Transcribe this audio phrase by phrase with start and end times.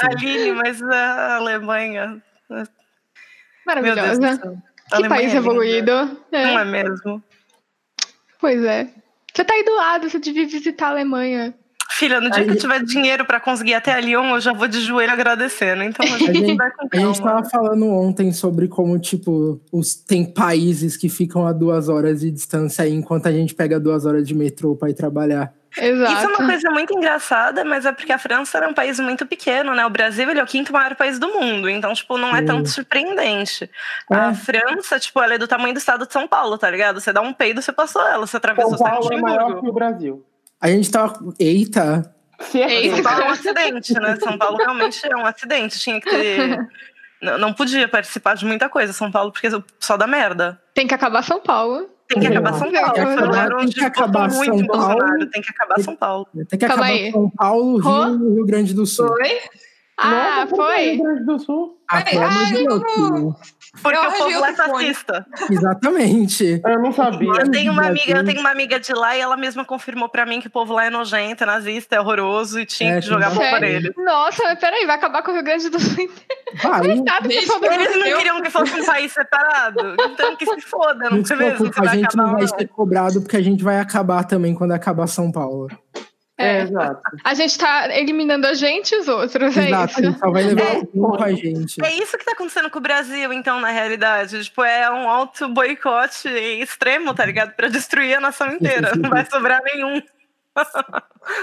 [0.00, 2.22] Aline, mas a Alemanha.
[3.66, 4.38] Maravilhosa.
[4.38, 5.92] Que Alemanha país é evoluído.
[6.32, 6.46] É.
[6.46, 7.22] Não é mesmo?
[8.40, 8.88] Pois é.
[9.34, 11.54] Você tá aí do lado, você devia visitar a Alemanha.
[11.90, 14.68] Filha, no dia que eu tiver dinheiro para conseguir até a Lyon, eu já vou
[14.68, 15.82] de joelho agradecendo.
[15.82, 17.08] Então a gente, a gente vai com calma.
[17.08, 21.88] A gente tava falando ontem sobre como, tipo, os, tem países que ficam a duas
[21.88, 25.52] horas de distância aí, enquanto a gente pega duas horas de metrô para ir trabalhar.
[25.76, 26.12] Exato.
[26.12, 29.26] Isso é uma coisa muito engraçada, mas é porque a França era um país muito
[29.26, 29.84] pequeno, né?
[29.84, 32.68] O Brasil ele é o quinto maior país do mundo, então, tipo, não é tanto
[32.68, 33.70] surpreendente.
[34.10, 34.14] É.
[34.14, 37.00] A França, tipo, ela é do tamanho do estado de São Paulo, tá ligado?
[37.00, 39.72] Você dá um peido, você passou ela, você atravessou São Paulo é maior que o
[39.72, 40.24] Brasil.
[40.60, 41.34] A gente tava.
[41.38, 42.14] Eita!
[42.54, 42.96] Eita.
[42.96, 44.16] São Paulo é um acidente, né?
[44.16, 45.78] São Paulo realmente é um acidente.
[45.78, 46.68] Tinha que ter.
[47.38, 49.48] Não podia participar de muita coisa, São Paulo, porque
[49.80, 50.60] só dá merda.
[50.72, 51.90] Tem que acabar São Paulo.
[52.08, 52.92] Tem que acabar São Paulo.
[52.94, 55.28] Tem que acabar, tem que acabar São Paulo.
[55.30, 56.28] Tem que acabar São Paulo.
[56.48, 59.08] Tem que acabar São Paulo, Rio e Rio Grande do Sul.
[59.08, 59.38] Foi?
[59.98, 60.92] Ah, Nossa, foi?
[60.92, 61.78] Rio Grande do Sul.
[61.88, 63.36] Ah, pelo amor
[63.82, 65.26] Porque o povo lá é fascista.
[65.50, 66.60] Exatamente.
[66.64, 67.28] Eu não sabia.
[67.28, 70.24] Eu tenho uma amiga, eu tenho uma amiga de lá e ela mesma confirmou pra
[70.24, 73.06] mim que o povo lá é nojento, é nazista, é horroroso e tinha é, que
[73.06, 73.92] jogar bomba nele.
[73.96, 76.08] Nossa, mas peraí, vai acabar com o Rio Grande do Sul
[76.62, 76.80] Vai.
[76.80, 77.60] Coitado, Eles não
[78.18, 79.96] queriam que fosse um país separado.
[80.00, 81.70] Então que se foda, não sei mesmo.
[81.76, 85.30] A gente não vai ser cobrado porque a gente vai acabar também quando acabar São
[85.30, 85.68] Paulo.
[86.38, 87.02] É, é, exato.
[87.24, 90.18] A gente tá eliminando a gente e os outros, é exato, isso.
[90.20, 91.84] Só vai levar é, com a gente.
[91.84, 94.44] É isso que tá acontecendo com o Brasil, então, na realidade.
[94.44, 97.54] Tipo, é um alto boicote extremo, tá ligado?
[97.56, 98.92] Pra destruir a nação inteira.
[98.96, 100.00] não vai sobrar nenhum.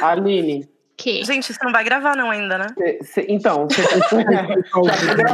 [0.01, 0.69] Aline.
[0.97, 1.25] Que?
[1.25, 2.67] Gente, você não vai gravar não ainda, né?
[2.77, 3.83] Cê, cê, então, cê,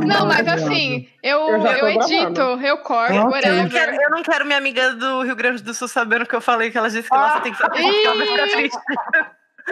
[0.03, 4.45] não, mas assim, eu, eu, eu edito, eu corto, eu, não quero, eu não quero
[4.45, 7.15] minha amiga do Rio Grande do Sul sabendo que eu falei que ela disse que
[7.15, 8.79] ah, nossa, tem que saber ela vai ficar triste.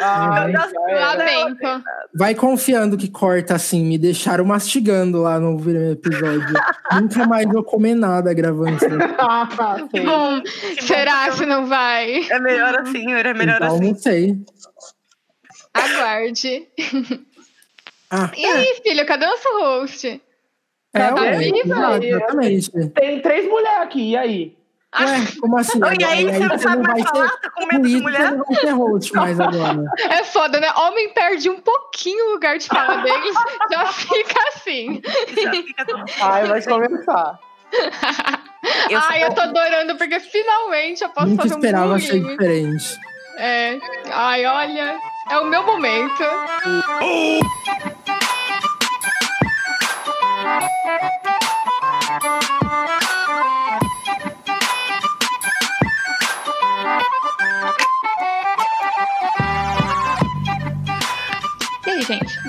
[0.02, 1.84] Ai, Lamento.
[2.14, 3.84] Vai confiando que corta assim.
[3.84, 5.60] Me deixaram mastigando lá no
[5.92, 6.54] episódio.
[7.00, 8.86] Nunca mais vou comer nada gravando isso.
[9.92, 10.42] que bom.
[10.42, 12.28] Que Será bom, que não vai?
[12.30, 13.88] É melhor assim, é melhor então, assim.
[13.88, 14.38] Não sei.
[15.74, 16.68] Aguarde.
[18.12, 18.82] Ah, e aí, é.
[18.82, 20.22] filho, cadê o nosso host?
[20.94, 22.04] É, tá viva?
[22.04, 22.72] Exatamente.
[22.90, 24.59] Tem três mulheres aqui, e aí?
[24.98, 25.80] Ué, como assim?
[26.00, 27.30] E aí, você não sabe mais falar?
[27.38, 28.32] Tá com medo de mulher?
[28.32, 29.84] Não vai ter host mais agora.
[30.10, 30.72] É foda, né?
[30.76, 33.36] Homem perde um pouquinho o lugar de fala deles,
[33.72, 35.02] já fica assim.
[35.04, 36.06] Já fica tudo...
[36.22, 37.40] Ai, vai começar.
[38.90, 43.00] Eu Ai, eu tô adorando, porque finalmente eu posso Nunca fazer um esperava ser diferente.
[43.38, 43.80] É.
[44.12, 44.98] Ai, olha,
[45.30, 46.24] é o meu momento.
[47.02, 47.40] E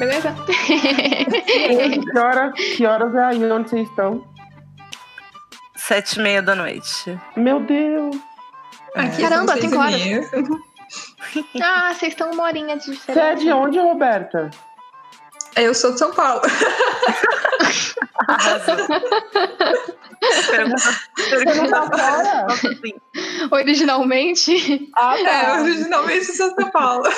[0.00, 0.34] beleza?
[2.10, 4.24] que, hora, que horas é aí onde vocês estão?
[5.76, 7.18] Sete e meia da noite.
[7.36, 8.16] Meu Deus!
[8.94, 10.00] Aqui Caramba, tem horas.
[11.62, 13.12] ah, vocês estão uma horinha de diferença.
[13.12, 14.50] Você é de onde, Roberta?
[15.56, 16.40] Eu sou de São Paulo.
[23.50, 24.90] Originalmente?
[24.94, 25.30] Ah, tá.
[25.30, 27.04] É, originalmente sou de São Paulo.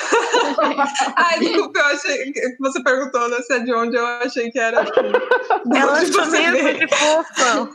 [1.15, 4.59] Ai, desculpa, eu achei que você perguntou né, se é de onde eu achei que
[4.59, 4.85] era.
[5.75, 7.69] Ela achou mesmo, que fofa.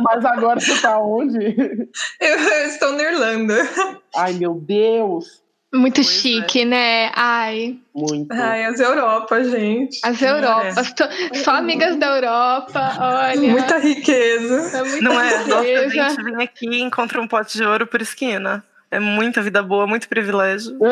[0.00, 1.88] Mas agora você tá onde?
[2.20, 3.68] Eu, eu estou na Irlanda.
[4.16, 5.42] Ai, meu Deus.
[5.72, 6.64] Muito pois chique, é.
[6.64, 7.12] né?
[7.14, 7.78] Ai.
[7.94, 8.32] Muito.
[8.32, 10.00] Ai, as Europas, gente.
[10.02, 10.94] As Europas.
[11.32, 11.34] É.
[11.34, 13.52] Só amigas da Europa, olha.
[13.52, 14.78] Muita riqueza.
[14.78, 15.66] É muita Não riqueza.
[15.66, 15.86] é?
[15.86, 18.64] Nossa, a gente vem aqui e encontra um pote de ouro por esquina.
[18.92, 20.76] É muita vida boa, muito privilégio.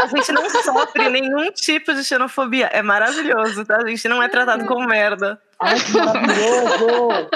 [0.00, 2.66] a gente não sofre nenhum tipo de xenofobia.
[2.66, 3.78] É maravilhoso, tá?
[3.78, 5.40] A gente não é tratado como merda.
[5.58, 7.28] Ai, que maravilhoso!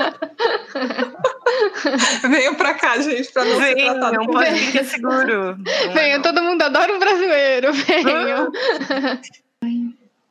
[2.28, 5.56] Venham pra cá, gente, pra não Venham, ser tratado como pode que é seguro.
[5.94, 7.72] Venham, todo mundo adora um brasileiro.
[7.72, 8.52] Venham.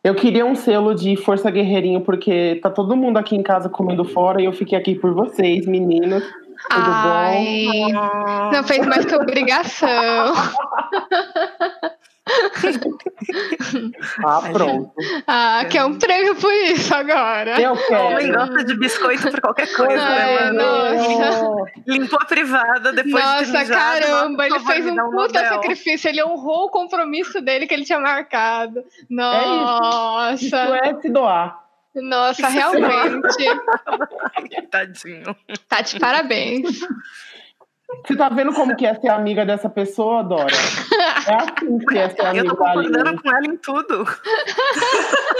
[0.01, 4.05] Eu queria um selo de Força Guerreirinho, porque tá todo mundo aqui em casa comendo
[4.05, 6.23] fora e eu fiquei aqui por vocês, meninas.
[6.69, 8.51] Tudo Ai, bom?
[8.51, 10.33] Não fez mais que obrigação.
[14.23, 14.91] ah, pronto.
[15.25, 17.59] Ah, quer um prêmio por isso agora.
[17.59, 18.07] Eu quero.
[18.15, 21.71] Homem gosta de biscoito por qualquer coisa, Ai, né, Nossa.
[21.87, 25.45] Limpou a privada depois nossa, de ter caramba, ele fez um um puta Nobel.
[25.47, 26.07] sacrifício.
[26.09, 28.83] Ele honrou o compromisso dele que ele tinha marcado.
[29.09, 30.35] Nossa.
[30.35, 31.68] Isso é se doar.
[31.95, 33.45] Nossa, realmente.
[34.69, 35.35] Tadinho.
[35.67, 36.79] Tá de parabéns.
[38.05, 40.45] Você tá vendo como que é ser amiga dessa pessoa, Dora?
[41.27, 42.87] É assim que é ser Eu amiga tô da Aline.
[42.87, 44.05] concordando com ela em tudo.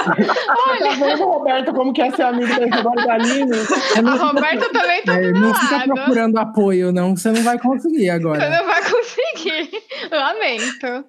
[0.05, 3.51] Tá vendo, Roberta, como que é ser amiga da Isadora e da Aline?
[3.51, 5.93] Eu A Roberta também tá é, do não fica lado.
[5.93, 8.49] procurando apoio, não, você não vai conseguir Você agora.
[8.49, 9.69] não vai conseguir.
[10.11, 11.05] Lamento.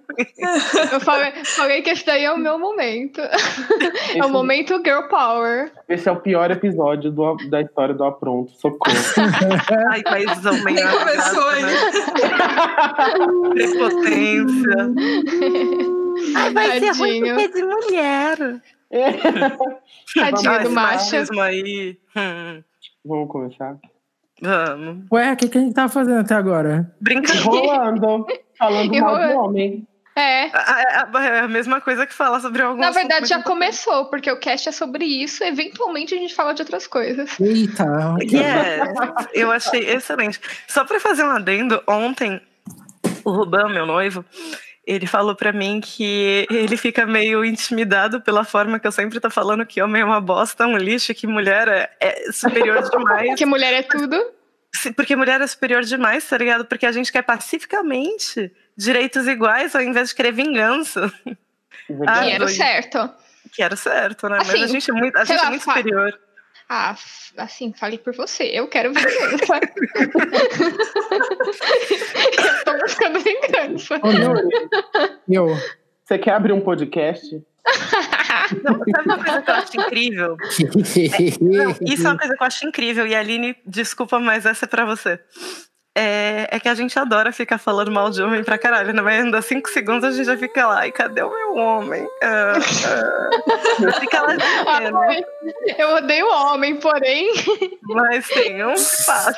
[0.92, 3.20] Eu falei, falei que esse daí é o meu momento.
[3.20, 5.72] É o Esse- momento Girl Power.
[5.90, 8.52] Esse é o pior episódio do- da história do Apronto.
[8.52, 8.94] Socorro.
[9.90, 11.72] Ai, paizão bem Nem começou né?
[13.54, 14.76] Prepotência.
[16.37, 17.34] Ai, vai ser ruim Tadinho.
[17.34, 18.37] porque é de mulher.
[20.14, 20.96] Tadinho Ah, do macho.
[20.96, 21.98] machismo aí.
[22.16, 22.62] Hum,
[23.04, 23.76] Vamos começar?
[24.42, 25.04] vamos.
[25.12, 26.94] Ué, o que, que a gente tá fazendo até agora?
[27.00, 27.44] Brincadeira.
[27.44, 28.26] Rolando.
[28.58, 29.38] Falando mal de Enrolando.
[29.38, 29.87] homem.
[30.17, 30.47] É.
[30.47, 34.69] É a mesma coisa que falar sobre algum Na verdade, já começou, porque o cast
[34.69, 35.43] é sobre isso.
[35.45, 37.39] Eventualmente a gente fala de outras coisas.
[37.41, 37.85] Eita,
[38.23, 40.41] Yes, eu achei excelente.
[40.67, 42.41] Só pra fazer um adendo, ontem
[43.25, 44.25] o Ruban, meu noivo,
[44.87, 49.31] ele falou pra mim que ele fica meio intimidado pela forma que eu sempre tô
[49.31, 53.29] falando que homem é uma bosta, um lixo, que mulher é, é superior demais.
[53.29, 54.17] Porque mulher é tudo.
[54.97, 56.65] Porque mulher é superior demais, tá ligado?
[56.65, 61.12] Porque a gente quer pacificamente direitos iguais ao invés de querer vingança.
[62.06, 63.11] Ah, Que era o certo.
[63.52, 64.37] Que era certo, né?
[64.38, 66.19] Mas Assim, a gente é muito, a gente é lá, muito fa- superior.
[66.69, 66.94] Ah,
[67.37, 68.44] assim, fale por você.
[68.44, 69.61] Eu quero vingança.
[72.38, 73.99] eu tô buscando vingança.
[74.02, 74.34] Ô, meu,
[75.28, 75.56] eu.
[76.05, 77.26] Você quer abrir um podcast?
[78.64, 80.37] Não, sabe uma coisa que eu acho incrível?
[81.40, 83.06] Não, isso é uma coisa que eu acho incrível.
[83.06, 85.20] E Aline, desculpa, mas essa é pra você.
[85.96, 89.02] É, é que a gente adora ficar falando mal de homem pra caralho.
[89.02, 90.87] Vai andar cinco segundos, a gente já fica lá.
[90.87, 92.06] E cadê o meu homem?
[92.22, 94.00] Ah, ah.
[94.00, 94.98] Fica lá dizendo.
[94.98, 95.25] Ai,
[95.78, 97.28] Eu odeio homem, porém,
[97.82, 99.34] Mas tem um passa.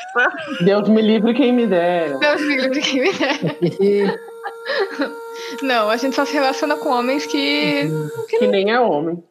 [0.60, 2.18] Deus me livre quem me dera.
[2.18, 4.20] Deus me livre quem me der.
[5.62, 7.88] Não, a gente só se relaciona com homens que.
[8.28, 9.22] Que nem é homem.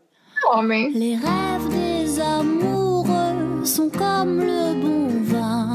[0.46, 0.92] Homem.
[0.92, 5.74] Les rêves des amoureux sont comme le bon vin.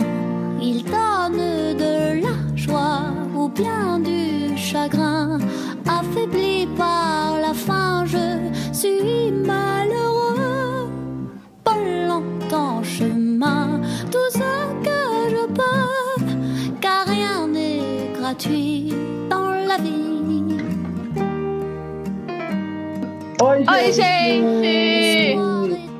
[0.60, 1.06] Ils de
[3.56, 5.38] bien du chagrin.
[5.88, 10.88] Affaibli par la faim, je suis malheureux.
[11.64, 11.76] Pas
[12.08, 13.81] longtemps chemin,
[14.11, 14.50] tout ce
[14.87, 15.00] que
[15.35, 16.25] je peux,
[16.81, 18.93] car rien n'est gratuit
[19.31, 19.93] dans la vie.
[23.43, 23.69] Oi, gente!
[23.70, 25.37] Oi, gente!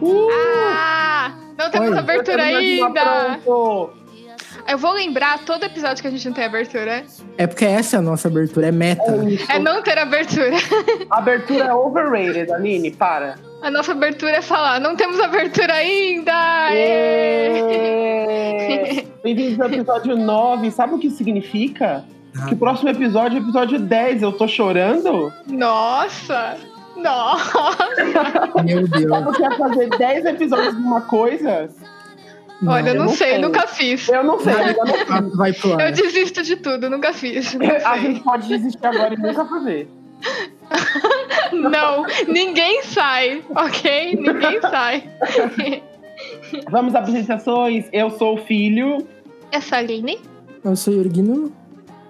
[0.03, 1.33] Uh, Ah!
[1.59, 1.99] Não temos Oi.
[1.99, 3.39] abertura uma ainda!
[3.45, 3.91] pronto.
[4.69, 7.05] Eu vou lembrar todo episódio que a gente não tem abertura.
[7.39, 9.05] É porque essa é a nossa abertura, é meta.
[9.49, 10.57] É não ter abertura.
[11.09, 13.37] Abertura é overrated, Aline, para.
[13.63, 16.33] A nossa abertura é falar, não temos abertura ainda!
[16.73, 18.17] É.
[19.23, 20.71] Bem-vindos ao episódio 9.
[20.73, 22.05] Sabe o que isso significa?
[22.49, 24.23] Que o próximo episódio é o episódio 10.
[24.23, 25.33] Eu tô chorando?
[25.47, 26.57] Nossa!
[26.97, 27.77] Nossa!
[28.65, 29.11] Meu Deus.
[29.11, 31.71] Sabe o que é fazer 10 episódios de uma coisa?
[32.67, 33.39] Olha, eu eu não, não sei, sei.
[33.39, 34.09] nunca fiz.
[34.09, 35.89] Eu não sei, ainda não Vai pro ar.
[35.89, 37.55] Eu desisto de tudo, nunca fiz.
[37.85, 38.03] A sei.
[38.03, 39.89] gente pode desistir agora e nunca fazer.
[41.53, 44.17] Não, ninguém sai, ok?
[44.17, 45.09] Ninguém sai.
[46.71, 47.89] Vamos às apresentações.
[47.93, 49.07] Eu sou o filho.
[49.53, 50.19] Essa Aline?
[50.65, 51.53] Eu sou Yurguino.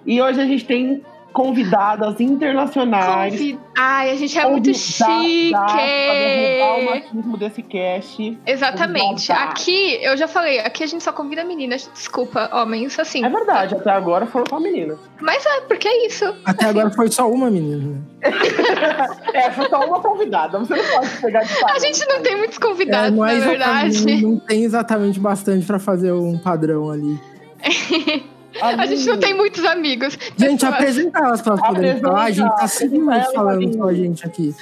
[0.07, 1.03] E hoje a gente tem
[1.37, 3.35] convidadas internacionais.
[3.35, 3.59] Convid...
[3.77, 5.53] Ai, a gente é muito chique!
[5.53, 8.39] Derrubar o machismo desse cast.
[8.47, 9.27] Exatamente.
[9.29, 9.51] Convidada.
[9.51, 11.91] Aqui, eu já falei, aqui a gente só convida meninas.
[11.93, 13.23] Desculpa, homens, assim.
[13.23, 14.99] É verdade, até agora foram só meninas.
[15.21, 16.25] Mas é, porque é isso.
[16.43, 18.03] Até agora foi só uma menina.
[19.35, 20.59] É, foi só uma convidada.
[20.59, 23.39] Você não pode pegar de A gente não tem muitos É, convidados, não, é na
[23.39, 24.23] exatamente, verdade.
[24.23, 27.21] não tem exatamente bastante pra fazer um padrão ali.
[28.61, 30.15] A gente não tem muitos amigos.
[30.37, 32.25] Gente, Pessoas- apresenta elas elas poderem falar.
[32.25, 32.69] A gente tá
[33.17, 33.77] elas, falando Aline.
[33.77, 34.55] com a gente aqui.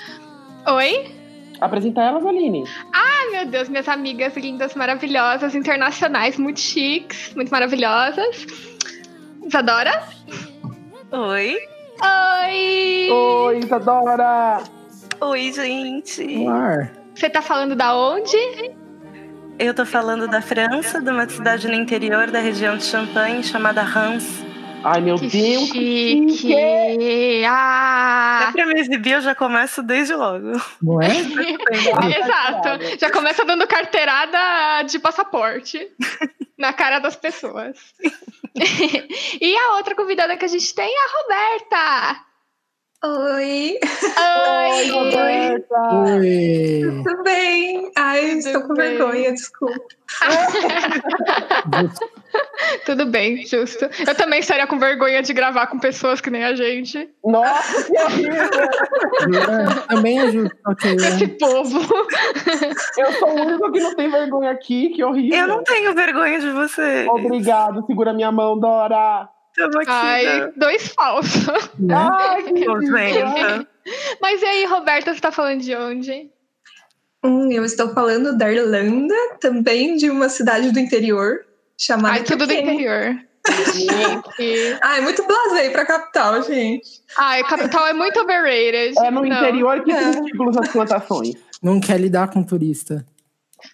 [0.67, 1.15] Oi?
[1.61, 2.65] Apresenta elas, Aline.
[2.93, 8.47] Ai, meu Deus, minhas amigas lindas, maravilhosas, internacionais, muito chiques, muito maravilhosas.
[9.47, 10.03] Isadora?
[11.13, 11.57] Oi.
[12.03, 13.09] Oi!
[13.11, 14.63] Oi, Isadora!
[15.21, 16.45] Oi, gente.
[17.15, 18.37] Você tá falando da onde?
[19.59, 23.83] Eu tô falando da França, de uma cidade no interior da região de Champagne chamada
[23.83, 24.45] Reims.
[24.83, 26.37] Ai, meu Que Deus, que chique!
[26.39, 27.45] chique!
[27.47, 28.51] Ah!
[28.53, 30.61] Pra me exibir, eu já começo desde logo.
[30.83, 31.09] Não é?
[32.19, 32.99] Exato.
[32.99, 35.89] Já começa dando carteirada de passaporte
[36.59, 37.79] na cara das pessoas.
[39.41, 42.25] e a outra convidada que a gente tem é a Roberta.
[43.07, 44.91] Oi, Oi!
[44.91, 45.75] Roberta!
[46.15, 46.81] Oi.
[47.05, 47.91] tudo bem?
[47.99, 48.89] Ai, Tudo estou com bem.
[48.97, 49.85] vergonha, desculpa.
[52.87, 53.85] Tudo bem, justo.
[54.07, 57.11] Eu também estaria com vergonha de gravar com pessoas que nem a gente.
[57.25, 58.33] Nossa, que horrível!
[58.33, 60.57] É, também é justo.
[60.67, 61.09] ok, né?
[61.09, 61.81] Esse povo.
[62.97, 65.39] Eu sou o único que não tem vergonha aqui, que horrível.
[65.41, 67.07] Eu não tenho vergonha de você.
[67.09, 69.29] Obrigado, segura minha mão, Dora.
[69.59, 69.87] Aqui.
[69.89, 70.53] Ai, né?
[70.57, 71.71] dois falsos.
[71.79, 71.95] Né?
[71.95, 73.69] Ai, que Nojenta.
[74.21, 76.31] Mas e aí, Roberta, você tá falando de onde?
[77.23, 81.45] Hum, eu estou falando da Irlanda, também de uma cidade do interior
[81.79, 82.15] chamada.
[82.15, 83.17] Ai, tudo do interior.
[83.75, 84.79] Gente.
[84.83, 86.89] Ai, muito blasei pra capital, gente.
[87.17, 88.95] Ai, capital é muito overrated.
[88.99, 89.37] É no Não.
[89.39, 89.99] interior que É.
[90.13, 91.35] tem estímulos às plantações.
[91.63, 93.05] Não quer lidar com turista.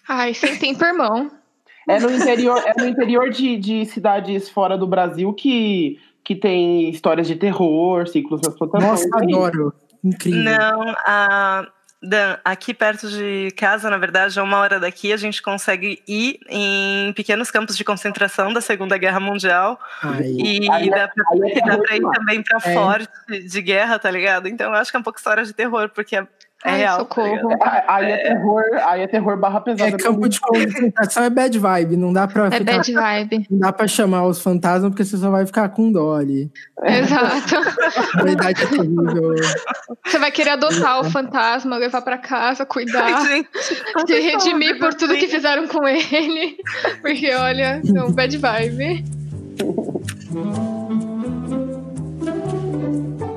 [0.07, 1.31] Ai, sem tempo, irmão.
[1.89, 6.89] É no interior, é no interior de, de cidades fora do Brasil que, que tem
[6.89, 9.05] histórias de terror, ciclos nas plantações.
[9.05, 9.73] Nossa, adoro.
[10.03, 10.43] Incrível.
[10.43, 11.67] Não, a,
[12.03, 16.39] Dan, aqui perto de casa, na verdade, a uma hora daqui, a gente consegue ir
[16.49, 19.79] em pequenos campos de concentração da Segunda Guerra Mundial.
[20.01, 22.73] Ai, E Aí é- dá pra, aí é dá pra ir também pra É.
[22.73, 24.47] forte de guerra, tá ligado?
[24.47, 26.25] Então eu acho que é um pouco história de terror, porque é,
[26.63, 26.97] é Ai, real.
[26.97, 27.49] tá socorro.
[27.49, 27.83] ligado?
[27.87, 29.89] Aí é terror, aí é terror barra pesada.
[29.89, 31.97] é campo de concentração, é bad vibe.
[31.97, 33.47] Não dá pra É ficar, bad vibe.
[33.49, 36.51] não dá pra chamar os fantasmas, porque você só vai ficar com dó ali.
[36.83, 37.55] Exato.
[37.99, 39.35] A qualidade é terrível.
[40.05, 43.03] Você vai querer adotar o fantasma, levar pra casa, cuidar.
[43.05, 43.49] Ai, gente,
[44.07, 46.57] Se redimir por tudo que fizeram com ele.
[47.01, 49.05] Porque, olha, não, bad vibe.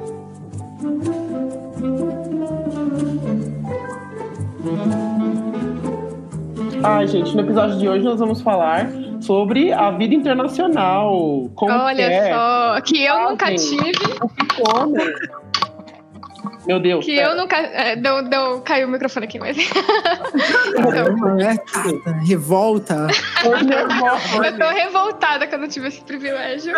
[6.87, 8.87] Ai, gente, no episódio de hoje nós vamos falar
[9.21, 11.51] sobre a vida internacional.
[11.55, 13.69] Como Olha que é, só, que eu Ah, nunca gente.
[13.71, 15.15] tive, o que come.
[16.67, 17.05] Meu Deus.
[17.05, 17.29] que pera.
[17.29, 17.57] eu nunca.
[17.57, 19.57] É, deu, deu, caiu o microfone aqui, mas.
[20.69, 21.57] Então, Caramba, é
[22.27, 23.07] revolta.
[23.45, 26.75] Eu tô revoltada que eu não tive esse privilégio.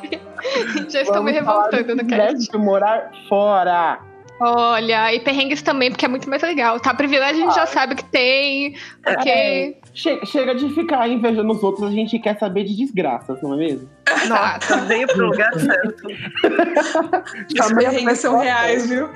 [0.88, 2.56] Já estou me Vamos revoltando do no cast.
[2.56, 4.00] morar fora.
[4.40, 6.94] Olha, e perrengues também, porque é muito mais legal, tá?
[6.94, 9.76] Privilégio a gente já sabe que tem, porque.
[9.92, 13.56] Che- chega de ficar invejando os outros, a gente quer saber de desgraças, não é
[13.58, 13.88] mesmo?
[14.28, 16.06] Nossa, veio pro lugar certo.
[17.60, 19.10] Os a perrengues são reais, viu?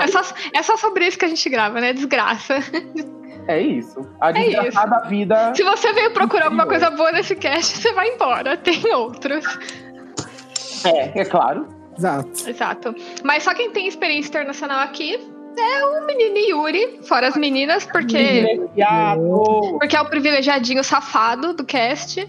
[0.00, 0.22] É só,
[0.54, 1.92] é só sobre isso que a gente grava, né?
[1.92, 2.56] Desgraça.
[3.46, 4.00] É isso.
[4.20, 5.52] A É desgraçada vida.
[5.54, 8.56] Se você veio procurar alguma coisa boa nesse cast, você vai embora.
[8.56, 9.44] Tem outros.
[10.86, 11.66] É, é claro.
[11.96, 12.48] Exato.
[12.48, 12.94] Exato.
[13.22, 15.14] Mas só quem tem experiência internacional aqui
[15.58, 19.76] é o menino Yuri, fora as meninas, porque, Privilegiado.
[19.78, 22.28] porque é o privilegiadinho safado do cast.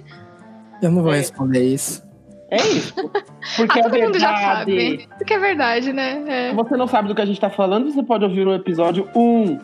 [0.81, 1.17] Eu não vou É.
[1.17, 2.03] responder isso.
[2.51, 2.93] É isso.
[3.57, 5.07] Porque ah, é todo mundo já sabe.
[5.17, 6.23] Porque é verdade, né?
[6.27, 6.49] É.
[6.51, 9.09] Se você não sabe do que a gente tá falando, você pode ouvir o episódio
[9.15, 9.59] 1.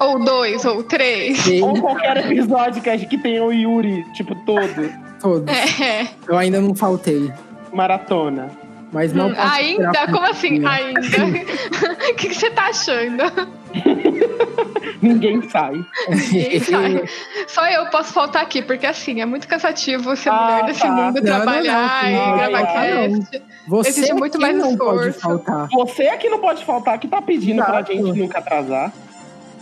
[0.00, 1.46] Ou dois, ou três.
[1.46, 4.90] E Ou qualquer episódio que, que tenha o Yuri, tipo, todo.
[5.20, 5.46] todos.
[5.80, 6.08] É.
[6.26, 7.30] Eu ainda não faltei.
[7.72, 8.50] Maratona.
[8.92, 10.06] Mas não Hum, ainda?
[10.12, 10.62] Como assim?
[10.66, 11.00] Ainda?
[12.12, 13.24] O que, que você tá achando?
[15.00, 15.82] Ninguém sai.
[16.08, 17.04] Ninguém sabe.
[17.48, 20.90] Só eu posso faltar aqui, porque assim, é muito cansativo ser Ah, mulher desse tá.
[20.90, 23.42] mundo, Não, trabalhar não, não, e não, gravar cast.
[23.66, 25.20] Você Exige muito mais não pode esforço.
[25.20, 25.68] faltar.
[25.72, 27.92] Você é que não pode faltar, que tá pedindo pra Exato.
[27.92, 28.92] gente nunca atrasar.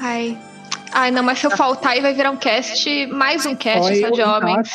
[0.00, 0.36] Ai.
[0.92, 4.00] Ai, não, mas se eu faltar aí vai virar um cast, mais um cast Olha,
[4.00, 4.68] só de homens.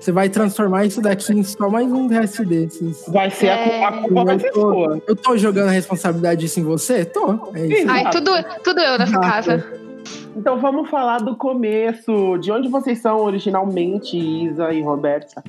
[0.00, 3.04] Você vai transformar isso daqui em só mais um resto desses.
[3.08, 5.02] Vai ser a, cu- a culpa vai ser eu, tô, sua.
[5.06, 7.04] eu tô jogando a responsabilidade disso em você?
[7.04, 7.50] Tô.
[7.54, 7.90] É isso.
[7.90, 8.30] Ai, tudo,
[8.64, 9.26] tudo eu nessa Exato.
[9.28, 9.72] casa.
[10.34, 12.36] Então vamos falar do começo.
[12.38, 15.44] De onde vocês são originalmente, Isa e Roberta?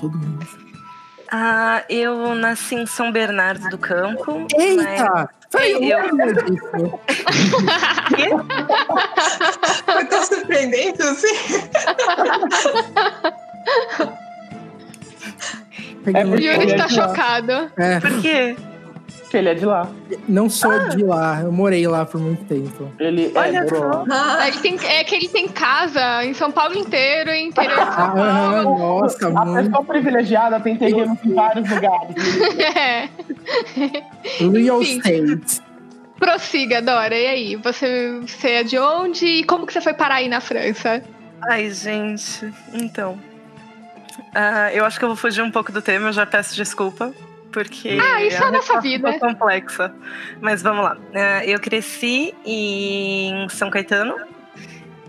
[0.00, 0.61] Todo mundo.
[1.34, 4.46] Ah, eu nasci em São Bernardo do Campo.
[4.58, 5.30] Eita!
[5.50, 5.98] Peraí, eu.
[9.84, 11.34] Foi tão surpreendente assim.
[16.06, 17.70] É porque- Yuri está chocado.
[17.76, 18.56] É, Por quê?
[19.32, 19.88] Que ele é de lá.
[20.28, 20.88] não sou Ah.
[20.90, 22.92] de lá, eu morei lá por muito tempo.
[23.00, 24.04] Ele Olha é só.
[24.10, 27.94] Ah, Ele tem, é que ele tem casa em São Paulo inteiro, em interior de
[27.94, 28.78] São Ah, Paulo.
[28.78, 29.64] nossa, A muito.
[29.70, 32.14] pessoa privilegiada tem terrenos em vários lugares.
[32.76, 33.08] É.
[34.38, 35.62] Real estate.
[36.18, 37.14] Prossiga, Dora.
[37.16, 37.56] E aí?
[37.56, 41.02] Você, você é de onde e como que você foi parar aí na França?
[41.50, 42.52] Ai, gente.
[42.74, 43.18] Então.
[44.34, 47.12] Ah, eu acho que eu vou fugir um pouco do tema, eu já peço desculpa.
[47.52, 49.18] Porque Ah, isso é a nossa vida.
[49.18, 49.94] complexa.
[50.40, 50.96] Mas vamos lá.
[51.14, 54.16] Ah, eu cresci em São Caetano.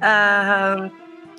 [0.02, 0.90] Ah,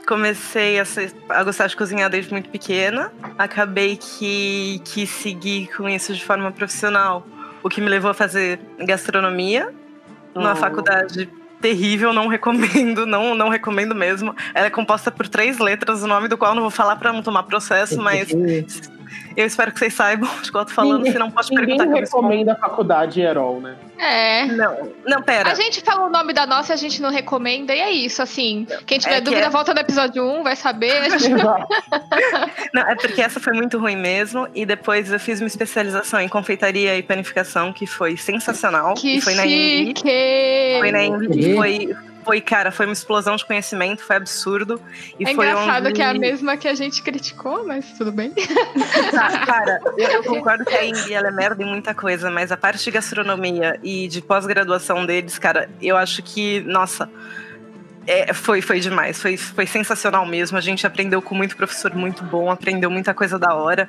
[0.07, 3.13] comecei a, ser- a gostar de cozinhar desde muito pequena.
[3.39, 7.27] Acabei que quis seguir com isso de forma profissional,
[7.63, 9.73] o que me levou a fazer gastronomia
[10.35, 10.57] numa Oh.
[10.57, 11.29] faculdade
[11.61, 14.35] terrível, não recomendo, não, não recomendo mesmo.
[14.55, 17.13] Ela é composta por três letras, o nome do qual eu não vou falar para
[17.13, 18.29] não tomar processo, mas
[19.37, 21.67] eu espero que vocês saibam de qual eu tô falando, Ninguém- se não pode Ninguém
[21.67, 22.23] perguntar que eu respondo.
[22.29, 23.77] recomenda a faculdade Herol, né?
[23.99, 24.47] É.
[24.47, 25.51] Não, não, pera.
[25.53, 28.21] A gente fala o nome da nossa e a gente não recomenda, e é isso,
[28.23, 28.67] assim.
[28.87, 30.93] Quem tiver É que dúvida, é- volta no episódio 1, vai saber.
[31.03, 31.31] A gente...
[32.73, 34.49] Não, é porque essa foi muito ruim mesmo.
[34.55, 38.95] E depois eu fiz uma especialização em confeitaria e panificação, que foi sensacional.
[38.95, 39.87] Que e foi na Embi.
[39.87, 40.77] chique!
[40.81, 41.27] Foi na Embi.
[41.41, 41.51] E?
[41.53, 44.81] e Foi, foi, cara, foi uma explosão de conhecimento, foi absurdo.
[45.19, 45.95] E É foi engraçado onde...
[45.95, 48.33] que é a mesma que a gente criticou, mas tudo bem.
[49.11, 52.51] Tá, cara, eu, eu concordo que a Embi ela é merda em muita coisa, mas
[52.51, 57.09] a parte de gastronomia e de pós-graduação deles, cara, eu acho que, nossa.
[58.07, 60.57] É, foi, foi demais, foi, foi sensacional mesmo.
[60.59, 63.89] A gente aprendeu com muito professor muito bom, aprendeu muita coisa da hora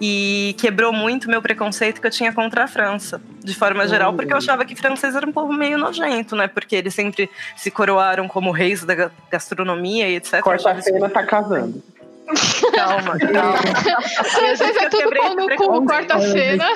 [0.00, 4.32] e quebrou muito meu preconceito que eu tinha contra a França, de forma geral, porque
[4.32, 6.48] eu achava que francês era um povo meio nojento, né?
[6.48, 10.40] Porque eles sempre se coroaram como reis da ga- gastronomia e etc.
[10.42, 11.82] Quarta-feira tá casando.
[12.74, 13.58] Calma, calma.
[14.80, 16.66] É tudo pau no cu, corta a cena.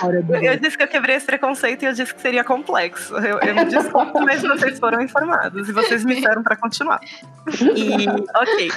[0.43, 3.17] Eu disse que eu quebrei esse preconceito e eu disse que seria complexo.
[3.17, 7.00] Eu, eu me desculpo, mas vocês foram informados e vocês me disseram para continuar.
[7.76, 8.71] E, ok.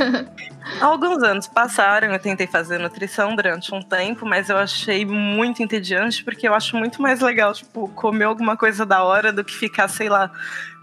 [0.79, 6.23] Alguns anos passaram, eu tentei fazer nutrição durante um tempo, mas eu achei muito entediante
[6.23, 9.87] porque eu acho muito mais legal, tipo, comer alguma coisa da hora do que ficar,
[9.87, 10.31] sei lá,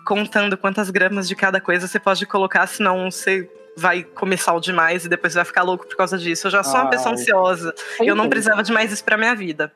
[0.05, 5.05] contando quantas gramas de cada coisa você pode colocar, senão você vai comer sal demais
[5.05, 6.49] e depois vai ficar louco por causa disso.
[6.49, 7.73] Eu já sou uma pessoa ansiosa.
[8.01, 9.73] Eu não precisava de mais isso pra minha vida.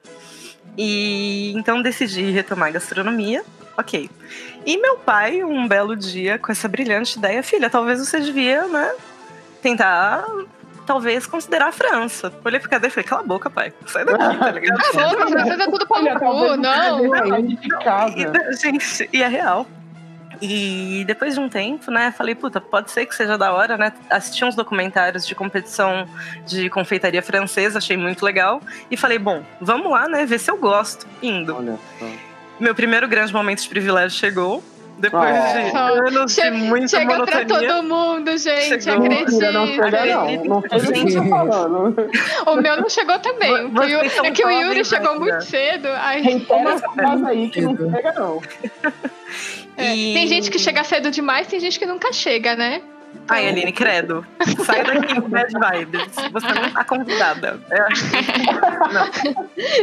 [0.77, 3.45] E então decidi retomar a gastronomia.
[3.79, 4.11] Ok.
[4.67, 8.93] E meu pai, um belo dia, com essa brilhante ideia, filha, talvez você devia, né,
[9.63, 10.25] tentar,
[10.87, 12.33] talvez, considerar a França.
[12.45, 13.73] Olhei pro cadeiro e falei, cala a boca, pai.
[13.87, 14.81] Sai daqui, tá ligado?
[14.81, 17.09] Ah, louco, francês é tudo pau no cu, não.
[17.09, 18.15] você de casa.
[18.17, 19.67] E, gente, e é real.
[20.45, 23.93] E depois de um tempo, né, falei, puta, pode ser que seja da hora, né?
[24.11, 26.05] Assisti uns documentários de competição
[26.45, 28.61] de confeitaria francesa, achei muito legal.
[28.91, 31.07] E falei, bom, vamos lá, né, ver se eu gosto.
[31.23, 31.55] Indo.
[31.55, 32.07] Olha só.
[32.59, 34.65] Meu primeiro grande momento de privilégio chegou.
[35.03, 36.01] Depois Oh.
[36.01, 37.69] de anos Che- de muita Chega pra monotonia.
[37.75, 39.09] todo mundo, gente, Chegou.
[39.09, 40.15] Mentira, não chega acredita.
[40.17, 40.45] não.
[40.45, 42.11] Não fez o que eu tô falando.
[42.47, 43.69] O meu não chegou também.
[43.69, 45.89] Vocês é que o Yuri chegou muito cedo.
[45.89, 48.41] Ai, Reitera essa frase aí que não chega não.
[49.77, 49.97] é.
[49.97, 52.81] E- Tem gente que chega cedo demais, tem gente que nunca chega, né?
[53.29, 54.27] Ai, Aline, credo.
[54.65, 56.09] Sai daqui com bad vibes.
[56.33, 57.61] Você não tá convidada.
[57.71, 57.87] É,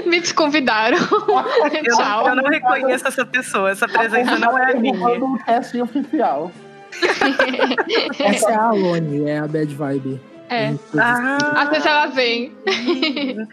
[0.08, 0.98] Me desconvidaram.
[0.98, 2.24] eu, Tchau.
[2.24, 3.72] não, eu não reconheço essa pessoa.
[3.72, 4.94] Essa presença não é a minha.
[5.24, 6.52] Um teste oficial.
[8.20, 10.20] Essa é a Alone, é a Bad Vibe.
[10.50, 10.74] É.
[10.98, 12.52] Ah, Às vezes ela vem.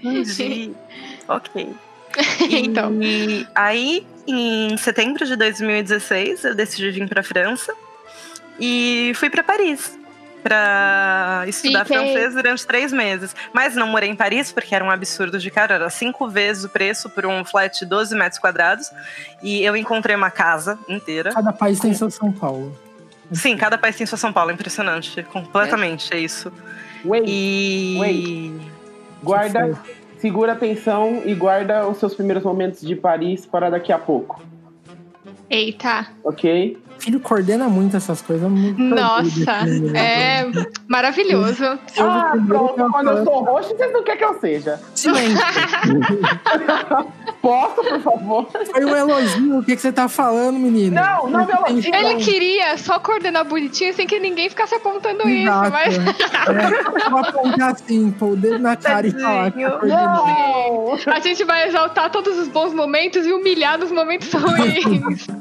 [0.02, 0.72] entendi.
[1.28, 1.74] ok.
[2.48, 2.92] E Então.
[3.54, 7.74] aí, em setembro de 2016, eu decidi vir pra França
[8.58, 9.98] e fui pra Paris
[10.42, 11.98] pra estudar Fiquei.
[11.98, 13.34] francês durante três meses.
[13.52, 16.68] Mas não morei em Paris porque era um absurdo de cara, era cinco vezes o
[16.68, 18.92] preço por um flat de 12 metros quadrados.
[19.42, 21.32] E eu encontrei uma casa inteira.
[21.32, 22.78] Cada país tem seu São Paulo.
[23.32, 25.20] Sim, cada país tem sua São Paulo, impressionante.
[25.24, 26.52] Completamente, é isso.
[27.04, 28.52] Wait, E.
[29.22, 29.76] guarda,
[30.18, 34.40] segura a atenção e guarda os seus primeiros momentos de Paris para daqui a pouco,
[35.50, 36.06] Eita.
[36.22, 36.78] ok?
[36.98, 38.50] Filho coordena muito essas coisas.
[38.50, 39.44] muito Nossa.
[39.44, 40.40] tranquilo, né?
[40.40, 40.46] É
[40.88, 41.64] maravilhoso.
[41.98, 44.80] Ah, pronto, quando eu sou roxo, vocês não querem que eu seja.
[44.94, 45.38] Silêncio.
[47.40, 48.48] Posso, por favor?
[48.72, 49.58] Foi um elogio.
[49.58, 50.96] O que, que você tá falando, menino?
[50.96, 51.94] Não, não me elogio.
[51.94, 55.70] Ele queria só coordenar bonitinho sem que ninguém ficasse apontando isso, Exato.
[55.70, 59.96] mas É, vou apontar assim, pôr o dedo na cara e falar que tá Tadinho.
[59.96, 60.98] Não!
[61.14, 65.26] a gente vai exaltar todos os bons momentos e humilhar nos momentos ruins.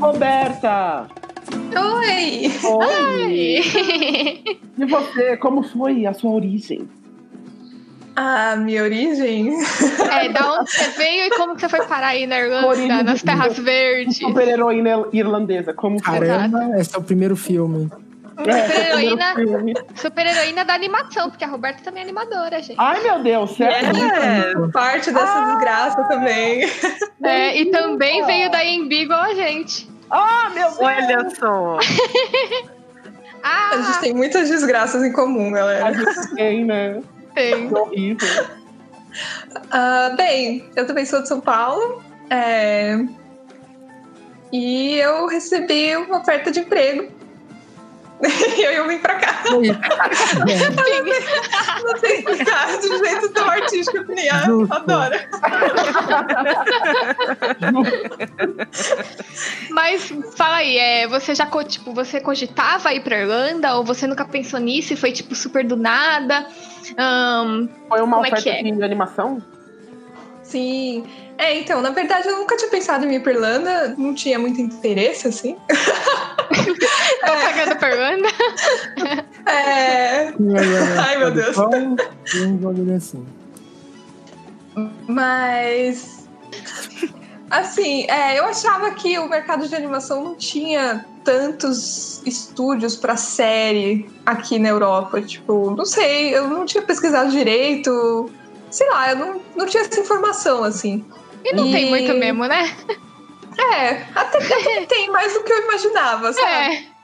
[0.00, 1.06] Roberta!
[1.74, 2.52] Oi!
[2.64, 3.62] Oi!
[4.78, 6.88] E você, como foi a sua origem?
[8.14, 9.52] A minha origem?
[10.10, 13.22] é, da onde você veio e como você foi parar aí na Irlanda, Origem nas
[13.22, 14.18] terras verdes.
[14.18, 16.26] Super heroína irlandesa, como foi?
[16.26, 17.90] Caramba, esse é o primeiro filme.
[18.46, 19.34] É, Super-heroína.
[19.96, 22.76] Super heroína da animação, porque a Roberta também é animadora, gente.
[22.78, 23.88] Ai, meu Deus, sério?
[24.04, 26.62] É, Parte dessa desgraça também.
[27.22, 29.88] É, e também veio da Embi igual a gente.
[30.10, 30.78] Ah, meu Deus!
[30.80, 31.78] olha só.
[33.42, 35.92] Ah, A gente tem muitas desgraças em comum, A galera.
[35.94, 37.00] gente tem, né?
[37.34, 37.72] tem.
[37.74, 38.46] Horrível.
[39.70, 42.02] Ah, bem, eu também sou de São Paulo.
[42.30, 42.98] é,
[44.52, 47.08] E eu recebi uma oferta de emprego
[48.62, 49.44] E aí eu vim pra cá.
[49.48, 49.62] Não
[51.98, 55.28] sei explicar de jeito tão artístico que nem adora.
[59.70, 64.24] Mas fala aí, é, você já tipo, você cogitava ir pra Irlanda ou você nunca
[64.24, 66.46] pensou nisso e foi tipo super do nada?
[66.96, 68.62] Ahn, Foi uma é oferta é?
[68.62, 69.42] de animação?
[70.42, 71.06] Sim.
[71.36, 74.60] É, então, na verdade, eu nunca tinha pensado em ir pra Irlanda, não tinha muito
[74.60, 75.56] interesse, assim.
[77.20, 78.28] tá pagando pra Irlanda?
[79.46, 80.32] É,
[80.98, 81.56] Ai, meu Deus.
[81.58, 83.26] Um bagulho assim.
[85.06, 86.18] Mas.
[87.50, 94.08] Assim, é, eu achava que o mercado de animação não tinha tantos estúdios pra série
[94.26, 95.22] aqui na Europa.
[95.22, 98.30] Tipo, não sei, eu não tinha pesquisado direito.
[98.70, 101.02] Sei lá, eu não, não tinha essa informação, assim.
[101.42, 102.70] E não tem E- muito mesmo, né?
[103.58, 106.46] É, até, até tem mais do que eu imaginava, sabe?
[106.46, 106.98] É.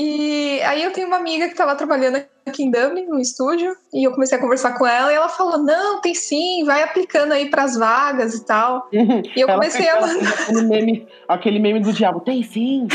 [0.00, 4.06] E aí eu tenho uma amiga que estava trabalhando aqui em Dublin, no estúdio, e
[4.06, 7.50] eu comecei a conversar com ela, e ela falou, não, tem sim, vai aplicando aí
[7.50, 8.88] pras vagas e tal.
[8.92, 10.30] E eu Ela comecei a mandar.
[10.30, 12.20] aquele meme, aquele meme do diabo.
[12.20, 12.86] Tem sim.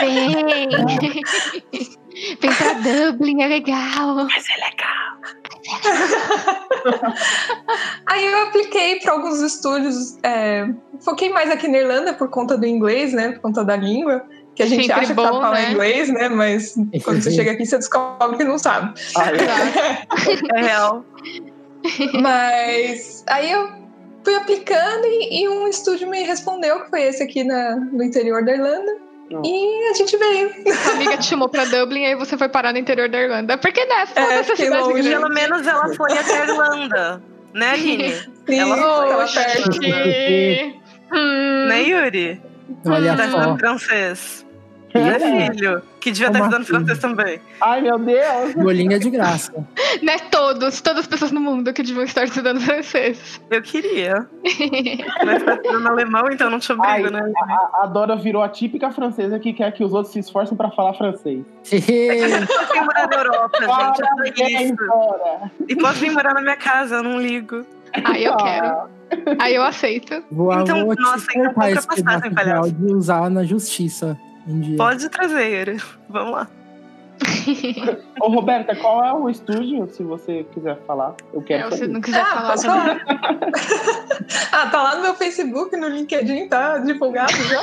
[0.00, 0.68] Vem!
[2.40, 4.26] Vem pra Dublin, é legal.
[8.06, 10.68] Aí eu apliquei para alguns estúdios, é,
[11.00, 14.24] foquei mais aqui na Irlanda por conta do inglês, né, por conta da língua,
[14.54, 15.72] que a gente Sempre acha que sabe bom, falar né?
[15.72, 16.74] inglês, né, mas
[17.04, 18.94] quando você chega aqui você descobre que não sabe.
[19.16, 20.56] Ah, é.
[20.56, 21.04] É real.
[22.20, 23.68] Mas aí eu
[24.24, 28.44] fui aplicando e, e um estúdio me respondeu, que foi esse aqui na, no interior
[28.44, 29.05] da Irlanda.
[29.30, 29.42] Não.
[29.44, 30.50] E a gente veio.
[30.82, 33.58] Sua amiga te chamou pra Dublin e aí você foi parar no interior da Irlanda.
[33.58, 34.04] Porque, né?
[34.14, 35.08] É, essa fiquei cidade longe.
[35.08, 37.22] Pelo menos ela foi até a Irlanda.
[37.52, 38.12] Né, Aline?
[38.12, 39.34] Sim, Ela foi, Oxe.
[39.34, 40.76] perto.
[41.12, 42.40] Hum, Né, Yuri?
[42.86, 43.28] Olha Tá só.
[43.38, 44.45] estudando francês.
[45.02, 45.20] Meu
[45.52, 47.40] filho, que devia estar Uma estudando francês também.
[47.60, 48.54] Ai, meu Deus.
[48.54, 49.52] Bolinha de graça.
[50.02, 53.40] né, todos, todas as pessoas no mundo que deviam estar estudando francês.
[53.50, 54.26] Eu queria.
[55.24, 57.32] Mas tá estudando alemão, então não te Ai, obrigo, né?
[57.36, 60.70] a, a Dora virou a típica francesa que quer que os outros se esforcem pra
[60.70, 61.44] falar francês.
[61.62, 64.40] Posso vir morar na Europa, gente.
[64.40, 64.76] Eu isso.
[64.76, 65.50] Dora.
[65.68, 67.64] E posso vir morar na minha casa, eu não ligo.
[68.04, 68.36] Aí eu Ah.
[68.36, 68.96] quero.
[69.38, 70.22] Aí eu aceito.
[70.30, 72.60] Vou, Então, vou nossa, cortar pouca passagem, de palhaço.
[72.64, 74.76] áudio e usar na justiça um dia.
[74.76, 75.82] Pode trazer, Yuri.
[76.08, 76.48] Vamos lá.
[78.20, 81.14] Ô, Roberta, qual é o estúdio, se você quiser falar?
[81.32, 83.00] Eu quero É, se não quiser Ah, falar falar?
[84.52, 87.60] ah, tá lá no meu Facebook, no LinkedIn, tá divulgado já.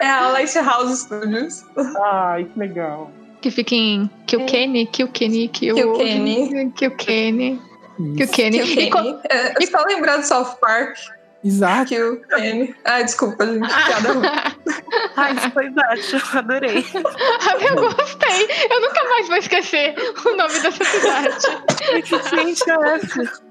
[0.00, 1.64] é a Lighthouse Studios.
[2.04, 3.10] Ai, que legal.
[3.40, 5.74] Que fica em Kilkenny, Kilkenny, Kil...
[5.74, 6.72] Kilkenny.
[6.72, 7.52] Kilkenny.
[7.98, 8.16] Isso.
[8.16, 8.62] Kilkenny.
[8.62, 9.18] Que E co- Kenny.
[9.30, 10.96] É, é só lembrar do South Park,
[11.44, 11.88] Exato.
[11.88, 12.74] que o Kenny.
[12.84, 13.68] Ah, desculpa, gente.
[13.68, 14.26] Piada ruim.
[15.16, 16.36] Ai, isso foi baixo.
[16.36, 16.84] Adorei.
[16.94, 18.48] eu gostei.
[18.70, 21.46] Eu nunca mais vou esquecer o nome dessa cidade.
[21.92, 23.42] Ai, que gente é essa?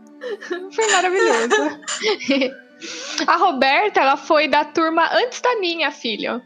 [0.73, 1.79] Foi maravilhoso.
[3.25, 6.41] A Roberta, ela foi da turma antes da minha, filho.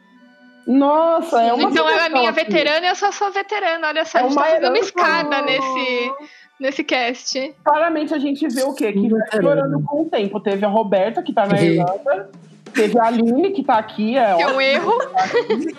[0.67, 3.87] Nossa, é uma então ela é minha veterana e eu sou sua veterana.
[3.87, 6.13] Olha só, É a gente tá fazendo uma escada nesse,
[6.61, 7.53] nesse cast.
[7.63, 8.93] Claramente a gente vê o quê?
[8.93, 9.41] Que vai Veterano.
[9.41, 10.39] piorando com o tempo.
[10.39, 11.61] Teve a Roberta, que tá na.
[11.61, 12.29] Irlanda.
[12.73, 14.17] Teve a Aline, que tá aqui.
[14.17, 14.97] É Que é um erro.
[15.07, 15.75] tá aqui.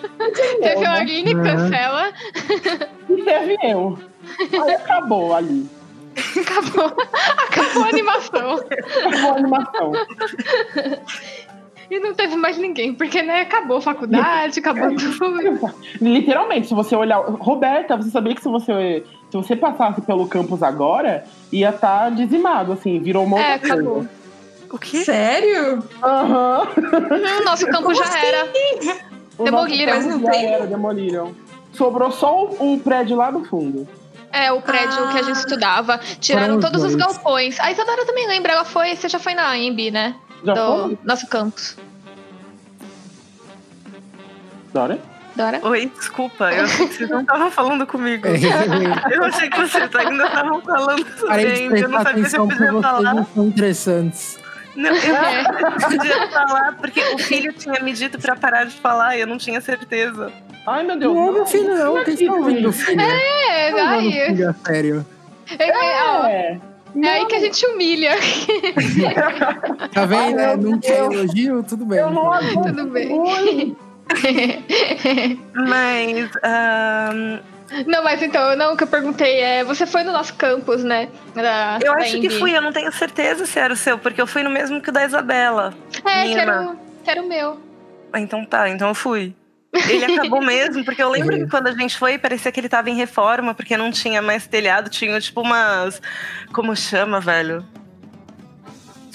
[0.61, 0.99] Teve a né?
[0.99, 1.43] Aline, Uhum.
[1.43, 2.13] cancela.
[3.09, 3.97] E teve eu.
[4.63, 5.67] Aí acabou ali.
[6.39, 6.93] Acabou.
[7.49, 8.53] Acabou a animação.
[8.53, 9.91] Acabou a animação.
[11.89, 15.69] E não teve mais ninguém, porque né, acabou a faculdade, acabou tudo.
[16.01, 17.17] Literalmente, se você olhar.
[17.19, 22.71] Roberta, você sabia que se você, se você passasse pelo campus agora, ia estar dizimado,
[22.73, 23.81] assim, virou uma É, outra coisa.
[23.83, 24.07] acabou.
[24.71, 25.03] O quê?
[25.03, 25.83] Sério?
[26.03, 26.67] Aham.
[26.77, 28.47] Hum, nosso campo já era.
[29.37, 29.95] O Demoliram.
[29.95, 31.35] nosso campus já era, demoliram.
[31.73, 33.87] Sobrou só o, o prédio lá do fundo.
[34.31, 35.97] É, o prédio que a gente estudava.
[36.19, 37.13] Tiraram os todos os dois.
[37.15, 37.59] galpões.
[37.59, 38.95] A Isadora também lembra, ela foi.
[38.95, 40.15] Você já foi na AMB, né?
[40.43, 40.97] Já Do foi?
[41.03, 41.75] nosso campus.
[44.73, 44.99] Dora?
[45.35, 45.59] Dora?
[45.63, 46.51] Oi, desculpa.
[46.53, 48.27] Eu achei que vocês não estavam falando comigo.
[48.27, 48.33] É,
[49.15, 51.79] Eu achei que vocês ainda estavam falando sobre Parei de ainda.
[51.79, 53.13] Eu não sabia se eu podia vocês falar.
[53.15, 54.39] não são interessantes.
[54.75, 59.21] Não, eu podia falar porque o filho tinha me dito pra parar de falar e
[59.21, 60.31] eu não tinha certeza.
[60.67, 61.13] Ai, meu Deus.
[61.15, 61.97] Não, meu filho, não.
[61.97, 63.01] é Quem está ouvindo o filho?
[63.01, 64.11] É, Tá aí.
[64.11, 65.05] filho a sério.
[65.59, 66.59] É, é, É.
[67.03, 68.11] é aí que a gente humilha.
[69.93, 70.39] Tá vendo?
[70.39, 71.13] Ai, É, não quer Deus.
[71.15, 71.63] elogio?
[71.63, 71.99] Tudo bem.
[71.99, 72.63] Eu não aguento.
[72.63, 73.75] Tudo bem.
[75.53, 76.29] Mas.
[76.43, 77.39] ahn,
[77.87, 79.63] Não, mas então, não, o que eu perguntei é.
[79.63, 81.09] Você foi no nosso campus, né?
[81.33, 82.39] Da, eu da acho que AMB.
[82.39, 84.89] fui, eu não tenho certeza se era o seu, porque eu fui no mesmo que
[84.89, 85.73] o da Isabela.
[86.05, 87.59] É, que era, o- que era o meu.
[88.11, 89.35] Ah, Então tá, então eu fui.
[89.89, 92.89] Ele acabou mesmo, porque eu lembro que quando a gente foi, parecia que ele tava
[92.91, 95.99] em reforma, porque não tinha mais telhado, tinha tipo umas.
[96.53, 97.65] Como chama, velho?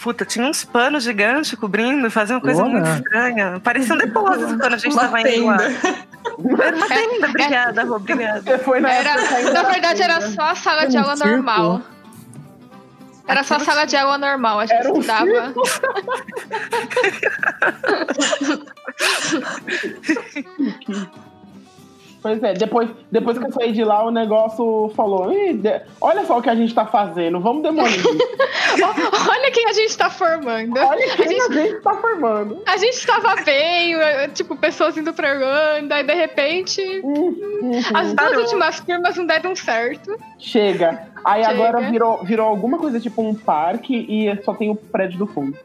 [0.02, 2.70] Puta, tinha uns panos gigantes cobrindo, fazia uma coisa Olha.
[2.70, 3.60] muito estranha.
[3.62, 5.58] Parecia um depósito quando a gente Uma tava indo lá.
[6.62, 8.58] Era uma tenda, obrigada, Rô, obrigada.
[8.60, 11.82] Foi na Era, época na da verdade, era só a sala de Era aula normal.
[13.26, 15.54] Era só a sala de aula normal, a gente Era um estudava.
[22.28, 26.24] Pois é, depois, depois que eu saí de lá, o negócio falou: "Ih, de- olha
[26.26, 27.98] só o que a gente tá fazendo, vamos demolir.
[29.28, 30.78] Olha quem a gente tá formando.
[30.78, 32.62] olha quem a gente tá formando.
[32.66, 33.94] A gente tava bem,
[34.34, 36.80] tipo, pessoas indo pra Irlanda, e de repente,
[37.94, 38.40] as duas Parou.
[38.42, 40.16] últimas turmas não deram certo.
[40.38, 41.08] Chega.
[41.24, 41.54] Aí Chega.
[41.54, 45.56] agora virou, virou alguma coisa tipo um parque e só tem o prédio do fundo.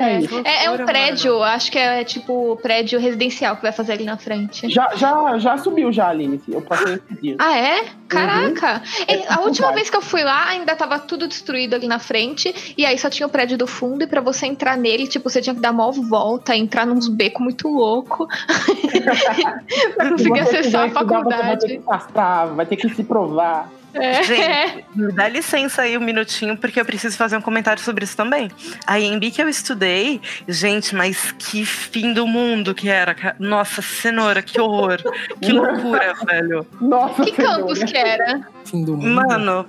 [0.00, 0.40] É isso.
[0.44, 4.16] É, é um prédio, acho que é tipo prédio residencial que vai fazer ali na
[4.16, 4.68] frente.
[4.70, 6.40] Já, já, já subiu já, Aline.
[6.48, 7.36] Eu passei esse dia.
[7.38, 7.84] Ah, é?
[8.08, 8.82] Caraca!
[9.06, 11.86] É E a tipo última vez que eu fui lá, ainda tava tudo destruído ali
[11.86, 12.74] na frente.
[12.76, 14.02] E aí só tinha o prédio do fundo.
[14.02, 17.42] E pra você entrar nele, tipo, você tinha que dar uma volta, entrar nos becos
[17.42, 18.26] muito louco.
[19.96, 21.66] pra Se conseguir acessar a quiser estudar, Você vai ter faculdade.
[21.66, 23.70] que passar, vai ter que se provar.
[23.92, 24.22] É.
[24.22, 28.16] Gente, me dá licença aí um minutinho, porque eu preciso fazer um comentário sobre isso
[28.16, 28.50] também.
[28.86, 33.34] A EMB que eu estudei, gente, mas que fim do mundo que era.
[33.38, 34.98] Nossa, cenoura, que horror.
[35.40, 36.66] Que loucura, velho.
[36.80, 37.56] Nossa Que Senhora.
[37.58, 38.40] campus que era?
[38.64, 39.08] Fim do mundo.
[39.08, 39.66] Mano,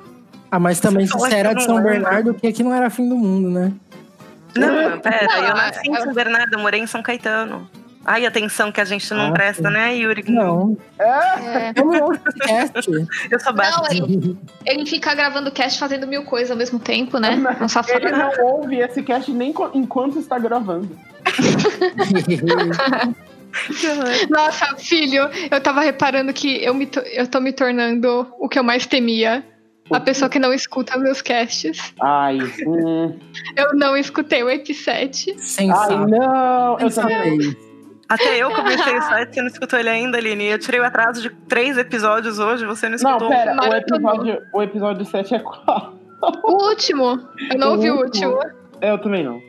[0.51, 1.81] Ah, mas também se Você era de São.
[1.81, 3.71] Bernardo, que aqui não era fim do mundo, né?
[4.55, 7.69] não, pera, Não, eu nasci em eu- São Bernardo, eu morei em São Caetano.
[8.03, 10.23] Ai, atenção que a gente não Ah, presta, né, Yuri?
[10.27, 10.75] Não.
[10.99, 11.71] É.
[11.75, 12.73] Eu não ouço podcast.
[13.29, 13.77] Eu sou baixa.
[13.77, 17.37] Não, ele, ele fica gravando cast fazendo mil coisas ao mesmo tempo, né?
[17.61, 17.99] Um safado.
[17.99, 20.89] Ele não ouve esse cast nem enquanto está gravando.
[24.29, 28.63] Nossa, filho, eu tava reparando que eu, me eu tô me tornando o que eu
[28.63, 29.43] mais temia.
[29.91, 31.93] A pessoa que não escuta meus casts.
[32.01, 33.19] Ai, hum.
[33.57, 35.35] Eu não escutei o EP 7.
[35.69, 36.79] Ai, não.
[36.79, 37.37] Eu também.
[38.13, 40.45] Até eu comecei o site, você não escutou ele ainda, Aline.
[40.45, 43.29] Eu tirei o atraso de três episódios hoje, você não Não, escutou.
[43.29, 45.93] pera, o episódio, o episódio 7 é qual?
[46.43, 47.19] O último.
[47.51, 48.33] Eu não O ouvi o último.
[48.35, 48.51] último.
[48.81, 49.39] Eu também não.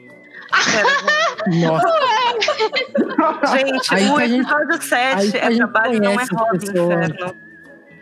[3.19, 6.11] Nossa, gente, Aí o que a gente- episódio aí 7 que a é trabalho, não
[6.13, 7.35] é hobby, inferno.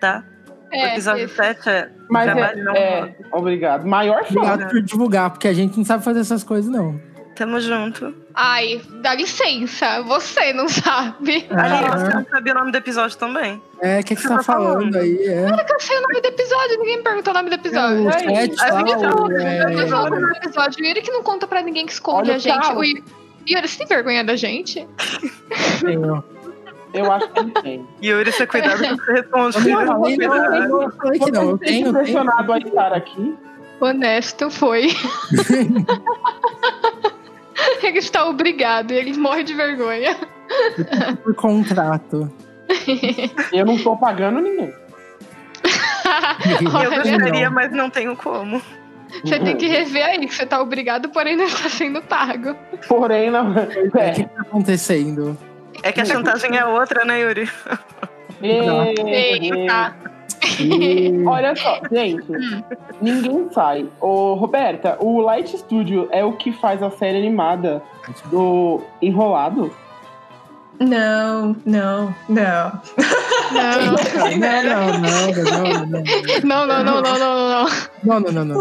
[0.00, 0.24] Tá?
[0.72, 1.34] o É, episódio esse.
[1.34, 3.14] 7 é Mas trabalho, é, não é é, hobby.
[3.32, 3.86] obrigado.
[3.86, 4.34] Maior fã.
[4.40, 7.00] obrigado por divulgar, porque a gente não sabe fazer essas coisas, não.
[7.40, 8.14] Tamo junto.
[8.34, 10.02] Ai, dá licença.
[10.02, 11.46] Você não sabe.
[11.48, 11.96] Aline, Ah.
[11.96, 13.62] você não sabia o nome do episódio também?
[13.80, 14.74] É, o que, que você tá tá falando?
[14.92, 15.16] falando aí?
[15.26, 15.46] É.
[15.48, 18.04] Eu sei o nome do episódio, ninguém me perguntou o nome do episódio.
[18.04, 18.60] O É chat.
[18.62, 20.84] A gente o- falou, é, Eu tô falando do episódio.
[20.84, 22.60] O Yuri que não conta pra ninguém que esconde Olha a gente.
[22.60, 22.78] carro.
[22.80, 23.02] O Yuri,
[23.48, 24.86] Yuri, você tem vergonha da gente?
[25.80, 26.22] tenho.
[26.92, 27.88] Eu acho que ele tem.
[28.04, 29.56] Yuri, você cuidado que você responde.
[29.70, 31.50] Eu não eu não falei que não.
[31.52, 31.88] Eu tenho.
[31.88, 33.34] impressionado a estar aqui.
[33.80, 34.88] Honesto foi.
[37.82, 40.16] ele está obrigado e ele morre de vergonha.
[41.22, 42.30] por contrato.
[43.52, 44.72] Eu não tô pagando ninguém.
[46.52, 47.54] Eu gostaria, Não.
[47.54, 48.60] mas não tenho como.
[49.24, 52.54] você tem que rever aí, que você tá obrigado, porém não está sendo pago.
[52.88, 53.52] Porém, não.
[53.58, 54.10] É, o É.
[54.12, 55.36] que tá acontecendo?
[55.82, 57.48] É que a chantagem é outra, né, Yuri?
[58.42, 59.94] Eita.
[60.58, 62.24] E- Olha só, gente,
[63.00, 63.86] ninguém sai.
[64.00, 67.82] Ô, Roberta, o Light Studio é o que faz a série animada
[68.30, 69.70] do Enrolado?
[70.78, 72.72] Não, não, não.
[73.52, 73.80] Não,
[76.42, 77.66] Não, não, não, não, não, não, não, não, não, não.
[78.02, 78.60] não, não, não, não, não.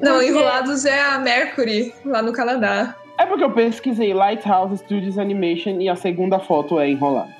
[0.00, 2.94] Não, Enrolados é a Mercury, lá no Canadá.
[3.18, 7.35] É porque eu pesquisei Lighthouse Studios Animation e a segunda foto é Enrolado.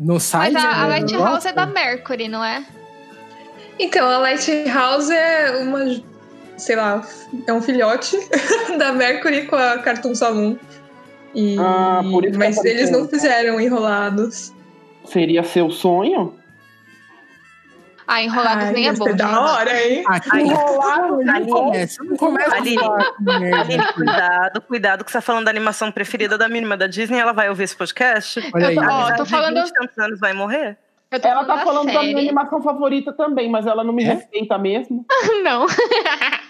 [0.00, 0.56] No Mas site.
[0.56, 2.64] a, a do Lighthouse é da Mercury, não é?
[3.78, 6.00] Então, a Lighthouse é uma,
[6.56, 7.06] sei lá,
[7.46, 8.16] é um filhote
[8.78, 10.56] da Mercury com a Cartoon Saloon.
[11.34, 14.52] E, Ah, por isso mas eles não fizeram enrolados.
[15.04, 16.34] Seria seu sonho?
[18.12, 19.04] Ah, Enrolados Ai, nem é bom.
[19.04, 20.02] ser da hora, hein?
[20.08, 22.02] Aqui Ai, enrolado, não Aline, começa.
[22.04, 22.82] Não começa a Aline.
[23.54, 27.32] Aline, cuidado, cuidado, que você tá falando da animação preferida da mínima da Disney, ela
[27.32, 28.40] vai ouvir esse podcast.
[28.52, 28.74] Olha aí.
[28.76, 30.76] Eu tô- ó, tô falando- 20 e tantos anos vai morrer?
[31.12, 32.28] Eu tô Ela tá da falando da minha série.
[32.28, 34.12] animação favorita também, mas ela não me É?
[34.14, 35.04] respeita mesmo.
[35.42, 35.66] Não.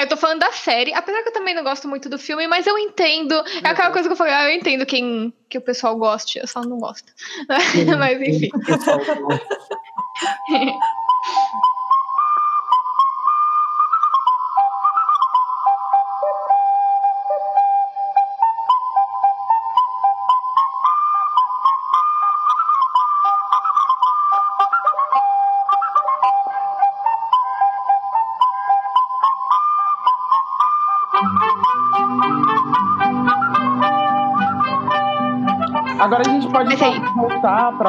[0.00, 2.66] Eu tô falando da série, apesar que eu também não gosto muito do filme, mas
[2.66, 3.34] eu entendo.
[3.62, 6.46] É aquela coisa que eu falei, ah, eu entendo quem que o pessoal goste, eu
[6.46, 7.12] só não gosto.
[7.98, 8.48] mas enfim.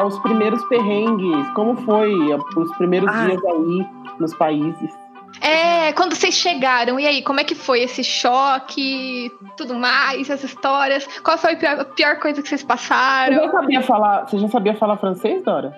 [0.04, 1.48] Os primeiros perrengues.
[1.50, 2.14] Como foi
[2.56, 3.28] os primeiros Ai.
[3.28, 3.86] dias aí
[4.18, 5.02] nos países?
[5.40, 10.44] É, quando vocês chegaram, e aí, como é que foi esse choque, tudo mais, as
[10.44, 11.06] histórias?
[11.22, 13.36] Qual foi a pior, a pior coisa que vocês passaram?
[13.36, 15.76] Você já sabia falar, você já sabia falar francês, Dora?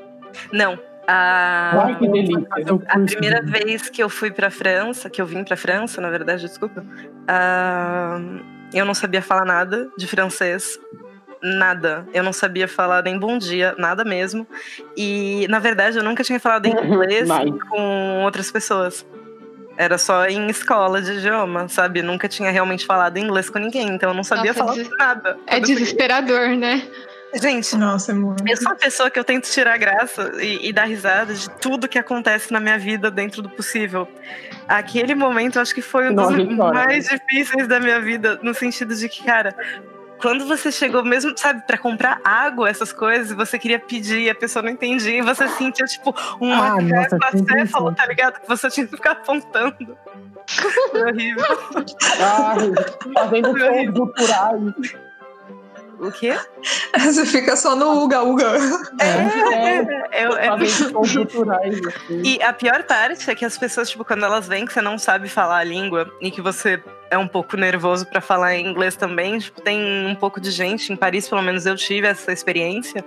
[0.53, 0.79] Não.
[1.07, 2.47] A, Ai, que delícia.
[2.89, 6.43] a primeira vez que eu fui para França, que eu vim para França, na verdade,
[6.43, 8.41] desculpa, uh,
[8.73, 10.81] eu não sabia falar nada de francês
[11.45, 12.09] nada.
[12.13, 14.47] Eu não sabia falar nem bom dia, nada mesmo.
[14.97, 17.29] E, na verdade, eu nunca tinha falado inglês
[17.69, 19.07] com outras pessoas.
[19.77, 22.01] Era só em escola de idioma, sabe?
[22.01, 24.89] nunca tinha realmente falado inglês com ninguém, então eu não sabia Nossa, falar des...
[24.99, 25.37] nada.
[25.47, 26.83] É desesperador, né?
[27.35, 28.37] Gente, Nossa, amor.
[28.47, 31.89] eu sou uma pessoa que eu tento tirar graça e, e, dar risada de tudo
[31.89, 34.07] que acontece na minha vida dentro do possível.
[34.69, 39.09] Aquele momento, acho que foi um dos mais difíceis da minha vida, no sentido de
[39.09, 39.53] que, cara,
[40.21, 44.35] quando você chegou mesmo, sabe, para comprar água, essas coisas, você queria pedir e a
[44.35, 46.77] pessoa não entendia, e você sentia, tipo, um ah,
[47.29, 48.41] acéfalo, tá ligado?
[48.41, 49.97] Que você tinha que ficar apontando.
[50.91, 51.45] Foi horrível.
[52.21, 52.73] Ai,
[53.15, 54.95] fazendo sons culturais.
[56.01, 56.37] O quê?
[56.99, 58.45] Você fica só no uga uga.
[59.01, 59.07] É,
[59.55, 59.77] é,
[60.13, 60.55] é, é.
[62.25, 64.99] E a pior parte é que as pessoas, tipo, quando elas veem que você não
[64.99, 68.97] sabe falar a língua e que você é um pouco nervoso para falar em inglês
[68.97, 73.05] também, tipo, tem um pouco de gente em Paris, pelo menos eu tive essa experiência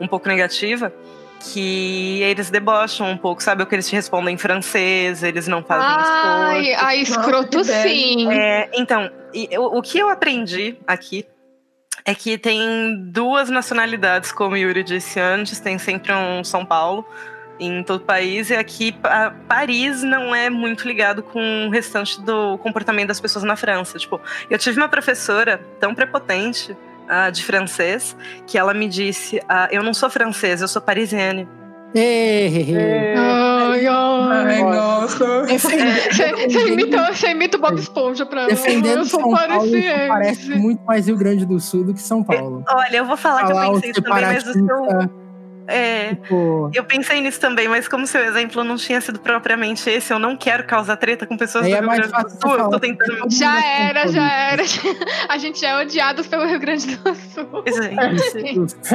[0.00, 0.92] um pouco negativa
[1.40, 3.62] que eles debocham um pouco, sabe?
[3.62, 6.84] O que eles te respondem em francês, eles não fazem Ai, esforço.
[6.84, 8.32] Ai, escroto sim.
[8.32, 11.26] É, então, e, o, o que eu aprendi aqui
[12.06, 17.04] é que tem duas nacionalidades, como Yuri disse antes, tem sempre um São Paulo
[17.58, 18.94] em todo o país, e aqui
[19.48, 23.98] Paris não é muito ligado com o restante do comportamento das pessoas na França.
[23.98, 28.16] Tipo, eu tive uma professora tão prepotente uh, de francês
[28.46, 31.48] que ela me disse: uh, Eu não sou francesa, eu sou parisienne.
[31.94, 35.46] Ai, ai, nossa.
[35.46, 39.36] Você imita, você imita o Bob Esponja pra Defendendo São Paulo,
[40.08, 42.64] parece muito mais Rio Grande do Sul do que São Paulo.
[42.68, 45.25] Olha, eu vou falar, falar que eu pensei também, mas o seu
[45.68, 46.70] é, tipo...
[46.72, 50.36] eu pensei nisso também, mas como seu exemplo não tinha sido propriamente esse, eu não
[50.36, 53.30] quero causar treta com pessoas do é Rio Grande do Sul, eu tô tentando...
[53.30, 54.62] Já era, já era.
[55.28, 57.64] A gente é odiado pelo Rio Grande do Sul.
[58.32, 58.76] Gente.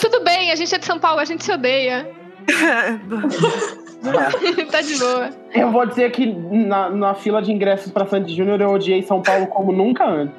[0.00, 2.10] Tudo bem, a gente é de São Paulo, a gente se odeia.
[4.70, 5.30] tá de boa.
[5.54, 9.22] Eu vou dizer que na, na fila de ingressos pra Sandy Júnior eu odiei São
[9.22, 10.34] Paulo como nunca antes.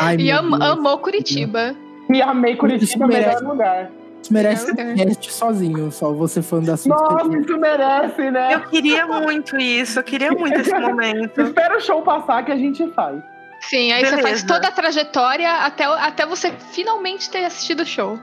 [0.00, 1.76] Ai, e am, amou Curitiba.
[2.12, 3.90] E amei Curitiba, melhor lugar.
[4.22, 8.54] Isso merece um teste sozinho, só você fã da sua Nossa, isso merece, né?
[8.54, 11.40] Eu queria muito isso, eu queria muito esse momento.
[11.40, 13.22] Espera o show passar que a gente faz.
[13.60, 14.16] Sim, aí Beleza.
[14.16, 18.18] você faz toda a trajetória até, até você finalmente ter assistido o show.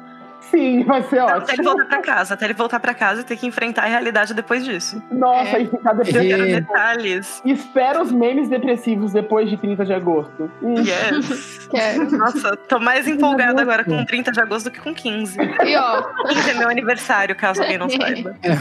[0.52, 1.38] Sim, vai ser ótimo.
[1.40, 3.88] Até ele voltar pra casa, até ele voltar pra casa e ter que enfrentar a
[3.88, 5.02] realidade depois disso.
[5.12, 5.62] Nossa, é.
[5.64, 6.44] e ficar depressivo.
[6.44, 6.60] É.
[6.60, 7.42] detalhes.
[7.46, 10.52] Espera os memes depressivos depois de 30 de agosto.
[10.62, 10.76] Hum.
[10.78, 11.68] Yes.
[11.72, 12.18] Quero.
[12.18, 15.38] Nossa, tô mais empolgada agora com 30 de agosto do que com 15.
[15.66, 16.04] E ó.
[16.28, 18.36] 15 é meu aniversário, caso alguém não saiba.
[18.44, 18.56] É,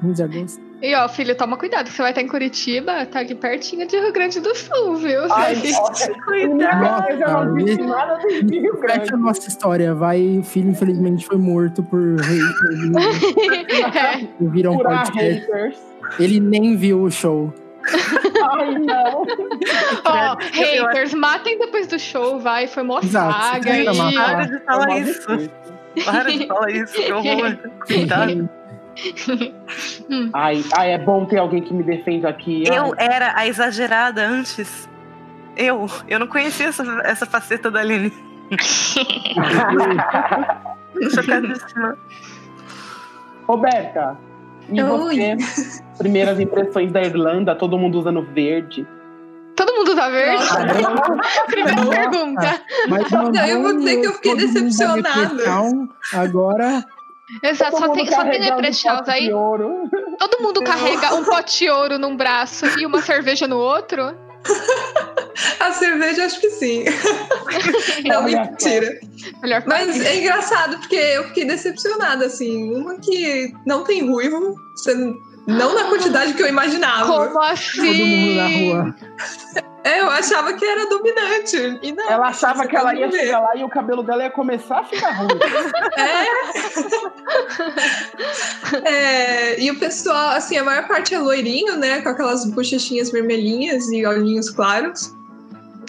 [0.00, 0.73] 15 de agosto.
[0.84, 4.12] E ó, filho, toma cuidado, você vai estar em Curitiba, tá aqui pertinho de Rio
[4.12, 5.22] Grande do Sul, viu?
[5.32, 5.56] Ai,
[6.26, 7.10] cuidado.
[7.10, 9.14] Eu não disse nada de Rio Grande.
[9.14, 12.20] a nossa história, vai, o filho infelizmente foi morto por
[13.00, 14.28] haters.
[14.38, 15.48] Viram podcast.
[16.20, 17.50] Ele nem viu o show.
[18.52, 19.22] Ai, não.
[20.04, 22.66] Ó, oh, haters, matem depois do show, vai.
[22.66, 23.70] Foi mó saga.
[24.12, 25.28] Para de falar isso.
[26.04, 27.56] Para de falar isso, que horror.
[27.88, 28.50] Cuidado.
[30.32, 32.64] Ai, ai, é bom ter alguém que me defenda aqui.
[32.66, 33.06] Eu ai.
[33.06, 34.88] era a exagerada antes.
[35.56, 38.12] Eu, eu não conhecia essa, essa faceta da Aline.
[41.14, 41.96] Chocadíssima.
[43.46, 44.18] Roberta,
[44.68, 45.36] e Oi.
[45.36, 45.82] você?
[45.98, 48.86] Primeiras impressões da Irlanda, todo mundo usando verde.
[49.54, 50.44] Todo mundo usa verde?
[51.46, 52.60] Primeira pergunta.
[52.88, 55.44] Mas não, eu vou dizer que eu fiquei decepcionada.
[56.12, 56.84] Agora
[57.42, 59.30] Exato, só tem, só tem leprechauns aí.
[59.30, 64.14] Todo mundo carrega um pote de ouro num braço e uma cerveja no outro?
[65.58, 66.84] A cerveja, acho que sim.
[68.06, 69.00] Não, mentira.
[69.66, 72.72] Mas é engraçado, porque eu fiquei decepcionada, assim.
[72.74, 74.94] Uma que não tem ruivo, você
[75.46, 77.28] Não na quantidade que eu imaginava.
[77.28, 77.76] Como assim?
[77.76, 78.94] Todo mundo na rua.
[79.84, 81.78] É, eu achava que era dominante.
[81.82, 83.18] E não, Ela achava que ela ia ver.
[83.20, 85.28] chegar lá e o cabelo dela ia começar a ficar ruim.
[88.84, 92.00] É, e o pessoal, assim, a maior parte é loirinho, né?
[92.00, 95.14] Com aquelas bochechinhas vermelhinhas e olhinhos claros.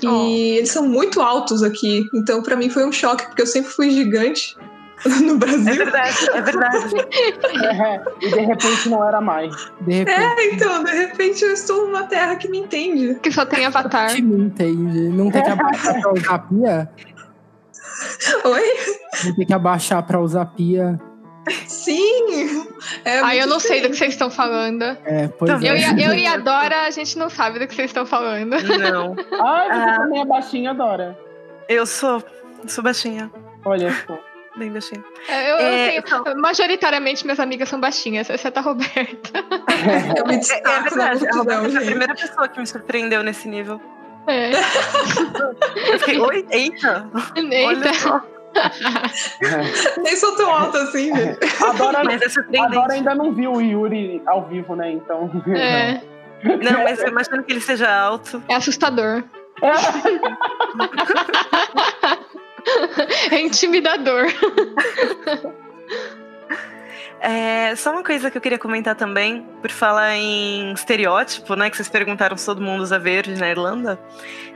[0.03, 0.27] E Oh.
[0.57, 2.05] eles são muito altos aqui.
[2.13, 4.55] Então, pra mim, foi um choque, porque eu sempre fui gigante
[5.21, 5.75] no É Brasil.
[5.75, 6.95] verdade, é verdade.
[6.99, 9.53] É, e de repente não era mais.
[9.81, 13.15] De repente, Então, de repente, eu estou numa terra que me entende.
[13.21, 14.09] Que só tem avatar.
[14.13, 15.09] te me entende.
[15.09, 16.89] Não tem que abaixar pra usar pia?
[18.45, 18.63] Oi?
[19.25, 20.99] Não tem que abaixar pra usar pia.
[21.67, 22.65] Sim!
[23.03, 24.81] É Aí eu muito não sei do que vocês estão falando.
[25.05, 25.69] É, pois Também.
[25.69, 25.73] é.
[25.73, 28.05] Eu e, a- eu e a Dora, a gente não sabe do que vocês estão
[28.05, 28.49] falando.
[28.79, 29.15] Não.
[29.43, 29.95] Ai, você Ah.
[29.99, 31.17] também é baixinha, Dora.
[31.69, 32.23] Eu sou,
[32.67, 33.31] sou baixinha.
[33.63, 34.17] Olha só.
[34.57, 35.03] Bem baixinha.
[35.27, 39.31] É, Eu, eu É, tenho, majoritariamente minhas amigas são baixinhas, exceto a Roberta.
[40.17, 41.27] Eu me É, é destaco na verdade.
[41.27, 41.85] A multidão, Roberta foi a gente.
[41.85, 43.81] primeira pessoa que me surpreendeu nesse nível.
[44.27, 44.51] É.
[45.91, 47.07] Eu fiquei, oi, eita!
[47.35, 47.67] Eita.
[47.67, 48.21] Olha só.
[50.01, 51.39] Nem sou tão alta assim, gente.
[51.63, 52.73] A Dora, Mas é a surpreendente.
[52.73, 54.89] Dora ainda não viu o Yuri ao vivo, né?
[54.91, 55.29] Então.
[55.53, 55.99] É,
[56.43, 58.41] Não, mas eu imagino que ele seja alto.
[58.47, 59.23] é assustador.
[59.61, 59.71] É
[63.32, 64.26] intimidador.
[67.22, 71.72] É, só uma coisa que eu queria comentar também, por falar em estereótipo, né?
[71.72, 73.99] Que vocês perguntaram se todo mundo usa verde na Irlanda.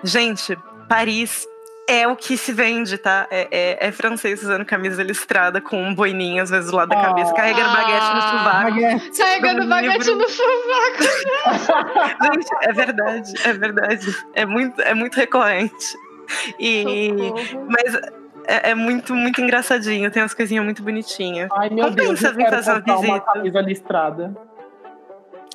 [0.03, 0.55] Gente,
[0.87, 1.47] Paris
[1.87, 3.25] é o que se vende, tá?
[3.31, 7.01] É, é- é francês usando camisa listrada com um boininho às vezes do lado da
[7.01, 8.37] cabeça, carregando baguete no Ah.
[8.37, 8.71] sovaco.
[8.71, 9.17] Baguete.
[9.17, 10.15] Carregando Um baguete livro.
[10.17, 11.03] no sovaco.
[12.35, 14.15] Gente, é verdade, é verdade.
[14.35, 15.97] É muito, é muito recorrente.
[16.59, 17.67] E, Socorro.
[17.69, 17.95] mas
[18.45, 20.09] é, é muito, muito engraçadinho.
[20.09, 21.49] Tem umas coisinhas muito bonitinhas.
[21.51, 24.48] Ai, meu Compensa Deus, eu quero comprar uma camisa listrada.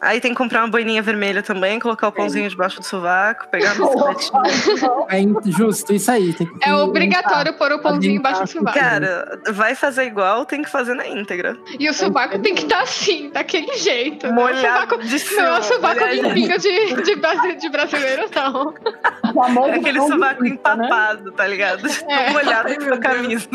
[0.00, 3.74] Aí tem que comprar uma boininha vermelha também, colocar o pãozinho debaixo do sovaco, pegar
[3.76, 5.06] no bicicletinho.
[5.08, 6.32] É in- justo, isso aí.
[6.34, 8.78] Tem que É obrigatório pôr o pãozinho embaixo do sovaco.
[8.78, 11.56] Cara, vai fazer igual, tem que fazer na íntegra.
[11.78, 14.26] E o sovaco tem que estar assim, daquele jeito.
[14.26, 16.28] Não é o sovaco, Molhado de não é o sovaco molhadinho.
[16.34, 18.74] limpinho de, de, de brasileiro, não.
[19.68, 20.48] É aquele sovaco né?
[20.50, 21.86] empapado, tá ligado?
[22.08, 22.30] É.
[22.30, 23.48] Molhado Ai, com a camisa.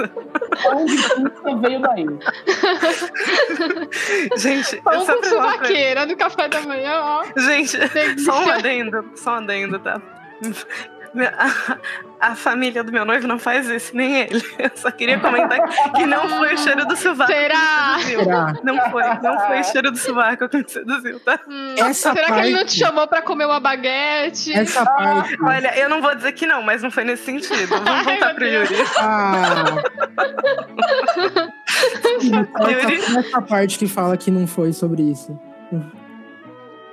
[0.64, 2.06] Pão de pizza veio daí.
[4.38, 7.24] Gente, Pão com uma suvaqueira no café da manhã, ó.
[7.38, 7.78] Gente,
[8.24, 10.02] só um adendo, só um adendo, tá?
[12.20, 14.44] A, a família do meu noivo não faz isso, nem ele.
[14.60, 15.58] Eu só queria comentar
[15.96, 17.98] que não foi o cheiro do sovaco Será?
[18.64, 21.40] Não foi, não foi o cheiro do sovaco que me seduziu, tá?
[21.48, 24.54] Hum, Essa será que ele não te parte- chamou pra comer uma baguete?
[24.54, 25.36] Essa parte.
[25.42, 27.68] Olha, eu não vou dizer que não, mas não foi nesse sentido.
[27.68, 28.70] Vamos voltar pro Deus.
[28.70, 28.84] Yuri.
[29.00, 29.66] Ah,
[32.70, 33.18] Yuri?
[33.18, 35.40] essa parte que fala que não foi sobre isso.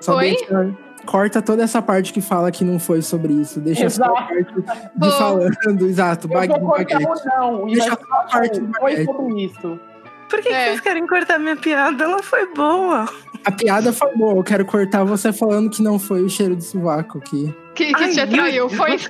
[0.00, 0.74] Só deixa-
[1.04, 3.60] corta toda essa parte que fala que não foi sobre isso.
[3.60, 4.24] Deixa só a Exato.
[4.26, 4.54] parte
[4.96, 6.94] de falando, exato, Eu bag- baguete.
[6.96, 7.66] o não.
[7.66, 9.80] Deixa só falar, a parte do Foi sobre isso.
[10.28, 10.66] Por que, que É.
[10.66, 12.02] vocês querem cortar minha piada?
[12.02, 13.06] Ela foi boa.
[13.44, 16.62] A piada foi boa, eu quero cortar você falando que não foi o cheiro do
[16.64, 17.54] sovaco aqui.
[17.76, 18.68] Que, que Ai, te atraiu?
[18.68, 19.08] Foi sim.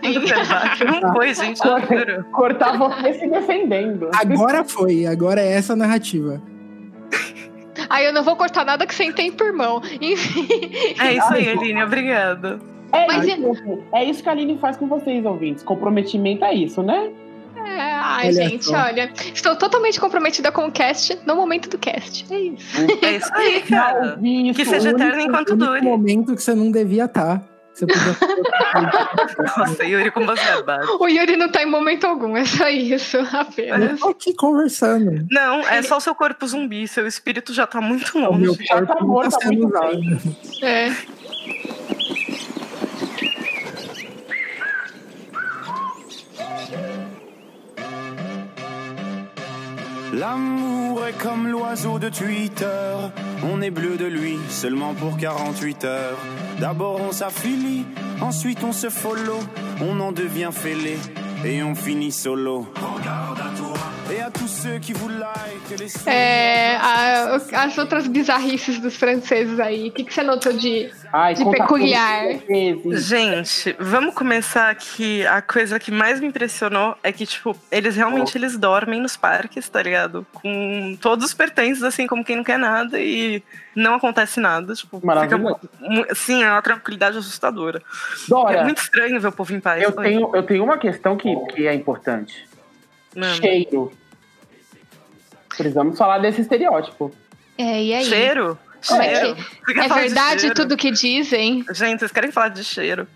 [0.84, 1.58] Não foi, gente.
[2.32, 4.10] Cortar você se defendendo.
[4.14, 6.42] Agora foi, agora é essa a narrativa.
[7.88, 9.80] Aí eu não vou cortar nada que sem tempo, irmão.
[10.00, 10.48] Enfim.
[11.00, 11.82] É isso aí, Aline.
[11.82, 12.58] Obrigada.
[12.92, 15.62] É, Mas isso, é isso que a Aline faz com vocês, ouvintes.
[15.62, 17.10] Comprometimento é isso, né?
[17.56, 18.76] É, ai, Olha gente, só.
[18.76, 19.10] olha.
[19.34, 22.24] Estou totalmente comprometida com o cast no momento do cast.
[22.32, 22.76] É isso.
[23.02, 24.18] É isso aí, cara.
[24.22, 24.54] isso.
[24.54, 25.82] Que seja eterno enquanto dure.
[25.82, 27.42] momento que você não devia estar.
[27.76, 28.16] Você podia
[29.58, 30.96] Nossa, Yuri, com você é básico.
[31.04, 34.00] O Yuri não tá em momento algum, é só isso, Eu apenas.
[34.00, 35.26] tô aqui conversando.
[35.30, 36.88] Não, é só o seu corpo zumbi.
[36.88, 38.64] Seu espírito já tá muito O meu longe.
[38.64, 40.36] Já tá corpo morto tá há sendo muito tempo.
[40.64, 40.90] É.
[50.18, 52.96] L'amour est comme l'oiseau de Twitter.
[53.44, 56.16] On est bleu de lui seulement pour 48 heures.
[56.58, 57.84] D'abord on s'affilie,
[58.22, 59.38] ensuite on se follow.
[59.82, 60.96] On en devient fêlé
[61.46, 62.66] et on finit solo.
[62.74, 63.76] Regarde à toi
[64.12, 65.76] et à tous ceux qui vous like.
[65.78, 69.88] Les É, a- as outras bizarrices dos franceses aí.
[69.88, 70.90] O que, que você notou de.
[71.12, 72.24] Ai, De peculiar.
[72.92, 75.26] Gente, vamos começar aqui.
[75.26, 79.68] A coisa que mais me impressionou é que, tipo, eles realmente eles dormem nos parques,
[79.68, 80.26] tá ligado?
[80.32, 83.42] Com todos os pertences, assim, como quem não quer nada e
[83.74, 84.74] não acontece nada.
[84.74, 85.58] Tipo, fica, Maravilhoso.
[85.80, 87.78] mu- sim, é uma tranquilidade assustadora.
[87.78, 87.82] É
[88.28, 89.82] Dora, muito estranho ver o povo em paz.
[89.82, 92.48] eu tenho, eu tenho uma questão que, que é importante.
[93.14, 93.36] Mano.
[93.36, 93.92] Cheiro.
[95.56, 97.12] Precisamos falar desse estereótipo.
[97.58, 98.04] É, e aí?
[98.04, 98.58] Cheiro?
[98.82, 99.36] É Cheiro.
[99.68, 100.54] É de verdade cheiro?
[100.54, 101.64] tudo que dizem?
[101.72, 103.08] Gente, vocês querem falar de cheiro?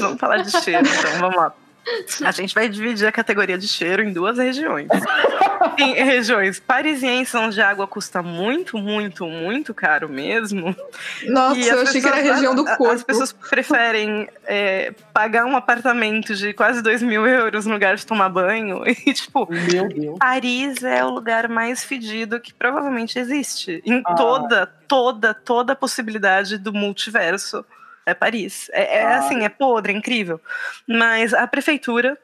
[0.00, 1.54] Vamos falar de cheiro, então vamos lá.
[2.24, 4.88] A gente vai dividir a categoria de cheiro em duas regiões.
[5.78, 10.74] em regiões parisienses, onde a água custa muito, muito, muito caro mesmo.
[11.26, 12.90] Nossa, eu achei que era a região do corpo.
[12.90, 18.06] As pessoas preferem é, pagar um apartamento de quase 2 mil euros no lugar de
[18.06, 18.82] tomar banho.
[19.06, 20.18] E, tipo, Meu Deus.
[20.18, 23.82] Paris é o lugar mais fedido que provavelmente existe.
[23.84, 24.14] Em Ah.
[24.14, 27.64] toda, toda, toda a possibilidade do multiverso.
[28.06, 28.68] É Paris.
[28.72, 29.18] É, é Ah.
[29.18, 30.40] assim, é podre, é incrível.
[30.86, 32.18] Mas a prefeitura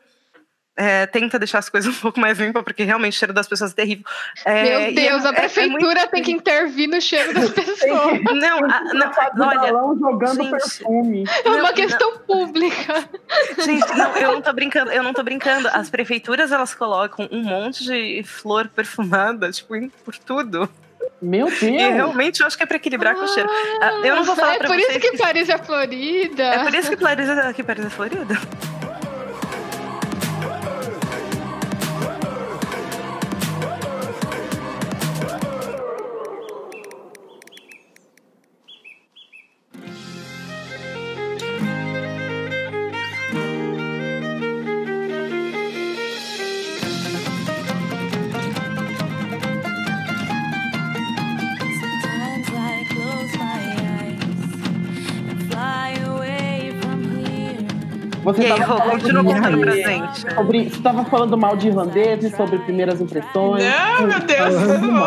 [0.76, 3.72] é, tenta deixar as coisas um pouco mais limpas, porque realmente o cheiro das pessoas
[3.72, 4.05] é terrível.
[4.47, 7.51] É, Meu é- Deus, é- a é prefeitura muito- tem que intervir no cheiro das
[7.53, 8.22] pessoas.
[8.22, 10.51] Não, a- não, Do olha, balão jogando gente.
[10.51, 11.24] perfume.
[11.45, 12.95] É uma Não, questão pública.
[13.62, 15.68] Gente, não, eu não tô brincando, eu não tô brincando.
[15.68, 19.74] As prefeituras, elas colocam um monte de flor perfumada, tipo,
[20.05, 20.66] por tudo.
[21.20, 21.62] Meu Deus.
[21.62, 23.48] E realmente eu acho que é pra equilibrar com o cheiro.
[23.82, 26.42] Ah, Eu não vou falar é por vocês isso que Paris é florida.
[26.44, 28.38] É por isso que Paris é, que Paris é florida.
[58.33, 60.35] Você E aí, Rô, continua contando pra gente.
[60.35, 63.64] Sobre, você tava falando mal de irlandeses, sobre primeiras impressões.
[63.64, 64.55] Não, meu Deus.
[64.81, 65.01] Não,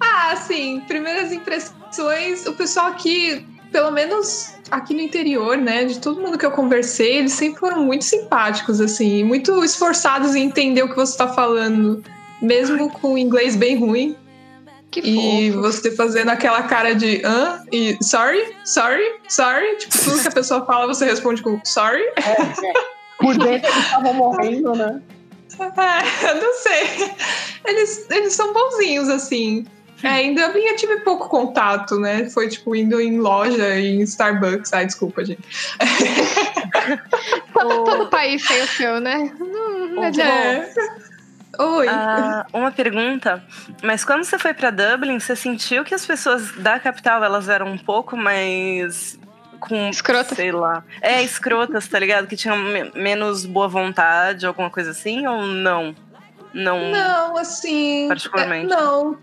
[0.00, 6.20] ah, assim, primeiras impressões, o pessoal aqui, pelo menos aqui no interior, né, de todo
[6.20, 10.88] mundo que eu conversei, eles sempre foram muito simpáticos, assim, muito esforçados em entender o
[10.88, 12.02] que você tá falando,
[12.40, 14.16] mesmo com o inglês bem ruim.
[14.92, 15.62] Que E fofo.
[15.62, 17.64] você fazendo aquela cara de hã?
[17.72, 19.76] E sorry, sorry, sorry.
[19.78, 22.02] Tipo, tudo que a pessoa fala, você responde com sorry.
[23.18, 25.00] Por dentro eles estavam morrendo, né?
[25.58, 27.10] É, eu não sei.
[27.64, 29.64] Eles, eles são bonzinhos, assim.
[30.02, 32.28] É, em Dublin eu tive pouco contato, né?
[32.28, 34.72] Foi tipo indo em loja, em Starbucks.
[34.72, 35.42] Ai, desculpa, gente.
[37.54, 39.32] Todo, todo país tem o seu, né?
[39.38, 40.30] Não adianta.
[40.32, 41.11] É.
[41.62, 41.86] Oi.
[41.88, 43.42] Ah, uma pergunta,
[43.82, 47.66] mas quando você foi pra Dublin, você sentiu que as pessoas da capital elas eram
[47.68, 49.18] um pouco mais
[49.60, 50.36] com Escrotas.
[50.36, 52.26] sei lá, é escrotas, tá ligado?
[52.26, 55.94] Que tinham me- menos boa vontade, alguma coisa assim ou não?
[56.52, 56.90] Não.
[56.90, 58.06] Não, assim.
[58.08, 58.72] Particularmente.
[58.72, 59.16] é, não.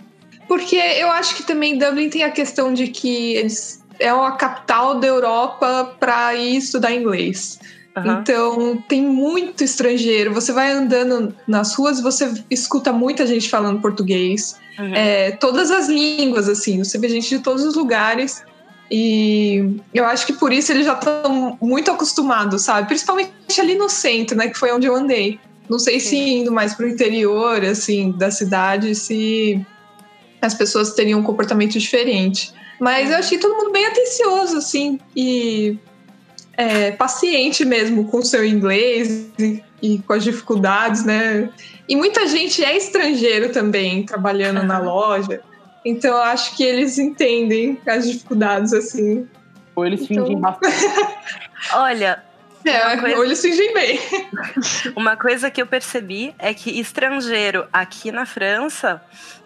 [0.48, 4.96] Porque eu acho que também Dublin tem a questão de que eles é a capital
[5.00, 7.60] da Europa para ir estudar inglês.
[8.00, 8.20] Aham.
[8.22, 10.34] Então, tem muito estrangeiro.
[10.34, 14.58] Você vai andando nas ruas, você escuta muita gente falando português.
[14.78, 14.94] Uhum.
[14.94, 16.84] É, todas as línguas, assim.
[16.84, 18.44] Você vê gente de todos os lugares.
[18.92, 22.88] E eu acho que por isso eles já estão muito acostumados, sabe?
[22.88, 24.48] Principalmente ali no centro, né?
[24.48, 25.40] Que foi onde eu andei.
[25.70, 29.64] Não sei se indo mais pro interior, assim, da cidade, se
[30.42, 32.52] as pessoas teriam um comportamento diferente.
[32.80, 35.78] Mas eu achei todo mundo bem atencioso, assim, e
[36.60, 41.50] é, paciente mesmo com o seu inglês e, e com as dificuldades, né?
[41.88, 45.40] E muita gente é estrangeiro também, trabalhando na loja.
[45.86, 49.26] Então eu acho que eles entendem as dificuldades, assim.
[49.74, 50.76] Ou eles Então- fingem bastante.
[51.74, 52.22] Olha,
[52.70, 54.00] É, coisa- ou eles fingem bem.
[54.96, 59.02] Uma coisa que eu percebi é que estrangeiro aqui na França,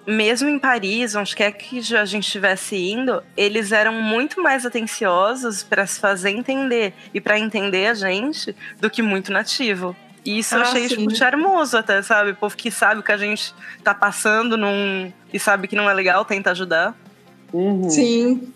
[0.05, 4.65] mesmo em Paris, onde quer que já a gente estivesse indo, eles eram muito mais
[4.65, 9.95] atenciosos para se fazer entender e para entender a gente do que muito nativo.
[10.25, 10.95] E isso eu Ah, achei sim.
[10.97, 12.31] tipo, charmoso até, sabe?
[12.31, 13.53] O povo que sabe o que a gente
[13.83, 15.11] tá passando num...
[15.33, 16.95] e sabe que não é legal, tenta ajudar.
[17.51, 17.89] Uhum.
[17.89, 18.53] Sim.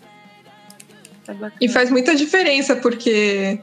[1.28, 1.34] É.
[1.60, 3.60] E faz muita diferença, porque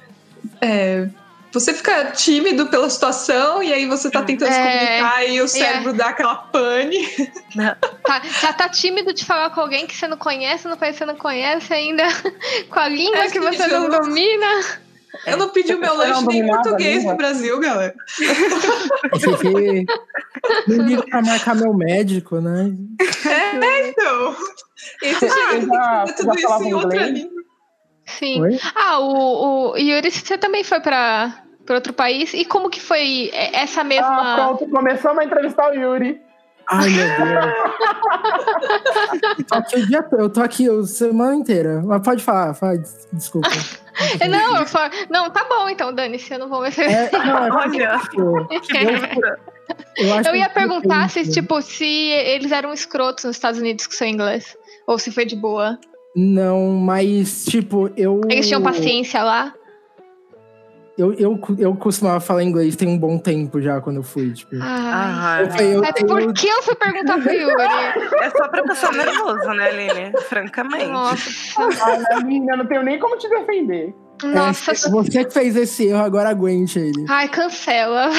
[0.61, 1.07] é,
[1.51, 4.63] você fica tímido pela situação e aí você tá tentando se É.
[4.79, 7.07] comunicar e o cérebro dá aquela pane.
[8.03, 10.99] Tá, já tá tímido de falar com alguém que você não conhece, no país que
[10.99, 12.03] você não conhece ainda,
[12.69, 14.45] com a língua É que você não domina.
[15.25, 17.95] Eu não pedi o meu não lanche nem em português no Brasil, galera.
[19.23, 19.85] Eu fiquei.
[20.67, 22.73] Não ligo pra marcar meu médico, né?
[23.25, 24.35] É, então.
[25.01, 27.13] E você Você chega já- tudo já isso em outra inglês?
[27.13, 27.43] língua.
[28.05, 28.41] Sim.
[28.41, 28.59] Oi?
[28.75, 31.33] Ah, o, o Yuri, você também foi pra,
[31.65, 32.33] pra outro país.
[32.33, 34.33] E como que foi essa mesma.
[34.33, 36.21] Ah, pronto, começamos a entrevistar o Yuri.
[36.67, 37.55] Ai, meu Deus.
[39.37, 41.81] Eu tô aqui eu tô aqui a semana inteira.
[41.85, 43.49] Mas pode falar, fala, des- desculpa.
[44.29, 47.45] Não, eu falo- não, tá bom então, Dani, se eu não vou me É, não,
[47.45, 49.39] é Olha, tipo, loucura.
[49.95, 53.87] Eu, acho Eu ia que perguntar se, tipo, se eles eram escrotos nos Estados Unidos
[53.87, 54.57] com seu inglês.
[54.85, 55.79] Ou se foi de boa.
[56.15, 58.21] Não, mas, tipo, eu.
[58.29, 59.53] Eles tinham paciência lá?
[60.97, 64.55] Eu, eu, eu costumava falar inglês tem um bom tempo já quando eu fui, tipo.
[64.61, 67.63] Ah, Eu falei, eu Mas tenho- por que eu fui perguntar pro Yuri?
[68.23, 70.13] é só pra pessoa nervosa, né, Aline?
[70.21, 70.87] Francamente.
[70.87, 73.93] Nossa, menina, eu não tenho nem como te defender.
[74.23, 74.71] Nossa.
[74.71, 77.05] É, você que fez esse erro, agora aguente ele.
[77.09, 78.09] Ai, cancela.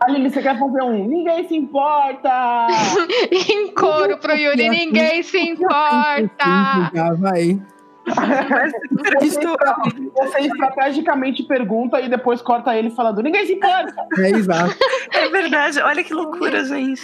[0.00, 1.06] Aline, você quer fazer um?
[1.06, 2.66] Ninguém se importa!
[3.30, 6.90] em coro pro Yuri, ninguém se importa.
[6.94, 7.60] Já vai.
[8.06, 9.76] Você, estra-
[10.14, 13.94] você estrategicamente pergunta e depois corta ele falando: Ninguém se importa!
[14.18, 14.74] É exato.
[15.12, 17.00] É verdade, olha que loucura, gente.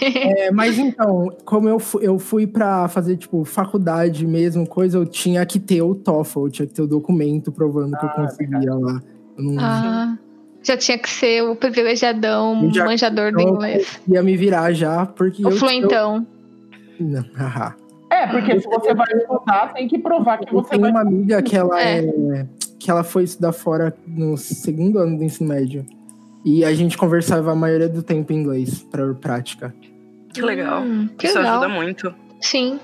[0.00, 5.06] É, mas então, como eu fui, eu fui pra fazer, tipo, faculdade mesmo, coisa, eu
[5.06, 8.12] tinha que ter o TOEFL, eu tinha que ter o documento provando que eu Ah,
[8.14, 9.00] conseguia lá.
[9.36, 10.18] Eu não Ah,
[10.62, 14.00] já tinha que ser o privilegiadão, já- manjador do eu inglês.
[14.08, 15.56] ia me virar já, porque O eu...
[15.56, 16.26] fluentão.
[16.98, 17.74] Eu, não, haha.
[18.10, 20.90] É, porque se você vai estudar, tem que provar que Eu você tenho vai.
[20.90, 22.00] uma amiga que ela É.
[22.04, 22.46] é.
[22.78, 25.84] que ela foi estudar fora no segundo ano do ensino médio.
[26.44, 29.74] E a gente conversava a maioria do tempo em inglês pra prática.
[30.32, 30.82] Que legal.
[30.82, 31.60] Hum, que Isso legal.
[31.62, 32.14] ajuda muito.
[32.40, 32.80] Sim.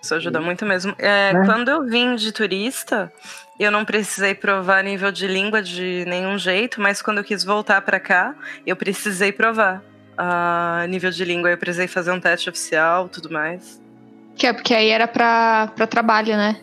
[0.00, 0.94] Isso ajuda muito mesmo.
[0.98, 1.44] É, Né?
[1.46, 3.12] Quando eu vim de turista,
[3.58, 7.80] eu não precisei provar nível de língua de nenhum jeito, mas quando eu quis voltar
[7.82, 8.34] pra cá,
[8.66, 9.82] eu precisei provar.
[10.16, 13.80] ah, nível de língua, eu precisei fazer um teste oficial tudo mais.
[14.36, 16.60] Que é porque aí era pra, pra trabalho, né?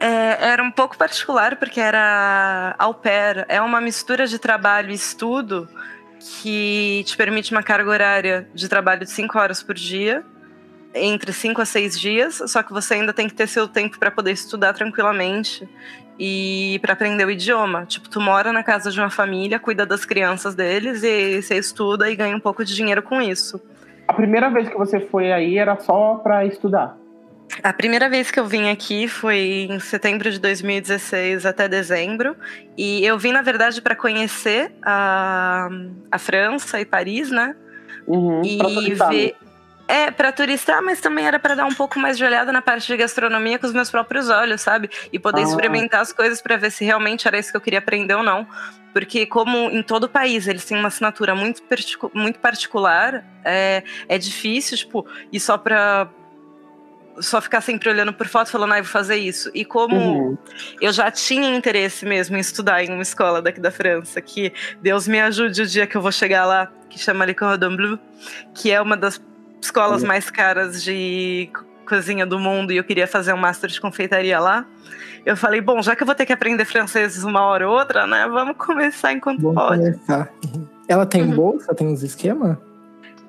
[0.00, 3.44] É, era um pouco particular, porque era au pair.
[3.48, 5.68] É uma mistura de trabalho e estudo
[6.20, 10.24] que te permite uma carga horária de trabalho de 5 horas por dia,
[10.94, 14.10] entre 5 a 6 dias, só que você ainda tem que ter seu tempo para
[14.10, 15.68] poder estudar tranquilamente
[16.18, 17.86] e para aprender o idioma.
[17.86, 22.10] Tipo, tu mora na casa de uma família, cuida das crianças deles e você estuda
[22.10, 23.60] e ganha um pouco de dinheiro com isso.
[24.08, 26.96] A primeira vez que você foi aí era só pra estudar.
[27.62, 32.34] A primeira vez que eu vim aqui foi em setembro de 2016 até dezembro.
[32.76, 35.68] E eu vim, na verdade, para conhecer a,
[36.10, 37.54] a França e Paris, né?
[38.06, 38.58] Uhum, E
[39.10, 39.36] ver.
[39.90, 42.86] É, para turistar, mas também era para dar um pouco mais de olhada na parte
[42.86, 44.90] de gastronomia com os meus próprios olhos, sabe?
[45.10, 45.44] E poder Ah.
[45.44, 48.46] experimentar as coisas para ver se realmente era isso que eu queria aprender ou não.
[48.92, 53.82] Porque, como em todo o país eles têm uma assinatura muito, particu- muito particular, é,
[54.08, 56.08] é difícil, tipo, ir só pra.
[57.20, 59.50] Só ficar sempre olhando por foto falando, ah, vou fazer isso.
[59.52, 60.38] E como Uhum.
[60.80, 65.08] eu já tinha interesse mesmo em estudar em uma escola daqui da França, que Deus
[65.08, 67.98] me ajude o dia que eu vou chegar lá, que chama Le Cordon Bleu,
[68.54, 69.20] que é uma das
[69.60, 70.08] escolas Olha.
[70.08, 74.38] mais caras de co- cozinha do mundo, e eu queria fazer um master de confeitaria
[74.38, 74.66] lá.
[75.24, 78.06] Eu falei, bom, já que eu vou ter que aprender francês uma hora ou outra,
[78.06, 79.78] né, vamos começar enquanto Vamos pode.
[79.80, 80.28] começar.
[80.86, 81.30] Ela tem Uhum.
[81.34, 81.74] bolsa?
[81.74, 82.56] Tem uns esquemas?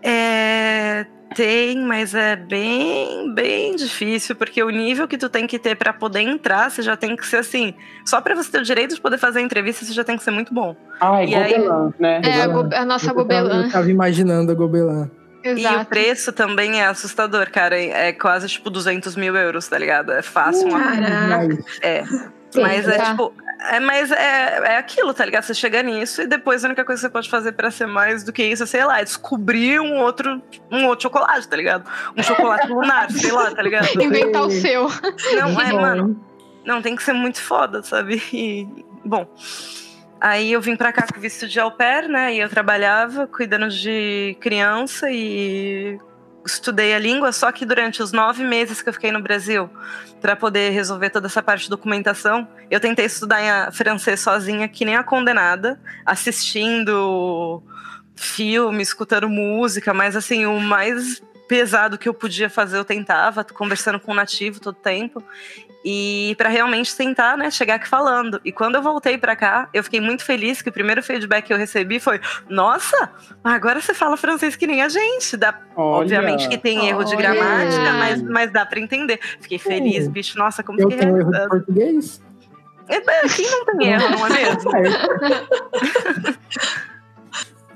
[0.01, 1.05] É,
[1.35, 5.91] tem, mas é bem, bem difícil, porque o nível que tu tem que ter pra
[5.91, 7.73] poder entrar, você já tem que ser assim.
[8.05, 10.23] Só pra você ter o direito de poder fazer a entrevista, você já tem que
[10.23, 10.75] ser muito bom.
[11.01, 12.21] Ai, E aí- Gobelin, né?
[12.23, 13.65] É, a, go- a nossa eu, tava, gobelã.
[13.65, 15.09] eu tava imaginando a Gobelin.
[15.43, 15.85] E o Exato.
[15.85, 17.79] preço também é assustador, cara.
[17.79, 20.11] É quase tipo 200 mil euros, tá ligado?
[20.11, 20.67] É fácil.
[20.67, 21.57] uma- Caraca.
[21.81, 22.03] É.
[22.55, 23.05] Mas é Tá.
[23.11, 23.33] tipo.
[23.71, 25.43] É, mas é, é aquilo, tá ligado?
[25.43, 28.23] Você chega nisso e depois a única coisa que você pode fazer pra ser mais
[28.23, 31.83] do que isso é, sei lá, é descobrir um outro, um outro chocolate, tá ligado?
[32.17, 34.01] Um chocolate lunar, sei lá, tá ligado?
[34.01, 34.87] Inventar o seu.
[35.35, 36.25] Não, é, mano.
[36.65, 38.21] Não, tem que ser muito foda, sabe?
[38.33, 38.65] E,
[39.03, 39.27] bom.
[40.21, 42.33] Aí eu vim pra cá com visto de au pair, né?
[42.33, 45.97] E eu trabalhava cuidando de criança e
[46.45, 49.69] estudei a língua, só que durante os nove meses que eu fiquei no Brasil,
[50.21, 54.95] para poder resolver toda essa parte de documentação, eu tentei estudar francês sozinha, que nem
[54.95, 57.61] a condenada, assistindo
[58.15, 63.99] filme, escutando música, mas assim, o mais pesado que eu podia fazer eu tentava, conversando
[63.99, 65.23] com o nativo todo tempo.
[65.83, 68.41] E para realmente tentar, né, chegar aqui falando.
[68.43, 71.53] E quando eu voltei para cá, eu fiquei muito feliz que o primeiro feedback que
[71.53, 72.19] eu recebi foi:
[72.49, 73.11] "Nossa,
[73.43, 75.37] agora você fala francês que nem a gente".
[75.37, 76.01] Dá, Olha.
[76.01, 77.33] obviamente que tem erro de Olha.
[77.33, 79.19] gramática, mas, mas dá para entender.
[79.39, 80.11] Fiquei feliz, Sim.
[80.11, 80.37] bicho.
[80.37, 81.39] Nossa, como Eu que tenho erro é?
[81.43, 82.21] de português?
[82.89, 82.99] É,
[83.29, 84.71] Quem não tem erro, não é mesmo?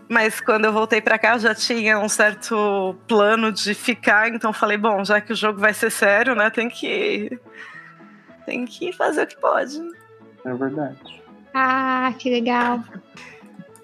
[0.10, 4.50] Mas quando eu voltei pra cá, eu já tinha um certo plano de ficar, então
[4.50, 7.40] eu falei, bom, já que o jogo vai ser sério, né, tem que
[8.46, 9.80] tem que fazer o que pode.
[10.46, 11.22] É verdade.
[11.54, 12.80] Ah, que legal.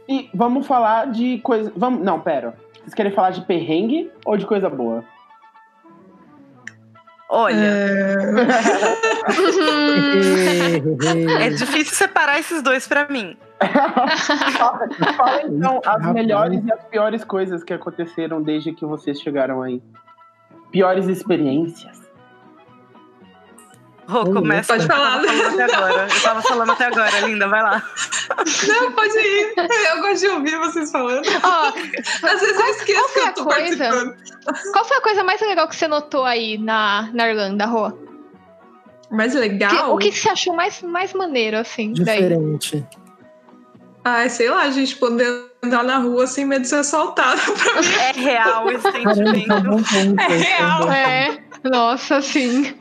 [0.07, 1.71] E vamos falar de coisa.
[1.75, 2.03] Vamos...
[2.03, 2.55] Não, pera.
[2.79, 5.03] Vocês querem falar de perrengue ou de coisa boa?
[7.31, 8.17] Olha, É,
[11.45, 13.37] é difícil separar esses dois pra mim.
[15.15, 16.13] Fala então as Rapaz.
[16.13, 19.79] melhores e as piores coisas que aconteceram desde que vocês chegaram aí.
[20.71, 22.08] Piores experiências.
[24.09, 24.75] Rô, Pode começa.
[24.75, 25.21] Eu falar.
[25.21, 26.07] até agora.
[26.11, 27.83] Eu tava falando até agora, linda, vai lá.
[28.67, 29.53] Não, pode ir.
[29.57, 31.21] Eu gosto de ouvir vocês falando.
[31.43, 31.67] Ó,
[32.27, 33.77] Às vezes eu esqueço que foi a eu tô coisa?
[33.77, 34.15] participando.
[34.73, 37.91] qual foi a coisa mais legal que você notou aí na, na Irlanda, Rô?
[39.11, 39.93] Mais Que- legal?
[39.93, 42.17] o que, que você achou mais, mais maneiro, assim, daí?
[42.23, 42.85] Diferente.
[44.03, 47.39] Ai, sei lá, a gente poder andar na rua sem medo de ser assaltado.
[47.53, 50.21] Pra mim É real esse sentimento.
[50.21, 50.91] É real.
[50.91, 52.73] É, nossa, sim.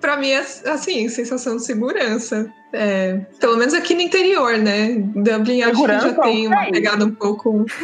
[0.00, 2.48] Pra mim é assim, sensação de segurança.
[2.72, 4.94] É, pelo menos aqui no interior, né?
[4.96, 7.66] Dublin acho que já tem uma pegada um pouco.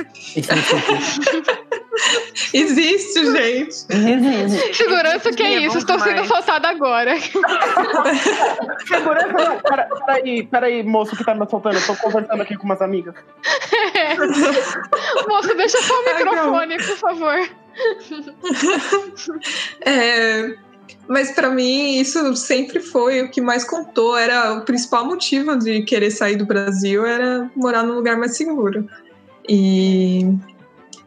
[2.55, 3.75] Existe, gente.
[4.75, 5.79] Segurança, que é é isso?
[5.79, 6.31] Estou sendo demais.
[6.31, 7.17] assaltada agora.
[8.87, 9.59] Segurança, não.
[9.61, 11.77] Pera, peraí, peraí, moço que tá me assaltando.
[11.77, 13.15] Eu tô conversando aqui com umas amigas.
[15.29, 17.49] Moço, deixa só o Ai, microfone, por favor.
[19.85, 20.57] É,
[21.09, 24.17] mas pra mim isso sempre foi o que mais contou.
[24.17, 28.89] Era o principal motivo de querer sair do Brasil era morar num lugar mais seguro.
[29.49, 30.27] E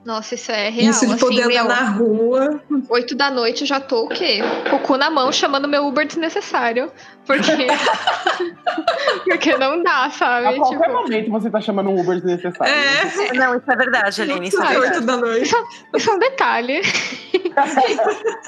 [0.05, 0.89] Nossa, isso é real.
[0.91, 2.61] isso de assim, poder andar meu, na rua.
[2.89, 4.39] 8 da noite eu já tô o quê?
[4.69, 6.91] Com o cu na mão chamando meu Uber desnecessário.
[7.25, 7.51] Porque.
[9.25, 10.47] porque não dá, sabe?
[10.47, 12.73] A qualquer Tipo, momento você tá chamando um Uber desnecessário.
[12.73, 14.47] É, Não, isso é verdade, Aline.
[14.47, 15.53] Isso é oito da noite.
[15.95, 16.81] isso é um detalhe.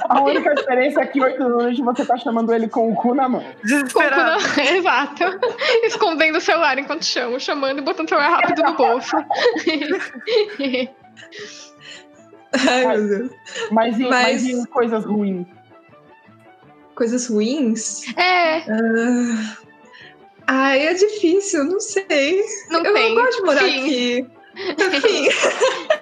[0.09, 3.13] A única diferença é que 8 da noite você tá chamando ele com o cu
[3.13, 3.41] na mão.
[3.41, 4.41] Com o cu Desesperado.
[4.41, 4.63] na...
[4.71, 5.23] Exato.
[5.83, 9.15] Escondendo o celular enquanto chamo, chamando e botando o celular rápido no bolso.
[12.67, 13.31] Ai, meu Deus.
[13.71, 14.09] Mas em, mas...
[14.09, 15.47] Mas- em coisas ruins.
[16.95, 18.03] Coisas ruins?
[18.17, 19.57] é, Ah,
[20.47, 22.43] Ai, é difícil, não sei.
[22.69, 23.09] não eu, tem.
[23.09, 23.79] eu gosto de morar Fim.
[23.81, 24.27] aqui.
[24.97, 25.29] Enfim.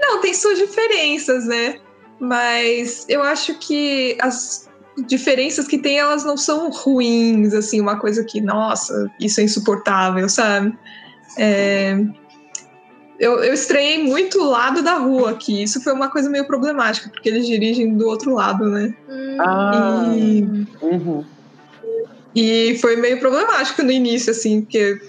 [0.00, 1.80] Não, tem suas diferenças, né?
[2.20, 4.68] Mas eu acho que as
[5.06, 10.28] diferenças que tem, elas não são ruins, assim, uma coisa que, nossa, isso é insuportável,
[10.28, 10.78] sabe?
[11.36, 11.96] É,
[13.18, 15.62] Eu, eu estranhei muito o lado da rua aqui.
[15.62, 18.94] Isso foi uma coisa meio problemática, porque eles dirigem do outro lado, né?
[19.08, 21.24] Hum, Ah, E, uhum.
[22.34, 25.00] e foi meio problemático no início, assim, porque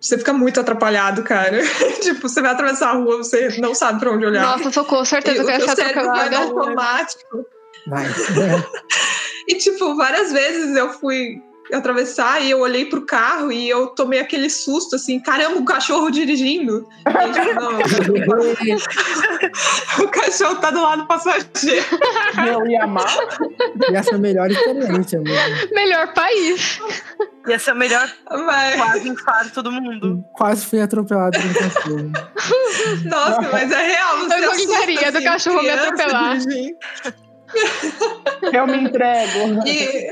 [0.00, 1.58] você fica muito atrapalhado, cara.
[2.00, 4.42] tipo, você vai atravessar a rua, você não sabe pra onde olhar.
[4.42, 6.38] Nossa, socorro, certeza que eu ia ser atropelada.
[6.38, 7.44] automático.
[7.86, 8.64] Mas, né,
[9.48, 11.42] E, tipo, várias vezes eu fui
[11.72, 16.10] atravessar e eu olhei pro carro e eu tomei aquele susto, assim, caramba, o cachorro
[16.10, 16.88] dirigindo.
[17.06, 17.78] E, tipo, não,
[20.04, 21.84] o cachorro tá do lado do passageiro.
[22.46, 23.06] Eu ia amar.
[23.90, 25.74] e essa é a melhor experiência mesmo.
[25.74, 26.80] Melhor país.
[27.46, 30.24] Ia ser o melhor Mas, quase infarto do mundo.
[30.34, 32.12] Quase fui atropelado por um cachorro.
[33.06, 34.18] nossa, mas é real.
[34.18, 36.38] Você Eu assusta, gostaria do assim, cachorro me atropelar.
[36.38, 36.78] dirigindo.
[38.52, 39.66] Eu me entrego.
[39.66, 40.10] E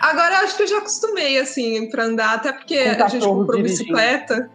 [0.00, 3.56] agora eu acho que eu já acostumei, assim, pra andar, até porque a gente comprou
[3.56, 3.84] dirigindo.
[3.84, 4.50] bicicleta.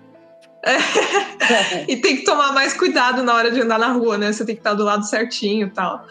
[0.64, 4.32] É, e tem que tomar mais cuidado na hora de andar na rua, né?
[4.32, 6.06] Você tem que estar do lado certinho e tal.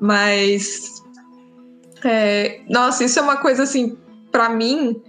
[0.00, 1.02] Mas.
[2.04, 3.96] é, nossa, isso é uma coisa assim,
[4.32, 5.00] pra mim,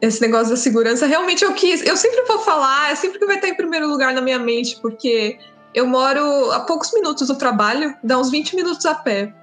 [0.00, 1.84] esse negócio da segurança, realmente eu quis.
[1.84, 4.78] Eu sempre vou falar, é sempre que vai estar em primeiro lugar na minha mente,
[4.80, 5.38] porque
[5.74, 9.34] eu moro a poucos minutos do trabalho, dá uns 20 minutos a pé.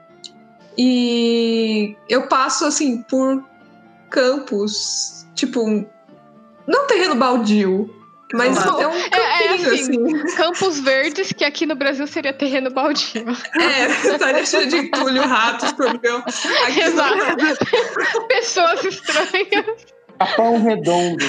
[0.78, 3.44] E eu passo assim por
[4.10, 5.86] campos, tipo,
[6.68, 7.90] não terreno baldio,
[8.34, 10.24] mas é um É, é campinho, assim.
[10.24, 10.36] assim.
[10.36, 13.24] Campos Verdes, que aqui no Brasil seria terreno baldio.
[13.60, 16.24] É, tá cheio de entulho, ratos, problema.
[16.66, 17.18] Aqui Exato.
[18.28, 19.86] Pessoas estranhas.
[20.20, 21.24] Capão redondo.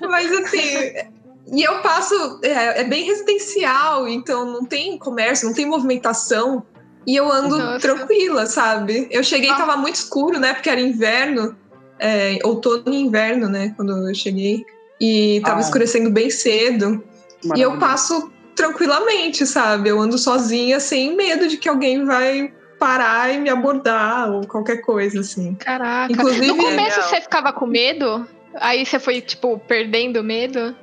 [0.00, 0.94] Mas assim,
[1.52, 6.64] e eu passo, é, é bem residencial, então não tem comércio, não tem movimentação.
[7.06, 7.80] E eu ando Nossa.
[7.80, 9.08] tranquila, sabe?
[9.10, 9.56] Eu cheguei e Ah.
[9.56, 10.52] tava muito escuro, né?
[10.54, 11.56] Porque era inverno,
[11.98, 13.72] é, outono e inverno, né?
[13.76, 14.64] Quando eu cheguei.
[15.00, 15.62] E tava Ah.
[15.62, 17.02] escurecendo bem cedo.
[17.56, 19.88] E eu passo tranquilamente, sabe?
[19.88, 24.78] Eu ando sozinha sem medo de que alguém vai parar e me abordar ou qualquer
[24.82, 25.54] coisa, assim.
[25.54, 26.12] Caraca.
[26.12, 27.08] Inclusive- no começo Legal.
[27.10, 28.26] você ficava com medo?
[28.54, 30.74] Aí você foi, tipo, perdendo medo?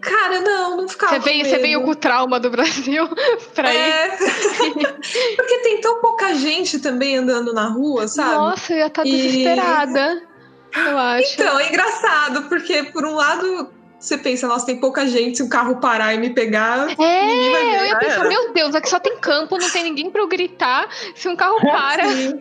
[0.00, 1.14] Cara, não, não ficava.
[1.14, 3.08] Você veio, com você veio com o trauma do Brasil
[3.54, 3.78] pra ir?
[3.78, 4.08] É.
[5.36, 8.34] Porque tem tão pouca gente também andando na rua, sabe?
[8.34, 10.22] Nossa, eu ia estar E- desesperada.
[10.76, 11.34] Eu acho.
[11.34, 15.48] Então, é engraçado, porque por um lado você pensa, nossa, tem pouca gente, se o
[15.48, 16.96] carro parar e me pegar, ninguém
[17.52, 18.28] vai É, eu ia pensar, era.
[18.28, 20.88] meu Deus, aqui só tem campo, não tem ninguém pra eu gritar.
[21.14, 22.40] Se um carro para, Sim.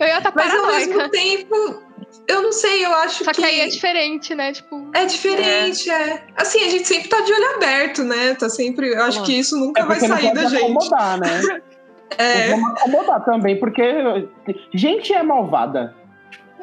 [0.00, 0.86] eu ia estar Mas ao paranoica.
[0.96, 1.82] mesmo tempo,
[2.28, 3.40] Eu não sei, eu acho Só que.
[3.40, 4.52] que aí é diferente, né?
[4.52, 4.90] Tipo.
[4.92, 6.22] É diferente, é.
[6.36, 8.34] Assim, a gente sempre tá de olho aberto, né?
[8.34, 8.90] Tá sempre.
[8.92, 10.62] Eu acho que isso nunca É vai não sair pode da gente.
[10.62, 11.40] acomodar, né?
[12.16, 13.82] É, Vamos acomodar também, porque
[14.72, 15.94] gente é malvada.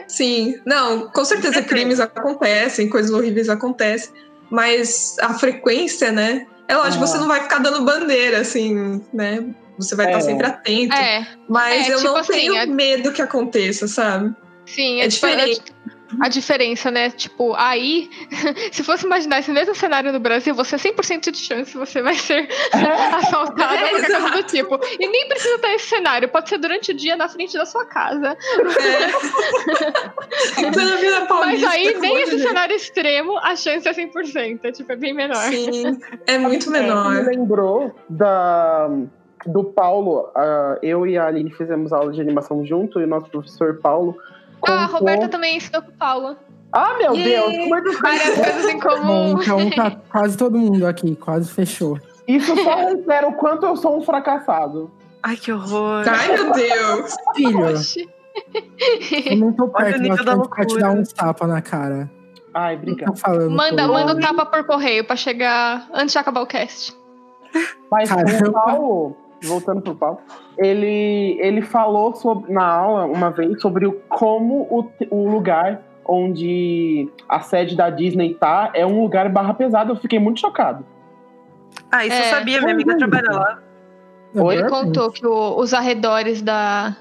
[0.08, 0.56] sim.
[0.66, 4.12] Não, com certeza crimes acontecem, coisas horríveis acontecem.
[4.50, 6.48] Mas a frequência, né?
[6.68, 7.08] É lógico, Ah.
[7.08, 9.46] você não vai ficar dando bandeira, assim, né?
[9.78, 10.10] Você vai É.
[10.10, 10.96] estar sempre atento.
[10.96, 14.34] É, Mas É, eu tipo não assim, tenho é- medo que aconteça, sabe?
[14.66, 15.76] Sim, É é, tipo, diferente.
[16.22, 17.10] A diferença, né?
[17.10, 18.10] Tipo, aí,
[18.72, 22.48] se fosse imaginar esse mesmo cenário no Brasil, você 100% de chance você vai ser
[22.72, 24.80] assaltado É, ou qualquer coisa do tipo.
[25.00, 27.86] E nem precisa ter esse cenário, pode ser durante o dia na frente da sua
[27.86, 28.30] casa.
[28.30, 29.12] É.
[31.46, 34.60] Mas aí, nem esse cenário extremo, a chance é 100%.
[34.64, 35.42] É, tipo, é bem menor.
[35.50, 37.26] Sim, é muito Me menor.
[37.26, 38.90] lembrou da,
[39.48, 40.32] do Paulo.
[40.36, 44.16] ah, eu e a Aline fizemos aula de animação junto, e o nosso professor Paulo.
[44.68, 46.38] Ah, a Roberta também ensinou com o Paulo.
[46.72, 47.14] Ah, meu!
[47.14, 47.54] Deus!
[47.68, 49.42] Muitas Várias coisas em Bom, comum.
[49.42, 52.00] então tá quase todo mundo aqui, quase fechou.
[52.28, 54.92] Isso só refere o quanto eu sou um fracassado.
[55.24, 56.04] Ai, que horror.
[56.08, 57.16] Ai, meu Deus.
[57.36, 58.10] Filho, Oxi.
[59.30, 62.12] eu não tô perto nível da bastante pra te dar uns tapas na cara.
[62.54, 63.52] Ai, obrigado.
[63.52, 66.96] Manda, manda o tapa por correio pra chegar antes de acabar o cast.
[67.92, 68.50] Mas Caramba.
[68.50, 70.20] o Paulo, voltando pro Paulo,
[70.58, 77.10] ele, ele falou sobre, na aula uma vez sobre o, como o, o lugar onde
[77.28, 79.92] a sede da Disney tá é um lugar barra pesada.
[79.92, 80.86] Eu fiquei muito chocado.
[81.92, 82.20] Ah, isso É.
[82.20, 83.60] eu sabia, minha amiga trabalha lá.
[84.36, 84.56] Oi?
[84.56, 86.96] Ele contou que o- os arredores da,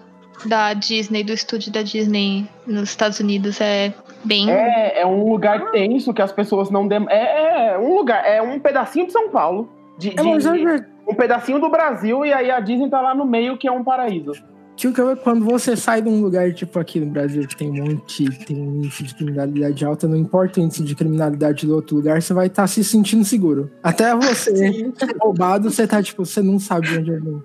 [0.47, 3.93] da Disney, do estúdio da Disney nos Estados Unidos é
[4.24, 4.51] bem.
[4.51, 7.07] É, é um lugar tenso que as pessoas não dem...
[7.11, 9.68] é, é um lugar, é um pedacinho de São Paulo,
[9.99, 13.15] de, É, mas de- é um pedacinho do Brasil e aí a Disney tá lá
[13.15, 14.33] no meio que é um paraíso.
[14.77, 17.71] Tio, que eu- quando você sai de um lugar tipo aqui no Brasil que tem
[17.71, 21.75] um monte, tem um índice de criminalidade alta, não importa o índice de criminalidade do
[21.77, 23.71] outro lugar, você vai estar se sentindo seguro.
[23.83, 27.45] Até você ser roubado, você tá tipo, você não sabe onde eu vou.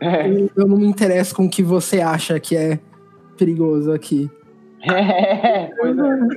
[0.00, 2.78] É, Eu, eu não me interesso com o que você acha que é
[3.36, 4.30] perigoso aqui.
[4.82, 5.70] É, é.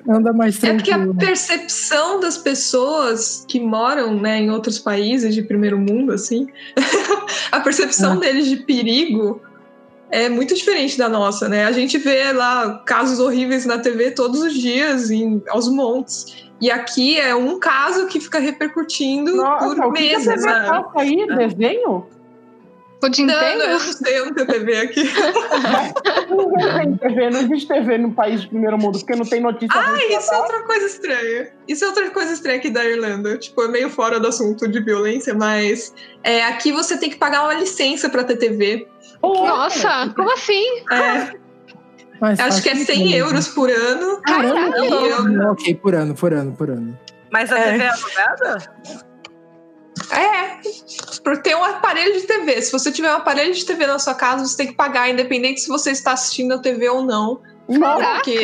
[0.10, 1.16] Anda mais É porque a tranquilo.
[1.20, 6.48] percepção das pessoas que moram né, em outros países de primeiro mundo, assim,
[7.52, 8.16] a percepção Ah.
[8.18, 9.42] deles de perigo
[10.12, 11.66] é muito diferente da nossa, né?
[11.66, 16.44] A gente vê lá casos horríveis na TV todos os dias, em, aos montes.
[16.62, 20.44] E aqui é um caso que fica repercutindo Nossa, por o que, a meses, TV
[20.48, 21.28] passa aí?
[21.36, 22.06] Desenho?
[23.04, 23.58] O dia Não, inteiro?
[23.60, 25.04] não, eu não sei, eu não tenho TV aqui.
[26.30, 29.78] Ninguém tem TV, não existe TV no país de primeiro mundo, porque não tem notícia.
[29.80, 31.52] Ah, isso é outra coisa estranha.
[31.68, 33.38] Isso é outra coisa estranha aqui da Irlanda.
[33.38, 35.94] Tipo, é meio fora do assunto de violência, mas
[36.24, 38.88] é, aqui você tem que pagar uma licença pra ter TV.
[39.22, 40.64] Nossa, como assim?
[40.92, 41.34] É,
[42.22, 43.16] Mas acho que é 100 sentido.
[43.16, 44.22] euros por ano.
[44.22, 46.98] Caramba, E eu- Ok, por ano, por ano, por ano.
[47.32, 47.72] Mas a É.
[47.72, 48.58] TV é alugada?
[50.12, 50.60] É,
[51.24, 52.62] por ter um aparelho de TV.
[52.62, 55.62] Se você tiver um aparelho de TV na sua casa, você tem que pagar, independente
[55.62, 57.40] se você está assistindo a TV ou não.
[57.70, 58.40] Nossa, Porque,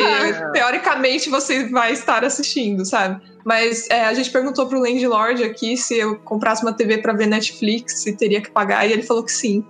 [0.52, 3.20] teoricamente, você vai estar assistindo, sabe?
[3.44, 7.26] Mas é, a gente perguntou pro landlord aqui se eu comprasse uma TV pra ver
[7.26, 9.64] Netflix, se teria que pagar, e ele falou que sim.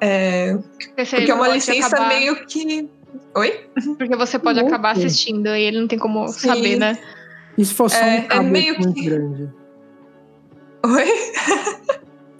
[0.00, 0.56] É,
[0.94, 2.88] Porque, é uma licença acabar- meio que.
[3.34, 3.66] Oi?
[3.98, 4.72] Porque você pode Louco.
[4.72, 6.48] acabar assistindo e ele não tem como Sim.
[6.48, 6.98] saber, né?
[7.58, 9.48] Se fosse só É, um é cabo meio muito que- grande?
[10.94, 11.32] Oi?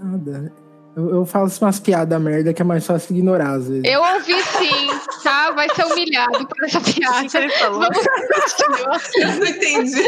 [0.00, 0.52] Nada.
[0.96, 3.84] Eu, eu faço umas piadas merda que é mais fácil ignorar, às vezes.
[3.84, 4.88] Eu ouvi sim,
[5.22, 5.52] tá?
[5.52, 7.38] Vai ser humilhado por essa O que, piada.
[7.38, 7.80] ele falou?
[7.80, 9.14] Vamos.
[9.16, 10.02] Eu não entendi.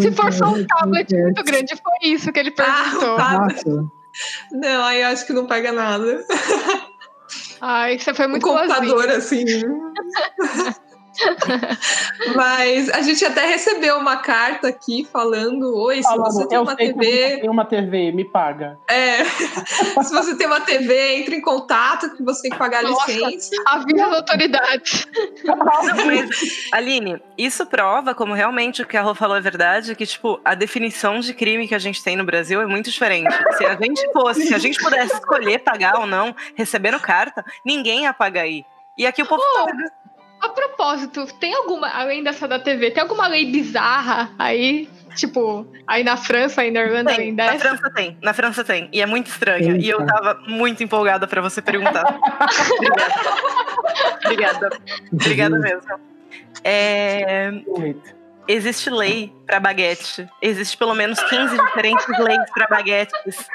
[0.00, 3.14] Se for só um tablet muito grande, foi isso que ele perguntou.
[3.14, 3.38] Ah, tá.
[3.38, 3.84] Nossa,
[4.52, 6.24] Não, aí eu acho que não paga nada.
[7.60, 9.44] Ai, você foi muito computador assim.
[12.34, 16.62] Mas a gente até recebeu uma carta aqui falando: Oi, se falando, você tem eu
[16.62, 18.78] uma TV, tem uma TV, me paga.
[18.88, 19.24] é,
[20.02, 23.10] se você tem uma TV, entre em contato que você tem que pagar a Nossa.
[23.10, 23.50] licença.
[23.66, 25.06] Avisa as autoridades.
[26.72, 30.54] Aline, isso prova como realmente o que a Rô falou é verdade, que, tipo, a
[30.54, 33.34] definição de crime que a gente tem no Brasil é muito diferente.
[33.56, 38.02] Se a gente fosse, se a gente pudesse escolher pagar ou não, recebendo carta, ninguém
[38.02, 38.64] ia pagar aí.
[38.96, 39.92] E aqui o povo paga.
[40.03, 40.03] A
[40.84, 44.88] propósito, tem alguma, além dessa da TV, tem alguma lei bizarra aí?
[45.14, 47.68] Tipo, aí na França, aí na Irlanda, Tem, além na dessa?
[47.68, 48.88] França tem, na França tem.
[48.92, 49.76] E é muito estranha.
[49.76, 52.18] E eu tava muito empolgada pra você perguntar.
[52.74, 53.10] Obrigada.
[54.24, 54.70] Obrigada.
[55.12, 56.00] Obrigada mesmo.
[56.64, 57.52] É,
[58.48, 60.28] existe lei para baguete.
[60.40, 63.14] Existe pelo menos 15 diferentes leis para baguetes.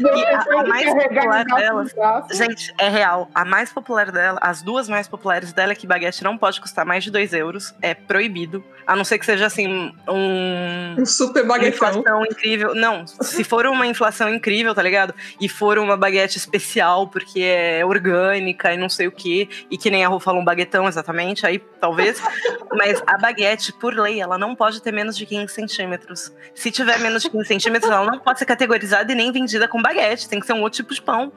[0.00, 1.94] E a, a mais popular delas,
[2.32, 3.28] gente, é real.
[3.34, 6.86] A mais popular dela, as duas mais populares dela é que baguete não pode custar
[6.86, 7.74] mais de 2 euros.
[7.82, 8.64] É proibido.
[8.86, 10.96] A não ser que seja assim, um.
[10.98, 11.88] Um super baguetão.
[11.88, 12.74] Inflação incrível.
[12.74, 15.14] Não, se for uma inflação incrível, tá ligado?
[15.40, 19.90] E for uma baguete especial, porque é orgânica e não sei o quê, e que
[19.90, 22.20] nem a Rô falou um baguetão exatamente, aí talvez.
[22.72, 26.32] Mas a baguete, por lei, ela não pode ter menos de 15 centímetros.
[26.54, 29.80] Se tiver menos de 15 centímetros, ela não pode ser categorizada e nem vendida com
[29.80, 30.28] baguete.
[30.28, 31.32] Tem que ser um outro tipo de pão.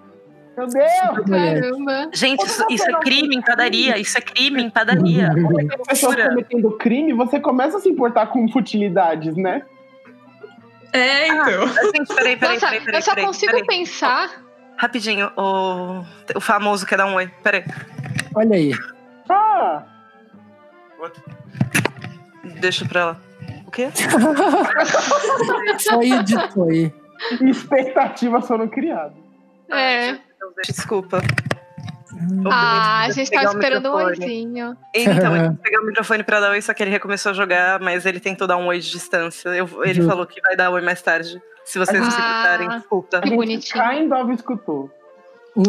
[0.55, 1.27] Meu Deus!
[1.29, 2.09] Caramba.
[2.13, 3.97] Gente, isso, isso é crime em padaria.
[3.97, 5.29] Isso é crime em padaria.
[5.89, 9.63] As pessoas cometendo crime, você começa a se importar com futilidades, né?
[10.91, 11.63] É, então.
[11.63, 12.99] Ah, gente, peraí, peraí, Nossa, peraí, peraí.
[12.99, 13.65] eu só peraí, consigo peraí.
[13.67, 14.29] pensar.
[14.77, 16.03] Rapidinho, o,
[16.35, 17.31] o famoso quer dar um oi.
[17.41, 17.63] Peraí.
[18.35, 18.73] Olha aí.
[19.29, 19.83] Ah,
[22.59, 23.21] Deixa pra ela.
[23.65, 23.89] O quê?
[25.79, 26.93] Só editou aí.
[27.41, 29.17] expectativas foram criadas.
[29.71, 30.17] É.
[30.65, 31.21] Desculpa.
[32.49, 34.77] Ah, a gente tava o esperando um oizinho.
[34.93, 38.05] Então, ele pegar o microfone pra dar oi, só que ele recomeçou a jogar, mas
[38.05, 39.49] ele tentou dar um oi de distância.
[39.49, 41.41] Eu- ele falou que vai dar oi mais tarde.
[41.65, 42.29] Se vocês não se Ah.
[42.29, 43.21] importarem, desculpa.
[43.21, 43.83] Que bonitinho.
[43.89, 44.91] Kind of escutou.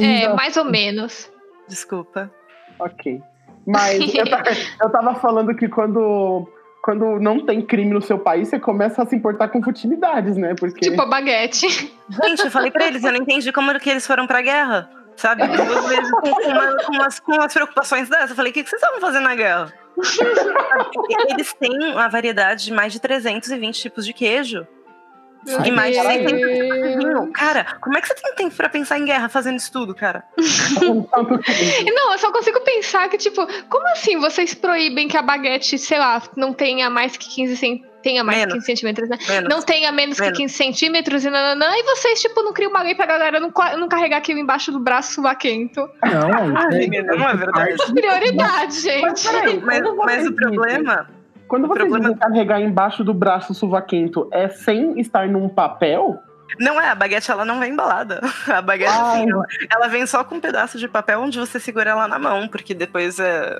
[0.01, 1.31] É, Ainda- mais ou menos.
[1.69, 2.31] Desculpa.
[2.79, 3.21] Ok.
[3.67, 4.43] Mas eu, ta-
[4.83, 6.47] eu tava falando que quando,
[6.85, 10.55] quando não tem crime no seu país, você começa a se importar com futilidades, né?
[10.55, 10.91] Porque.
[10.91, 11.67] Tipo a baguete.
[12.11, 14.91] Gente, eu falei pra eles, eu não entendi como que eles foram pra guerra.
[15.17, 15.47] Sabe?
[15.47, 18.31] Duas vezes com, com, uma- com umas, com umas preocupações dessas.
[18.31, 19.73] Eu falei, o que, que vocês estavam fazendo na guerra?
[21.31, 24.67] Eles têm uma variedade de mais de 320 tipos de queijo.
[25.65, 26.97] E mais de Meu 100 tipos de Deus.
[26.97, 27.33] vinho.
[27.33, 30.25] Cara, como é que você tem tempo pra pensar em guerra fazendo isso tudo, cara?
[31.95, 35.99] Não, eu só consigo pensar que, tipo, como assim vocês proíbem que a baguete, sei
[35.99, 37.95] lá, não tenha mais que 15 centímetros?
[38.05, 38.53] Tenha mais Menos.
[38.53, 39.19] que 15 centímetros, né?
[39.27, 39.49] Menos.
[39.49, 40.37] Não tenha menos, Menos.
[40.37, 43.51] que 15 centímetros e nananã, e vocês, tipo, não criam uma lei pra galera não,
[43.79, 45.81] não carregar aquilo embaixo do braço subaquento.
[45.81, 47.77] Não, Ah, é- não é verdade.
[47.95, 49.27] Prioridade, Mas gente.
[49.27, 51.09] peraí, Mas, quando mas vocês o problema.
[51.55, 56.19] Quando você problema- dizem carregar embaixo do braço suvaquento, é sem estar num papel?
[56.59, 58.21] Não é, a baguete ela não vem embalada.
[58.49, 59.31] A baguete, assim, Ai.
[59.31, 62.49] ela, ela vem só com um pedaço de papel onde você segura ela na mão,
[62.49, 63.59] porque depois é,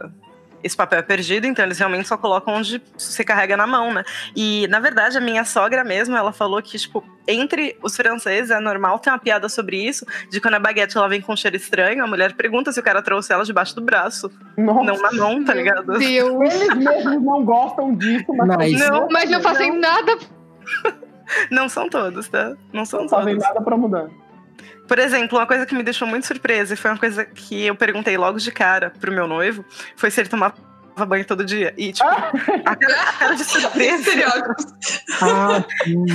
[0.65, 4.03] esse papel é perdido, então eles realmente só colocam onde você carrega na mão, né?
[4.35, 8.59] E, na verdade, a minha sogra mesmo, ela falou que, tipo, entre os franceses é
[8.59, 11.57] normal ter uma piada sobre isso, de quando a baguete ela vem com um cheiro
[11.57, 14.85] estranho, a mulher pergunta se o cara trouxe ela debaixo do braço, Nossa.
[14.85, 15.99] não na mão, tá ligado?
[15.99, 16.53] Deus.
[16.55, 18.89] Eles mesmos não gostam disso, mas Nice.
[18.89, 20.19] Não, Mas não fazem nada.
[21.51, 22.55] não são todos, tá?
[22.73, 23.49] Não são não fazem todos.
[23.49, 24.09] nada pra mudar.
[24.87, 27.75] Por exemplo, uma coisa que me deixou muito surpresa e foi uma coisa que eu
[27.75, 29.65] perguntei logo de cara pro meu noivo
[29.97, 30.55] foi se ele tomava
[31.05, 31.75] banho todo dia.
[31.77, 34.11] E, tipo, a, cara, a cara de surpresa.
[35.21, 35.65] Ah,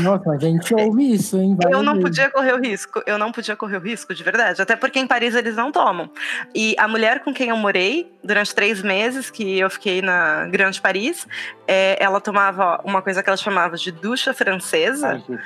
[0.01, 1.51] nossa, a gente ouve isso, hein?
[1.51, 2.07] Eu várias não vezes.
[2.07, 3.03] podia correr o risco.
[3.05, 4.61] Eu não podia correr o risco, de verdade.
[4.61, 6.09] Até porque em Paris eles não tomam.
[6.55, 10.79] E a mulher com quem eu morei durante três meses, que eu fiquei na Grande
[10.79, 11.27] Paris,
[11.67, 15.21] é, ela tomava uma coisa que ela chamava de ducha francesa.
[15.27, 15.39] Ai,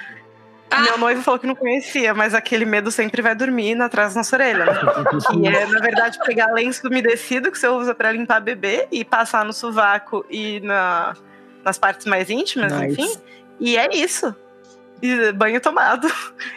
[0.77, 4.19] E meu noivo falou que não conhecia, mas aquele medo sempre vai dormir atrás da
[4.19, 4.65] nossa orelha.
[4.65, 4.73] Né?
[5.31, 9.45] Que é, na verdade, pegar lenço umedecido que você usa pra limpar bebê e passar
[9.45, 11.13] no sovaco e na,
[11.63, 13.01] nas partes mais íntimas, Nice.
[13.01, 13.17] enfim.
[13.59, 14.35] E é isso.
[15.01, 16.07] E banho tomado.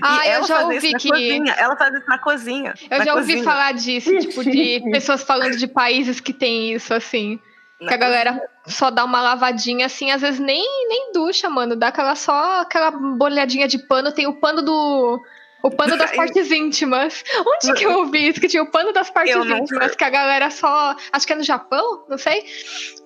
[0.00, 1.08] Ah, e eu ela já ouvi que.
[1.08, 1.52] cozinha.
[1.58, 2.74] Ela faz isso na cozinha.
[2.88, 3.44] Eu na já ouvi cozinha.
[3.44, 7.40] falar disso, tipo, de pessoas falando de países que tem isso, assim.
[7.78, 11.76] Que a galera só dá uma lavadinha, assim, às vezes nem, nem ducha, mano.
[11.76, 14.12] Dá aquela só aquela bolhadinha de pano.
[14.12, 15.20] Tem o pano do.
[15.62, 17.24] O pano das partes íntimas.
[17.44, 18.40] Onde que eu ouvi isso?
[18.40, 19.96] Que tinha o pano das partes íntimas, sei.
[19.96, 20.94] que a galera só.
[21.12, 22.44] Acho que é no Japão, não sei.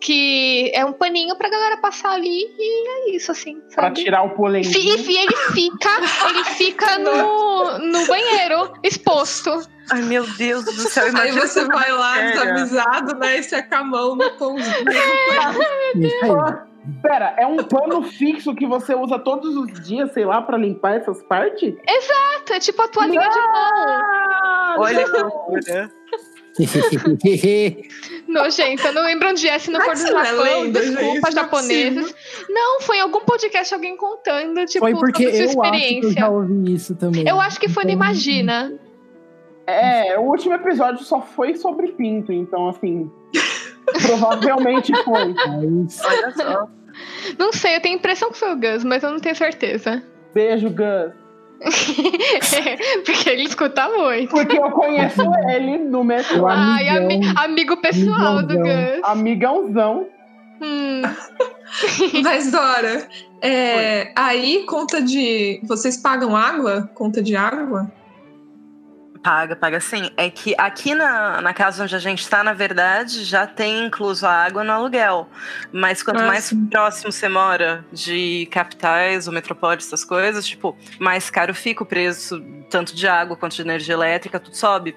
[0.00, 4.02] Que é um paninho pra galera passar ali e é isso, assim, Pra sabe?
[4.02, 4.98] tirar o E, polenguinho.
[4.98, 5.90] fi- e ele fica,
[6.28, 9.50] ele fica no, no banheiro, exposto.
[9.90, 11.04] Ai, meu Deus do céu.
[11.04, 12.54] Aí imagina você vai lá matéria.
[12.54, 13.38] desavisado, né?
[13.38, 14.84] E seca a mão no pãozinho.
[15.40, 16.66] Ah,
[17.02, 20.96] Pera, é um pano fixo que você usa todos os dias, sei lá, pra limpar
[20.96, 21.74] essas partes?
[21.86, 24.78] É tipo a toalhinha de mão.
[24.78, 25.90] Olha que loucura.
[28.26, 32.14] Nojenta, não lembro onde é, se não for do é Japão, desculpa, é japoneses.
[32.48, 36.12] Não, foi em algum podcast alguém contando, tipo, Foi porque eu acho que eu experiência.
[36.12, 37.26] já ouvi isso também.
[37.26, 38.72] Eu acho que foi no Então, Imagina.
[39.70, 43.10] É, o último episódio só foi sobre pinto, então assim.
[44.06, 45.34] provavelmente foi.
[45.34, 46.68] Mas, Olha só.
[47.38, 50.02] Não sei, eu tenho a impressão que foi o Gus, mas eu não tenho certeza.
[50.34, 51.12] Beijo, Gus.
[53.04, 54.30] Porque ele escuta muito.
[54.30, 56.46] Porque eu conheço ele no metrô.
[56.48, 58.94] Ai, ami- amigo pessoal do amigãozão.
[58.96, 59.00] Gus.
[59.04, 60.06] Amigãozão.
[60.62, 61.02] Hum,
[62.22, 63.08] Mas, Dora,
[63.42, 65.60] é, aí conta de.
[65.64, 66.90] Vocês pagam água?
[66.94, 67.90] Conta de água?
[69.22, 70.10] Paga, paga sim.
[70.16, 74.26] É que aqui na, na casa onde a gente está, na verdade, já tem incluso
[74.26, 75.28] a água no aluguel.
[75.70, 81.28] Mas quanto Ah, mais próximo você mora de capitais ou metrópoles, essas coisas, tipo, mais
[81.28, 84.96] caro fica o preço, tanto de água quanto de energia elétrica, tudo sobe.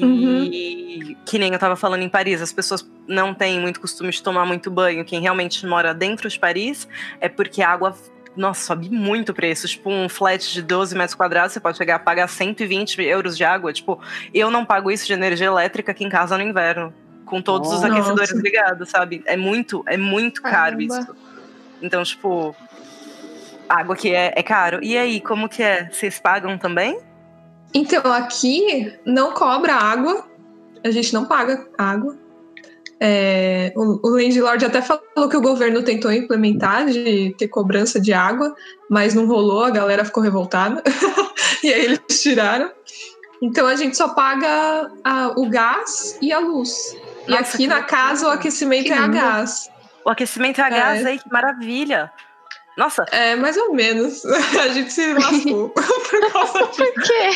[0.00, 4.22] E que nem eu tava falando em Paris, as pessoas não têm muito costume de
[4.22, 5.04] tomar muito banho.
[5.04, 6.88] Quem realmente mora dentro de Paris
[7.20, 7.96] é porque a água
[8.38, 9.66] nossa, sobe muito o preço.
[9.66, 13.44] Tipo, um flat de 12 metros quadrados, você pode chegar a pagar 120 euros de
[13.44, 13.72] água.
[13.72, 14.00] Tipo,
[14.32, 16.94] eu não pago isso de energia elétrica aqui em casa no inverno.
[17.24, 17.92] Com todos os Nossa.
[17.92, 19.22] aquecedores ligados, sabe?
[19.26, 20.82] É muito, é muito caro Caramba.
[20.82, 21.16] isso.
[21.82, 22.56] Então, tipo,
[23.68, 24.82] água aqui é, é caro.
[24.82, 25.90] E aí, como que é?
[25.90, 26.98] Vocês pagam também?
[27.74, 30.26] Então, aqui não cobra água.
[30.82, 32.16] A gente não paga água.
[33.00, 38.12] É, o, o landlord até falou que o governo tentou implementar de ter cobrança de
[38.12, 38.54] água,
[38.90, 40.82] mas não rolou, a galera ficou revoltada.
[41.62, 42.70] e aí eles tiraram.
[43.40, 46.96] Então a gente só paga a- o gás e a luz.
[47.26, 49.70] E Nossa, aqui que na casa o aquecimento Que é a gás.
[50.04, 51.08] O aquecimento é a gás É.
[51.10, 52.10] aí, que maravilha!
[52.76, 54.24] Nossa, É, mais ou menos.
[54.60, 56.76] A gente se lascou por causa disso.
[56.76, 57.30] Por quê?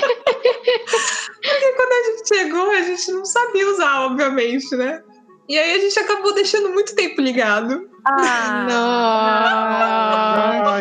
[1.42, 5.02] Porque quando a gente chegou, a gente não sabia usar, obviamente, né?
[5.52, 7.86] E aí a gente acabou deixando muito tempo ligado.
[8.06, 8.66] ah,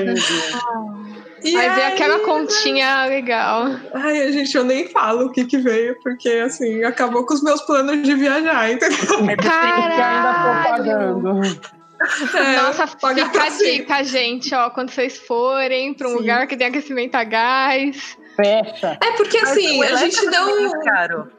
[0.06, 0.30] Deus.
[1.44, 3.66] E Aí veio aí- aquela continha legal.
[3.94, 7.44] Ai, a gente, eu nem falo o que que veio, porque assim, acabou com os
[7.44, 9.30] meus planos de viajar, entendeu?
[9.30, 11.42] é Caralho!
[12.34, 14.70] É, Nossa, fica pra a dica, gente, ó.
[14.70, 16.18] Quando vocês forem pra um Sim.
[16.18, 18.18] lugar que tem aquecimento a gás.
[18.38, 18.98] Fecha.
[19.04, 20.62] É porque assim, a gente é não.
[20.62, 21.30] muito caro.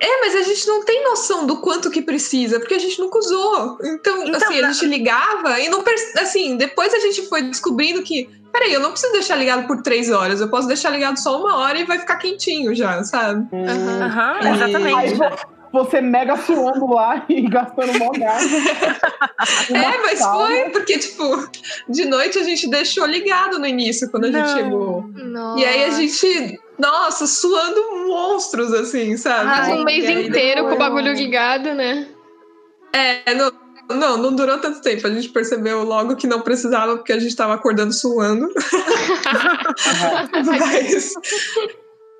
[0.00, 3.18] É, mas a gente não tem noção do quanto que precisa, porque a gente nunca
[3.18, 3.78] usou.
[3.82, 5.82] Então, Então, assim, a gente ligava e não.
[5.82, 8.28] perce- Assim, depois a gente foi descobrindo que.
[8.52, 11.56] Peraí, eu não preciso deixar ligado por três horas, eu posso deixar ligado só uma
[11.58, 13.46] hora e vai ficar quentinho já, sabe?
[13.52, 15.14] E- Aí exatamente.
[15.14, 18.44] vo- você mega suando lá e gastando mó gás.
[19.72, 21.48] É, mas foi, porque, tipo,
[21.88, 24.56] de noite a gente deixou ligado no início, quando a gente Não.
[24.56, 25.02] chegou.
[25.12, 25.60] Nossa.
[25.60, 29.50] E aí a gente, nossa, suando monstros, assim, sabe?
[29.50, 32.08] Passa um mês inteiro com o bagulho ligado, né?
[32.92, 33.52] É, não,
[33.90, 35.06] não, não durou tanto tempo.
[35.06, 38.48] A gente percebeu logo que não precisava, porque a gente tava acordando suando.
[40.46, 41.12] mas,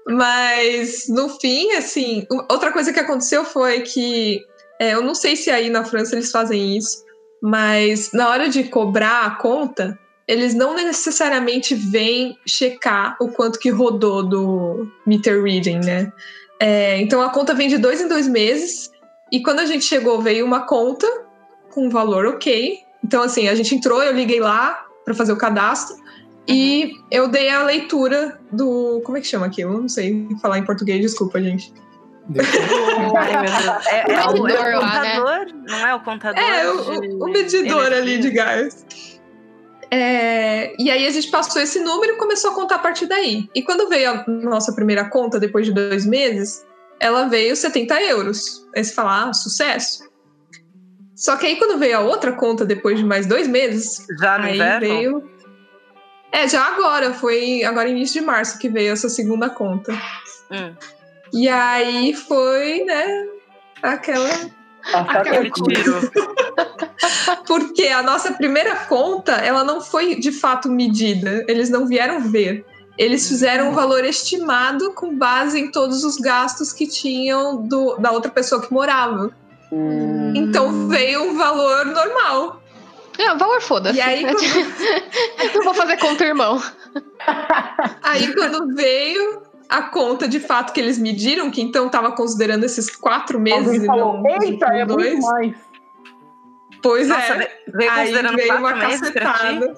[0.06, 4.40] mas, no fim, assim, outra coisa que aconteceu foi que,
[4.80, 7.04] é, eu não sei se aí na França eles fazem isso,
[7.42, 13.70] mas na hora de cobrar a conta, eles não necessariamente vêm checar o quanto que
[13.70, 16.12] rodou do meter reading, né?
[16.60, 18.90] É, então a conta vem de dois em dois meses,
[19.30, 21.06] e quando a gente chegou, veio uma conta
[21.72, 22.78] com um valor ok.
[23.04, 25.96] Então, assim, a gente entrou, eu liguei lá para fazer o cadastro
[26.48, 29.00] e eu dei a leitura do.
[29.04, 29.80] Como é que chama aquilo?
[29.80, 31.72] Não sei falar em português, desculpa, gente.
[33.86, 35.16] É, é o, é o medidor lá, né?
[35.18, 35.46] contador?
[35.68, 36.42] Não é o contador?
[36.42, 38.84] É, o, de o- o medidor ali de gás.
[39.96, 43.48] É, e aí a gente passou esse número e começou a contar a partir daí.
[43.54, 46.66] E quando veio a nossa primeira conta, depois de dois meses,
[46.98, 48.66] ela veio 70 euros.
[48.74, 50.02] Aí você fala, ah, sucesso.
[51.14, 54.46] Só que aí quando veio a outra conta, depois de mais dois meses, Já no
[54.46, 54.80] aí inverno?
[54.88, 55.30] veio...
[56.32, 59.92] É, já agora, foi agora início de março que veio essa segunda conta.
[60.50, 60.74] Hum.
[61.32, 63.28] E aí foi, né,
[63.80, 64.28] aquela
[65.64, 66.10] Tiro.
[67.46, 71.44] Porque a nossa primeira conta, ela não foi de fato medida.
[71.48, 72.64] Eles não vieram ver.
[72.96, 78.12] Eles fizeram um valor estimado com base em todos os gastos que tinham do- da
[78.12, 79.30] outra pessoa que morava.
[79.72, 82.62] Hum, Então veio um valor normal.
[83.18, 83.98] Não, valor foda-se.
[83.98, 84.38] E aí, quando,
[85.54, 86.60] Não vou fazer conta, irmão.
[88.02, 92.88] aí quando veio a conta de fato que eles mediram, que então estava considerando esses
[92.94, 95.12] quatro meses Alguém e falou, não eita, é dois.
[95.14, 95.54] muito mais.
[96.82, 97.38] Pois Nossa, é.
[97.38, 99.74] ve- veio Aí veio uma cacetada.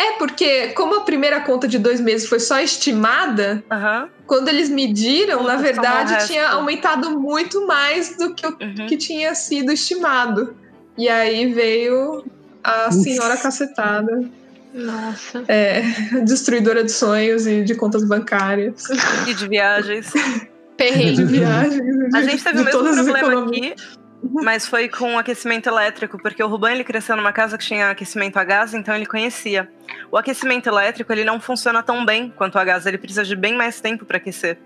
[0.00, 4.08] É, porque como a primeira conta de dois meses foi só estimada, Aham.
[4.28, 8.86] quando eles mediram, Puta, na verdade, tinha aumentado muito mais do que o Uhum.
[8.86, 10.56] que tinha sido estimado.
[10.96, 12.24] E aí veio
[12.62, 14.30] a senhora cacetada,
[14.78, 15.44] Nossa.
[15.48, 15.82] é,
[16.24, 18.84] destruidora de sonhos e de contas bancárias,
[19.26, 20.12] E de viagens.
[20.12, 21.24] de Perrengue.
[21.24, 23.72] viagens, A de, gente teve de o mesmo problema economias.
[23.72, 27.64] aqui, mas foi com o aquecimento elétrico, porque o Ruban ele cresceu numa casa que
[27.64, 29.68] tinha aquecimento a gás, então ele conhecia.
[30.10, 33.56] O aquecimento elétrico ele não funciona tão bem quanto a gás, ele precisa de bem
[33.56, 34.58] mais tempo para aquecer.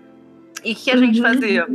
[0.63, 1.27] E o que a gente Uhum.
[1.27, 1.67] fazia?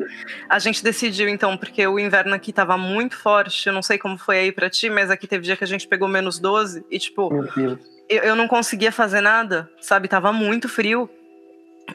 [0.48, 3.66] A gente decidiu, então, porque o inverno aqui tava muito forte.
[3.66, 5.86] Eu não sei como foi aí pra ti, mas aqui teve dia que a gente
[5.86, 7.78] pegou menos 12 e, tipo, Meu Deus.
[8.08, 10.08] Eu, eu não conseguia fazer nada, sabe?
[10.08, 11.08] Tava muito frio.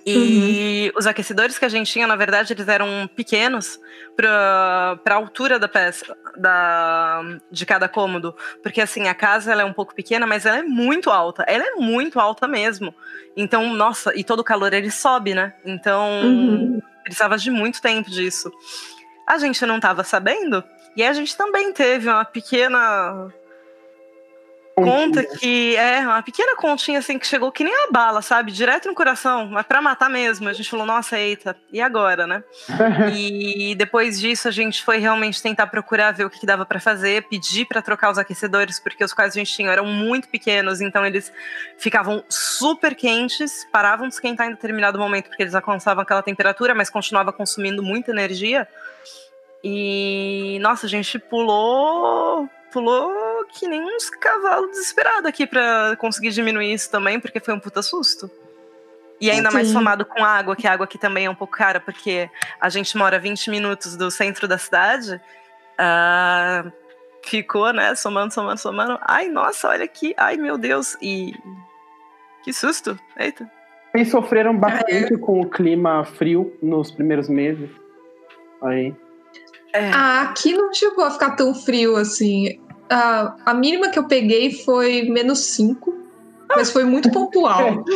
[0.06, 3.80] E os aquecedores que a gente tinha, na verdade, eles eram pequenos
[4.16, 7.22] para a altura da peça, da,
[7.52, 8.36] de cada cômodo.
[8.64, 11.44] Porque, assim, a casa ela é um pouco pequena, mas ela é muito alta.
[11.48, 12.94] Ela é muito alta mesmo.
[13.38, 15.54] Então, nossa, e todo o calor ele sobe, né?
[15.64, 16.82] Então, Uhum.
[17.04, 18.52] precisava de muito tempo disso.
[19.28, 20.64] A gente não estava sabendo.
[20.96, 23.32] E a gente também teve uma pequena
[24.76, 28.52] conta que é uma pequena continha assim que chegou que nem a bala, sabe?
[28.52, 30.50] Direto no coração, mas pra matar mesmo.
[30.50, 32.44] A gente falou, nossa, eita, e agora, né?
[33.14, 36.80] e depois disso a gente foi realmente tentar procurar ver o que, que dava pra
[36.80, 40.82] fazer, pedir pra trocar os aquecedores, porque os quais a gente tinha eram muito pequenos,
[40.82, 41.32] então eles
[41.78, 46.90] ficavam super quentes, paravam de esquentar em determinado momento porque eles alcançavam aquela temperatura, mas
[46.90, 48.68] continuava consumindo muita energia.
[49.64, 56.74] E nossa, a gente pulou, pulou que nem uns cavalos desesperados aqui pra conseguir diminuir
[56.74, 58.30] isso também, porque foi um puta susto.
[59.22, 59.74] E ainda mais Sim.
[59.74, 62.30] somado com água, que a água aqui também é um pouco cara, porque
[62.60, 65.22] a gente mora a 20 minutos do centro da cidade.
[65.78, 66.66] ah,
[67.26, 69.00] ficou, né, somando, somando, somando.
[69.02, 70.14] Ai, nossa, olha aqui.
[70.18, 70.98] Ai, meu Deus.
[71.02, 71.34] E.
[72.44, 73.00] Que susto.
[73.18, 73.50] Eita.
[73.92, 77.70] Vocês sofreram bastante com o clima frio nos primeiros meses.
[78.62, 78.94] Aí.
[79.74, 79.90] É.
[79.92, 82.60] Ah, aqui não chegou a ficar tão frio assim.
[82.94, 85.94] A, a mínima que eu peguei foi menos 5,
[86.48, 87.84] mas foi muito pontual.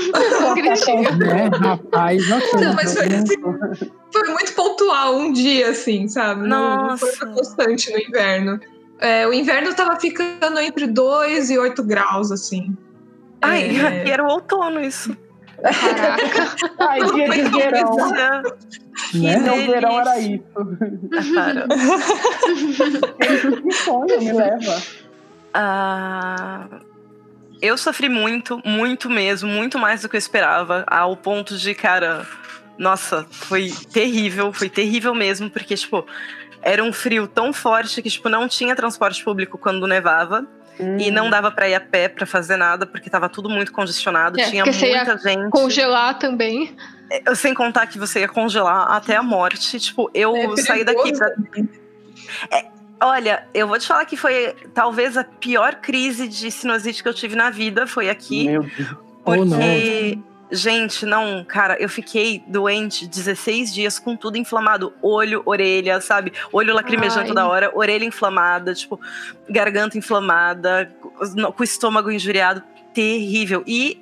[1.18, 2.60] Né, rapaz, ok.
[2.60, 3.36] Não, mas foi assim,
[4.12, 6.48] foi muito pontual um dia, assim, sabe?
[6.48, 8.60] Não, não foi constante no inverno.
[9.00, 12.76] É, o inverno tava ficando entre 2 e 8 graus, assim.
[13.42, 13.88] Ai, É.
[13.88, 15.16] aqui era o outono isso.
[15.62, 16.56] Caraca.
[16.80, 17.96] Ai, dia de verão.
[19.14, 19.40] Né?
[19.40, 20.44] Meu verão era isso.
[23.64, 24.82] Que sonho me leva.
[25.54, 26.68] Ah,
[27.62, 32.28] eu sofri muito, muito mesmo, muito mais do que eu esperava, ao ponto de, cara,
[32.78, 36.06] nossa, foi terrível, foi terrível mesmo, porque, tipo,
[36.62, 40.46] era um frio tão forte que, tipo, não tinha transporte público quando nevava.
[40.80, 44.40] E não dava pra ir a pé pra fazer nada, porque tava tudo muito congestionado.
[44.40, 45.50] É, tinha porque você ia muita gente.
[45.50, 46.76] Congelar também.
[47.26, 49.80] Eu- Sem contar que você ia congelar até a morte.
[49.80, 51.32] Tipo, eu É saí daqui pra
[53.00, 57.14] Olha, eu vou te falar que foi talvez a pior crise de sinusite que eu
[57.14, 58.48] tive na vida, foi aqui.
[58.50, 58.96] Meu Deus.
[59.24, 59.58] Ou não.
[60.50, 64.94] Gente, não, cara, eu fiquei doente 16 dias com tudo inflamado.
[65.02, 66.32] Olho, orelha, sabe?
[66.54, 67.28] Olho lacrimejando Ai.
[67.28, 69.00] toda hora, orelha inflamada, tipo,
[69.50, 70.90] garganta inflamada,
[71.56, 72.64] com o estômago injuriado.
[72.94, 73.62] Terrível.
[73.68, 74.02] E,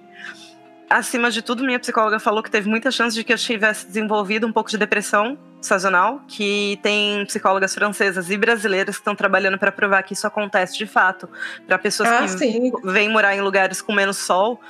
[0.87, 4.45] acima de tudo, minha psicóloga falou que teve muita chance de que eu tivesse desenvolvido
[4.45, 9.71] um pouco de depressão sazonal, que tem psicólogas francesas e brasileiras que estão trabalhando para
[9.71, 11.27] provar que isso acontece de fato,
[11.65, 12.71] para pessoas Ah, que sim.
[12.83, 14.61] vêm morar em lugares com menos sol.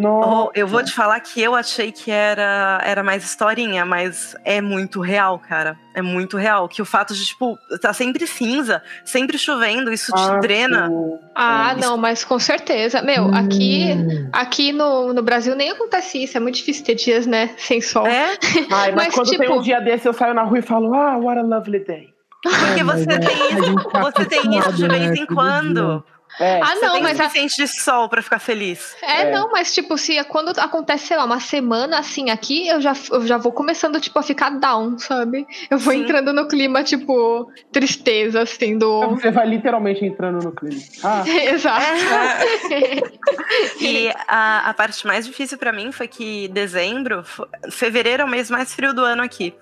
[0.00, 0.28] Nossa.
[0.28, 4.60] Oh, eu vou te falar que eu achei que era, era mais historinha, mas é
[4.60, 5.78] muito real, cara.
[5.94, 6.68] É muito real.
[6.68, 10.86] Que o fato de, tipo, tá sempre cinza, sempre chovendo, isso te Ah, drena.
[10.88, 11.18] sim.
[11.34, 11.80] Ah, Isso.
[11.88, 13.02] não, mas com certeza.
[13.02, 14.28] Meu, aqui, Hum.
[14.32, 16.36] aqui no, no Brasil nem acontece isso.
[16.36, 17.50] É muito difícil ter dias, né?
[17.58, 18.06] Sem sol.
[18.06, 18.36] É,
[18.70, 20.94] Ai, mas, Mas, quando tem tipo- um dia desse, eu saio na rua e falo,
[20.94, 22.08] ah, what a lovely day.
[22.42, 25.26] porque É, você é- tem gente isso, tá você tem isso de vez né, em
[25.26, 26.04] todo quando.
[26.40, 26.58] É.
[26.62, 28.96] Ah, Você não, tem mas a- suficiente de sol pra ficar feliz.
[29.02, 29.30] É, É.
[29.30, 33.26] não, mas tipo, se quando acontece, sei lá, uma semana assim aqui, eu já, eu
[33.26, 35.46] já vou começando, tipo, a ficar down, sabe?
[35.70, 36.00] Eu vou Sim.
[36.02, 39.10] entrando no clima, tipo, tristeza, assim, do.
[39.10, 40.80] Você vai literalmente entrando no clima.
[41.04, 41.84] Ah, Exato.
[43.80, 47.24] E a, a parte mais difícil pra mim foi que dezembro,
[47.70, 49.54] fevereiro é o mês mais frio do ano aqui.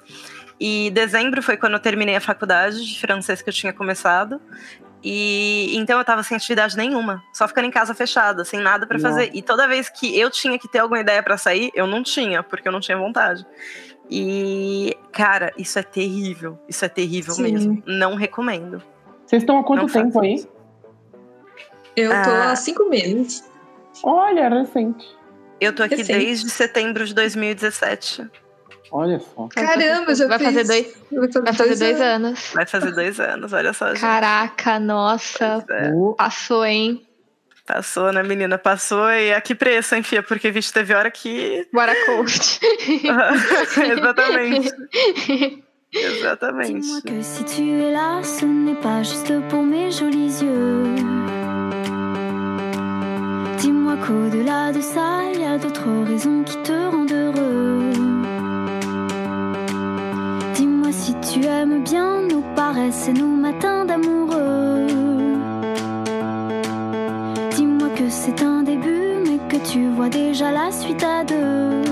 [0.60, 4.40] E dezembro foi quando eu terminei a faculdade de francês que eu tinha começado.
[5.02, 8.98] E então eu tava sem atividade nenhuma, só ficando em casa fechada, sem nada pra
[8.98, 9.08] Nossa.
[9.14, 9.30] fazer.
[9.32, 12.42] E toda vez que eu tinha que ter alguma ideia pra sair, eu não tinha,
[12.42, 13.46] porque eu não tinha vontade.
[14.10, 16.58] E, cara, isso é terrível.
[16.68, 17.42] Isso é terrível Sim.
[17.42, 17.82] mesmo.
[17.86, 18.82] Não recomendo.
[19.26, 20.34] vocês estão há quanto Não tempo aí?
[20.34, 20.48] isso.
[21.94, 22.52] Eu tô Ah.
[22.52, 23.48] há cinco meses.
[24.02, 25.06] Olha, recente.
[25.60, 26.18] Eu tô aqui Recente.
[26.18, 28.28] desde setembro de 2017.
[28.90, 29.48] Olha só.
[29.48, 32.50] Caramba, já vai fiz- fazer dois, vai fazer dois anos.
[32.54, 34.00] Vai fazer dois anos, olha só, gente.
[34.00, 37.04] Caraca, nossa, É, passou, hein?
[37.66, 38.56] passou, né, menina?
[38.56, 40.22] Passou e a que preço, hein, Fia?
[40.22, 41.68] Porque, vixe, teve hora que.
[41.72, 42.60] Bora coast.
[43.78, 44.70] Exatamente.
[45.90, 47.02] Dis-moi Exatamente.
[47.02, 50.84] que si tu es là, ce n'est pas juste pour mes jolis yeux.
[53.58, 57.77] Dis-moi qu'au-delà de ça, il y a d'autres raisons qui te rendent heureux.
[62.56, 64.86] Caresses nos matins d'amoureux.
[67.56, 71.82] Dis-moi que c'est un début, mais que tu vois déjà la suite à deux.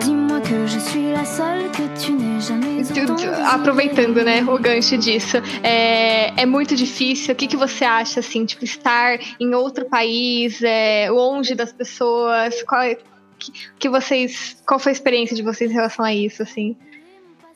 [0.00, 3.28] Dis-moi que je suis la seule que tu n'aies jamais Tu- tu-.
[3.50, 7.32] Aproveitando, né, o gancho disso, é, é muito difícil.
[7.32, 12.62] O que, que você acha, assim, tipo, estar em outro país, é, longe das pessoas?
[12.64, 12.98] Qual, é-
[13.42, 16.76] que, que vocês, qual foi a experiência de vocês em relação a isso, assim?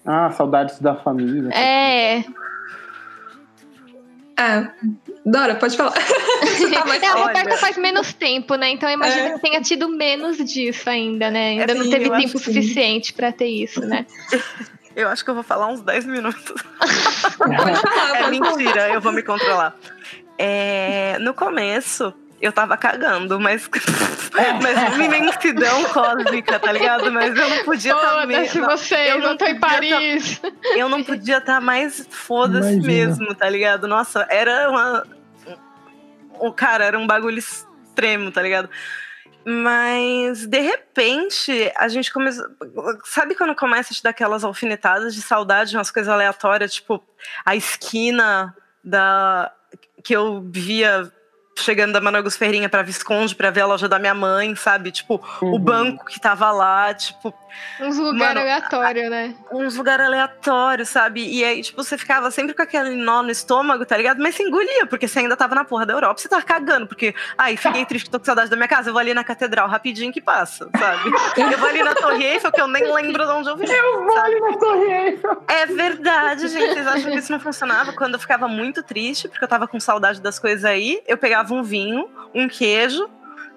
[0.04, 1.50] Ah, saudades da família.
[1.52, 2.24] É,
[4.38, 4.70] Ah,
[5.24, 5.92] Dora, pode falar.
[6.42, 7.26] Você tá mais é, a olha.
[7.28, 8.68] Roberta faz menos tempo, né?
[8.70, 9.32] Então eu imagino É.
[9.32, 11.50] que tenha tido menos disso ainda, né?
[11.60, 14.04] Ainda não sim, teve tempo suficiente pra ter isso, né?
[14.94, 16.54] Eu acho que eu vou falar uns 10 minutos.
[18.24, 19.76] É mentira, eu vou me controlar.
[20.38, 23.68] É, no começo, eu tava cagando, mas,
[24.62, 27.10] mas uma imensidão cósmica, tá ligado?
[27.10, 30.40] Mas eu não podia estar Foda-se vocês, eu eu, não tô em tá- Paris.
[30.76, 33.88] Eu não podia estar mais foda-se mesmo, tá ligado?
[33.88, 35.06] Nossa, era uma.
[36.38, 38.68] O cara, era um bagulho extremo, tá ligado?
[39.48, 42.44] Mas, de repente, a gente começou.
[43.04, 47.02] Sabe quando começa a te dar aquelas alfinetadas de saudade, umas coisas aleatórias, tipo
[47.44, 48.54] a esquina
[48.84, 49.52] da
[50.02, 51.10] que eu via
[51.58, 54.90] chegando da Manogos Ferrinha pra Visconde pra ver a loja da minha mãe, sabe?
[54.90, 55.58] Tipo, o Uhum.
[55.58, 57.32] banco que tava lá, tipo,
[57.80, 59.34] Uns lugares aleatórios, né?
[59.52, 61.26] uns lugares aleatórios, sabe?
[61.26, 64.22] E aí, tipo, você ficava sempre com aquele nó no estômago, tá ligado?
[64.22, 67.14] Mas você engolia, porque você ainda tava na porra da Europa, você tava cagando, porque,
[67.36, 70.12] ai, fiquei triste, tô com saudade da minha casa, eu vou ali na catedral rapidinho
[70.12, 71.10] que passa, sabe?
[71.36, 73.66] Eu vou ali na Torre Eiffel, que eu nem lembro de onde eu vim.
[73.70, 75.44] Eu vou ali na Torre Eiffel.
[75.48, 76.74] É verdade, gente.
[76.74, 77.92] Vocês acham que isso não funcionava?
[77.92, 81.54] Quando eu ficava muito triste, porque eu tava com saudade das coisas aí, eu pegava
[81.54, 83.08] um vinho, um queijo,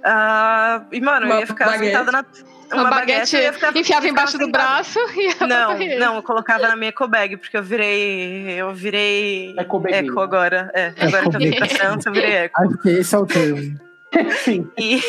[0.04, 1.86] ah, e, mano, eu Uma ia ficar baguete.
[1.86, 2.26] sentada na.
[2.72, 6.68] Uma, baguete, eu ia ficar- enfiava embaixo do braço e ia Não, não, eu colocava
[6.68, 8.52] na minha eco bag, porque eu virei.
[8.58, 9.56] Eu virei.
[9.58, 10.02] Ecobaguinha.
[10.02, 10.72] Eco agora.
[10.74, 12.62] É, agora que eu vim pra França, eu virei eco.
[12.62, 13.89] Acho que esse é o termo.
[14.44, 14.70] Sim.
[14.78, 15.02] E,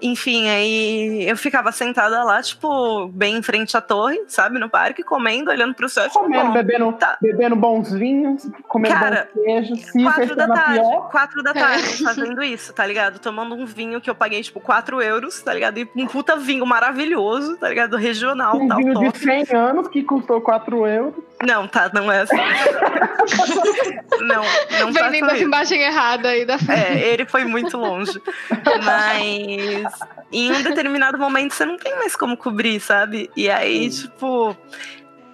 [0.00, 5.02] enfim, aí eu ficava sentada lá, tipo, bem em frente à torre, sabe, no parque,
[5.02, 6.04] comendo, olhando pro céu.
[6.04, 7.18] tipo, Comendo, bom, bebendo, tá.
[7.20, 9.90] bebendo bons vinhos, comendo Cara, bons queijos.
[9.90, 13.18] Quatro da tarde, pior, quatro da tarde, fazendo isso, tá ligado?
[13.18, 15.78] Tomando um vinho que eu paguei, tipo, 4 euros, tá ligado?
[15.78, 17.96] E um puta vinho maravilhoso, tá ligado?
[17.96, 19.12] Regional, um tal, vinho top.
[19.12, 21.14] de 100 anos que custou 4 euros.
[21.42, 22.36] Não, tá, não é assim.
[24.20, 24.42] não,
[24.80, 25.42] não Vendendo isso.
[25.44, 28.20] imagem errada aí da É, ele foi muito longe.
[28.84, 29.92] Mas
[30.32, 33.30] em um determinado momento você não tem mais como cobrir, sabe?
[33.36, 34.56] E aí, tipo,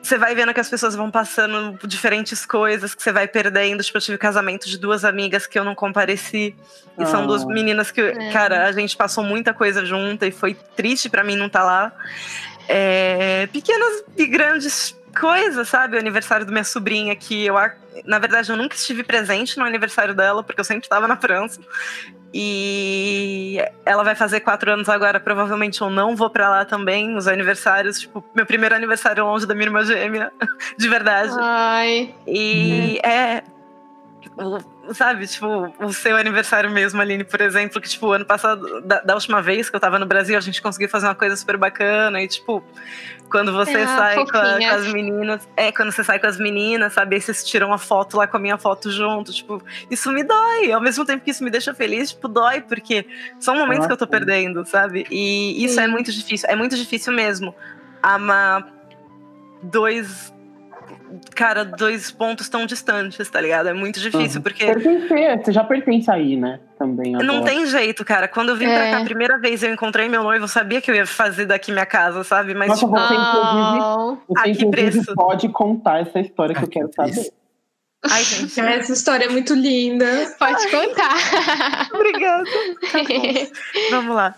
[0.03, 3.83] você vai vendo que as pessoas vão passando por diferentes coisas que você vai perdendo.
[3.83, 6.55] Tipo, eu tive casamento de duas amigas que eu não compareci.
[6.99, 7.27] E são Ah.
[7.27, 11.37] duas meninas que, cara, a gente passou muita coisa junta e foi triste pra mim
[11.37, 11.93] não estar lá.
[12.69, 15.97] É, pequenas e grandes coisas, sabe?
[15.97, 17.55] O aniversário da minha sobrinha, que eu,
[18.05, 21.61] na verdade, eu nunca estive presente no aniversário dela, porque eu sempre estava na França.
[22.33, 27.17] E ela vai fazer quatro anos agora, provavelmente eu não vou pra lá também.
[27.17, 30.31] Os aniversários, tipo, meu primeiro aniversário longe da minha irmã gêmea,
[30.79, 31.33] de verdade.
[31.39, 33.43] Ai, E é.
[34.37, 35.47] O- sabe, tipo,
[35.85, 39.71] o seu aniversário mesmo, Aline, por exemplo, que, tipo, ano passado, da, da última vez
[39.71, 42.21] que eu tava no Brasil, a gente conseguiu fazer uma coisa super bacana.
[42.23, 42.63] E, tipo,
[43.31, 45.49] quando você Ah, sai com, a- com as meninas.
[45.57, 47.15] É, quando você sai com as meninas, sabe?
[47.17, 49.33] Aí vocês tiram uma foto lá com a minha foto junto.
[49.33, 50.73] Tipo, isso me dói.
[50.73, 53.07] Ao mesmo tempo que isso me deixa feliz, tipo, dói, porque
[53.39, 54.17] são momentos que eu tô Nossa.
[54.19, 55.07] perdendo, sabe?
[55.11, 55.91] E isso é Sim.
[55.91, 56.49] muito difícil.
[56.51, 57.55] É muito difícil mesmo
[58.03, 58.67] amar
[59.63, 60.33] dois.
[61.35, 63.69] Cara, dois pontos tão distantes, tá ligado?
[63.69, 64.43] É muito difícil, Uhum.
[64.43, 66.61] porque Pertencer, você já pertence aí, né?
[66.79, 67.27] Também agora.
[67.27, 68.27] não tem jeito, cara.
[68.29, 68.75] Quando eu vim É.
[68.77, 71.47] pra cá a primeira vez, eu encontrei meu noivo, eu sabia que eu ia fazer
[71.47, 72.55] daqui minha casa, sabe?
[72.55, 75.15] Mas, Nossa, tipo, você inclusive, oh, você que inclusive preço?
[75.15, 77.31] pode contar essa história que eu Ah, que quero saber.
[78.11, 80.07] ai, gente, Essa história é muito linda.
[80.39, 81.15] pode contar.
[81.95, 82.45] obrigada.
[82.45, 82.99] Tá.
[83.91, 84.35] Vamos lá.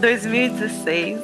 [0.00, 1.18] ...2016,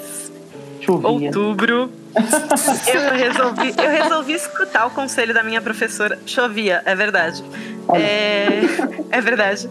[0.81, 1.09] Chovia.
[1.29, 1.91] outubro...
[2.15, 6.17] eu resolvi, eu resolvi escutar o conselho da minha professora.
[6.25, 7.43] Chovia, é verdade.
[7.93, 8.61] É,
[9.11, 9.69] é verdade.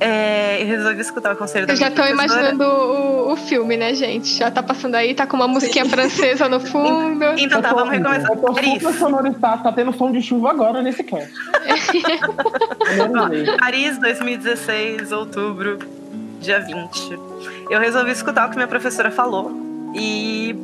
[0.00, 2.40] É, eu resolvi escutar o conselho da Eu já minha tô professora.
[2.50, 4.28] imaginando o, o filme, né, gente?
[4.28, 7.24] Já tá passando aí, tá com uma musiquinha francesa no fundo.
[7.38, 8.30] Então tá, Eu tô- vamos recomeçar.
[8.30, 8.82] Eu tô Paris.
[8.98, 11.32] sonorizado, tá tendo som de chuva agora nesse cast.
[13.58, 15.78] Paris, 2016, outubro.
[16.40, 17.18] Dia 20.
[17.70, 19.52] Eu resolvi escutar o que minha professora falou
[19.94, 20.54] e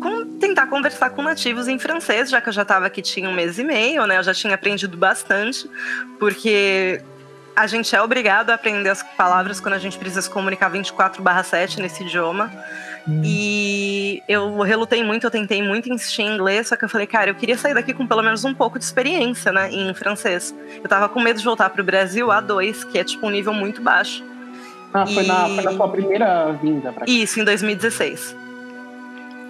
[0.00, 3.34] com, tentar conversar com nativos em francês, já que eu já estava aqui tinha um
[3.34, 4.18] mês e meio, né?
[4.18, 5.68] Eu já tinha aprendido bastante,
[6.18, 7.00] porque
[7.54, 11.80] a gente é obrigado a aprender as palavras quando a gente precisa se comunicar 24/7
[11.80, 12.52] nesse idioma.
[13.08, 13.22] Hum.
[13.24, 17.30] E eu relutei muito, eu tentei muito insistir em inglês, só que eu falei, cara,
[17.30, 20.54] eu queria sair daqui com pelo menos um pouco de experiência, né, em francês.
[20.82, 23.80] Eu tava com medo de voltar pro Brasil A2, que é tipo um nível muito
[23.80, 24.24] baixo.
[24.96, 25.14] Ah, e...
[25.14, 27.12] foi, na, foi na sua primeira vinda pra cá.
[27.12, 28.34] Isso, em 2016.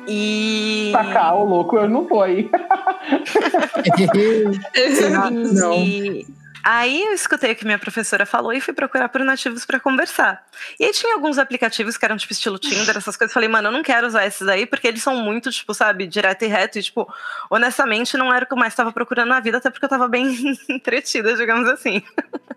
[0.08, 0.90] E.
[0.92, 2.50] Sacar, o louco, eu não fui.
[5.54, 5.74] não.
[5.74, 6.26] E...
[6.64, 10.44] Aí eu escutei o que minha professora falou e fui procurar por nativos para conversar.
[10.80, 13.32] E aí tinha alguns aplicativos que eram tipo estilo Tinder, essas coisas.
[13.32, 16.44] Falei, mano, eu não quero usar esses aí porque eles são muito, tipo, sabe, direto
[16.44, 16.76] e reto.
[16.76, 17.08] E, tipo,
[17.48, 20.08] honestamente, não era o que eu mais estava procurando na vida, até porque eu tava
[20.08, 22.02] bem entretida, digamos assim.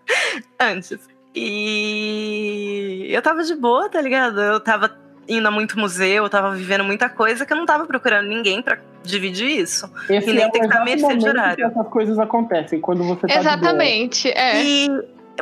[0.58, 1.19] Antes.
[1.34, 4.40] E eu tava de boa, tá ligado?
[4.40, 4.90] Eu tava
[5.28, 8.60] indo a muito museu, eu tava vivendo muita coisa que eu não tava procurando ninguém
[8.60, 9.90] para dividir isso.
[10.08, 11.56] Esse e nem é tem que estar mercê de horário.
[11.56, 14.62] Que essas coisas acontecem quando você tá Exatamente, é.
[14.62, 14.88] E,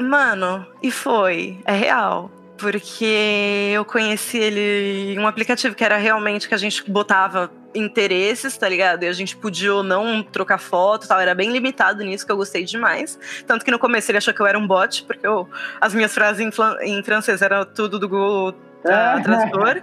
[0.01, 2.31] mano, e foi, é real.
[2.59, 8.57] Porque eu conheci ele em um aplicativo que era realmente que a gente botava interesses,
[8.57, 9.05] tá ligado?
[9.05, 11.21] E a gente podia ou não trocar foto tal.
[11.21, 13.19] Era bem limitado nisso, que eu gostei demais.
[13.47, 15.49] Tanto que no começo ele achou que eu era um bot, porque eu,
[15.81, 16.51] as minhas frases em,
[16.83, 19.83] em francês eram tudo do Google tra tradutor.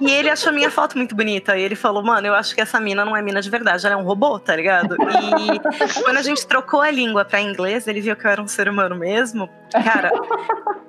[0.00, 1.56] e, e, ele achou minha foto muito bonita.
[1.56, 3.94] E ele falou, mano, eu acho que essa mina não é mina de verdade, ela
[3.94, 4.96] é um robô, tá ligado?
[4.96, 8.48] E quando a gente trocou a língua pra inglês, ele viu que eu era um
[8.48, 9.48] ser humano mesmo.
[9.72, 10.10] Cara,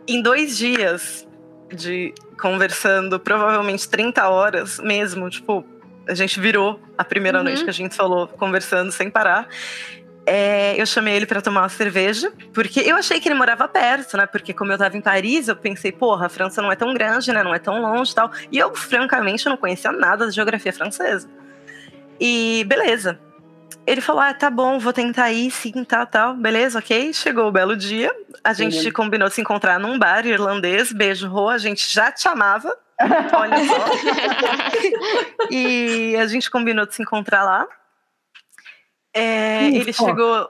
[0.07, 1.27] em dois dias
[1.73, 5.65] de conversando, provavelmente 30 horas mesmo, tipo,
[6.07, 7.45] a gente virou a primeira uhum.
[7.45, 9.47] noite que a gente falou, conversando sem parar
[10.25, 14.15] é, eu chamei ele para tomar uma cerveja, porque eu achei que ele morava perto,
[14.15, 14.25] né?
[14.25, 17.31] Porque como eu tava em Paris, eu pensei, porra, a França não é tão grande,
[17.33, 17.43] né?
[17.43, 18.31] Não é tão longe e tal.
[18.51, 21.29] E eu, francamente, não conhecia nada da geografia francesa.
[22.19, 23.19] E beleza.
[23.85, 26.33] Ele falou: Ah, tá bom, vou tentar ir, sim, tal, tal.
[26.35, 27.11] Beleza, ok.
[27.13, 28.13] Chegou o belo dia.
[28.43, 30.93] A gente combinou de se encontrar num bar irlandês.
[30.93, 31.49] Beijo, Rô.
[31.49, 32.73] A gente já te amava.
[33.35, 33.85] Olha só.
[35.51, 37.67] e a gente combinou de se encontrar lá.
[39.13, 40.49] É, ele chegou.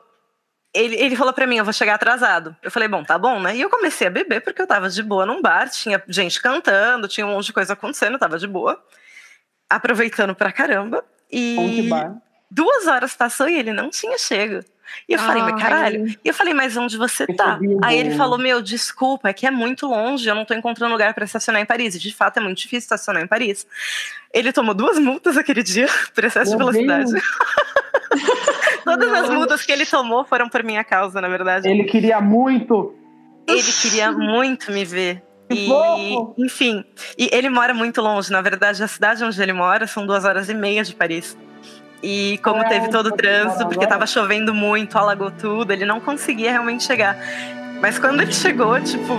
[0.73, 2.56] Ele, ele falou para mim, eu vou chegar atrasado.
[2.64, 3.56] Eu falei, bom, tá bom, né?
[3.56, 7.07] E eu comecei a beber porque eu tava de boa num bar, tinha gente cantando,
[7.07, 8.84] tinha um monte de coisa acontecendo, eu tava de boa.
[9.69, 11.06] Aproveitando pra caramba.
[11.31, 11.90] E
[12.49, 14.64] duas horas passou e ele não tinha chego.
[15.07, 16.07] E eu falei, mas caralho.
[16.23, 17.60] E eu falei, mas onde você tá?
[17.81, 21.14] Aí ele falou, meu, desculpa, é que é muito longe, eu não tô encontrando lugar
[21.14, 21.95] para estacionar em Paris.
[21.95, 23.65] E de fato é muito difícil estacionar em Paris.
[24.31, 27.11] Ele tomou duas multas aquele dia por excesso de velocidade.
[28.84, 31.68] Todas as multas que ele tomou foram por minha causa, na verdade.
[31.68, 32.94] Ele queria muito.
[33.48, 35.23] Ele queria muito me ver.
[35.49, 35.69] E,
[36.38, 36.84] enfim,
[37.18, 38.31] e ele mora muito longe.
[38.31, 41.38] Na verdade, a cidade onde ele mora são duas horas e meia de Paris.
[42.02, 46.02] E como é, teve todo o trânsito, porque tava chovendo muito, alagou tudo, ele não
[46.02, 47.18] conseguia realmente chegar.
[47.81, 49.14] Mas quando ele chegou, tipo,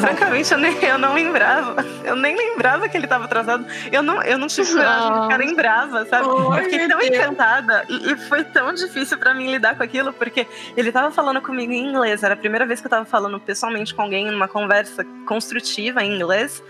[0.00, 1.84] francamente, eu, nem, eu não lembrava.
[2.04, 3.66] Eu nem lembrava que ele estava atrasado.
[3.90, 6.28] Eu não, eu não tive coragem de ficar lembrava, sabe?
[6.28, 7.10] Oh, eu fiquei tão Deus.
[7.10, 7.84] encantada.
[7.88, 10.46] E, e, foi tão difícil para mim lidar com aquilo, porque
[10.76, 12.22] ele estava falando comigo em inglês.
[12.22, 16.16] Era a primeira vez que eu estava falando pessoalmente com alguém numa conversa construtiva em
[16.16, 16.62] inglês.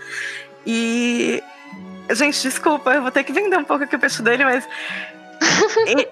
[0.65, 1.41] E.
[2.11, 4.67] Gente, desculpa, eu vou ter que vender um pouco aqui o peixe dele, mas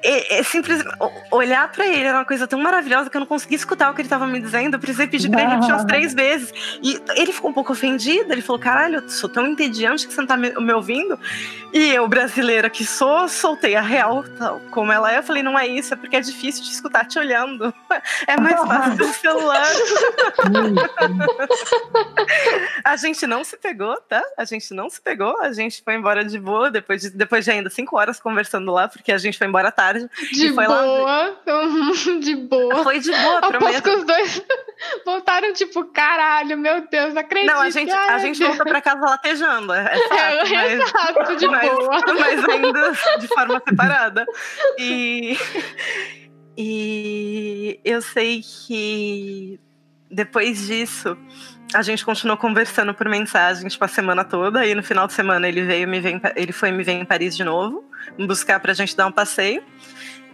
[0.04, 0.84] é, simples,
[1.32, 4.02] olhar para ele era uma coisa tão maravilhosa que eu não conseguia escutar o que
[4.02, 4.76] ele estava me dizendo.
[4.76, 6.52] Eu precisei pedir para ele umas três vezes.
[6.82, 8.32] E ele ficou um pouco ofendido.
[8.32, 11.20] Ele falou: caralho, eu sou tão entediante que você não tá me, me ouvindo.
[11.72, 15.20] E eu, brasileira que sou, soltei a real tal, como ela é.
[15.20, 17.74] Eu falei: não é isso, é porque é difícil de escutar te olhando.
[18.28, 19.66] É mais fácil do celular.
[22.84, 24.22] a gente não se pegou, tá?
[24.38, 25.40] A gente não se pegou.
[25.42, 28.88] A gente foi embora de boa depois de, depois de ainda cinco horas conversando lá,
[28.88, 30.10] porque a gente foi embora tarde.
[30.32, 31.36] De boa, lá...
[32.20, 32.84] de boa.
[32.84, 33.84] Foi de boa, prometo.
[33.84, 34.44] que os dois
[35.06, 37.52] voltaram, tipo, caralho, meu Deus, acredito.
[37.52, 41.36] Não, a gente, a gente voltou pra casa latejando, é, é fato, é, mas, exato,
[41.36, 42.02] de mas, boa.
[42.20, 44.26] Mas ainda de forma separada.
[44.78, 45.38] E,
[46.58, 49.60] e eu sei que
[50.10, 51.18] depois disso
[51.74, 54.66] a gente continuou conversando por mensagem, tipo, a semana toda.
[54.66, 57.36] E no final de semana ele veio me ver, ele foi me ver em Paris
[57.36, 57.84] de novo,
[58.18, 59.64] buscar pra gente dar um passeio.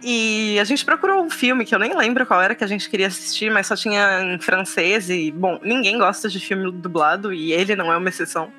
[0.02, 2.88] E a gente procurou um filme que eu nem lembro qual era que a gente
[2.88, 5.10] queria assistir, mas só tinha em francês.
[5.10, 8.52] E, bom, ninguém gosta de filme dublado e ele não é uma exceção.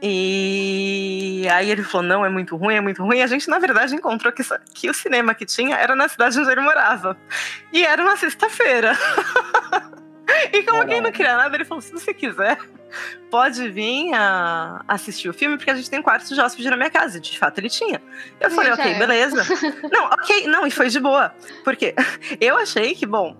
[0.00, 3.22] E aí ele falou: não, é muito ruim, é muito ruim.
[3.22, 4.42] A gente, na verdade, encontrou que,
[4.74, 7.16] que o cinema que tinha era na cidade onde ele morava.
[7.72, 8.96] E era uma sexta-feira.
[10.52, 12.58] e como quem não queria nada, ele falou: se você quiser,
[13.30, 16.90] pode vir a assistir o filme, porque a gente tem quartos de hóspede na minha
[16.90, 17.18] casa.
[17.18, 18.02] E de fato ele tinha.
[18.40, 19.44] Eu falei, ok, beleza.
[19.90, 21.34] não, ok, não, e foi de boa.
[21.64, 21.94] Porque
[22.40, 23.36] eu achei que, bom,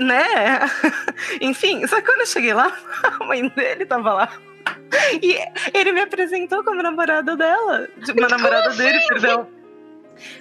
[0.00, 0.60] né?
[1.40, 4.32] Enfim, só que quando eu cheguei lá, a mãe dele tava lá.
[5.22, 5.38] E
[5.74, 7.88] ele me apresentou como namorada dela.
[8.16, 8.78] Uma namorada assim?
[8.78, 9.48] dele, perdão.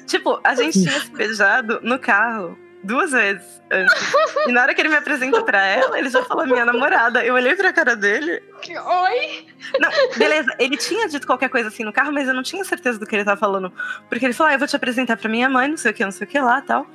[0.06, 4.14] Tipo, a gente tinha se beijado no carro duas vezes antes.
[4.48, 7.24] E na hora que ele me apresentou pra ela, ele já falou minha namorada.
[7.24, 8.41] Eu olhei pra cara dele.
[8.68, 9.48] Oi?
[9.80, 12.99] Não, beleza, ele tinha dito qualquer coisa assim no carro, mas eu não tinha certeza
[12.99, 13.72] do que ele tava falando.
[14.10, 16.03] Porque ele falou, ah, eu vou te apresentar pra minha mãe, não sei o que,
[16.03, 16.86] não sei o que lá tal.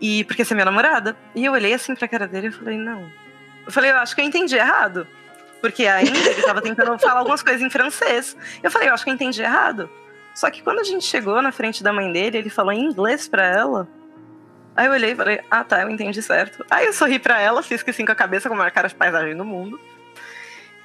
[0.00, 1.16] E porque você é minha namorada.
[1.34, 3.10] E eu olhei assim pra cara dele e falei, não.
[3.66, 5.06] Eu falei, eu acho que eu entendi errado.
[5.60, 8.36] Porque ainda ele tava tentando falar algumas coisas em francês.
[8.62, 9.88] Eu falei, eu acho que eu entendi errado.
[10.34, 13.28] Só que quando a gente chegou na frente da mãe dele, ele falou em inglês
[13.28, 13.88] pra ela.
[14.76, 16.64] Aí eu olhei e falei, ah tá, eu entendi certo.
[16.70, 18.88] Aí eu sorri pra ela, fiz que assim com a cabeça, com a maior cara
[18.88, 19.78] de paisagem do mundo.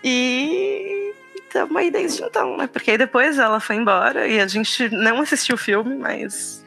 [0.04, 1.14] E
[1.50, 2.68] tamo aí desde então, né?
[2.68, 6.64] Porque aí depois ela foi embora e a gente não assistiu o filme, mas.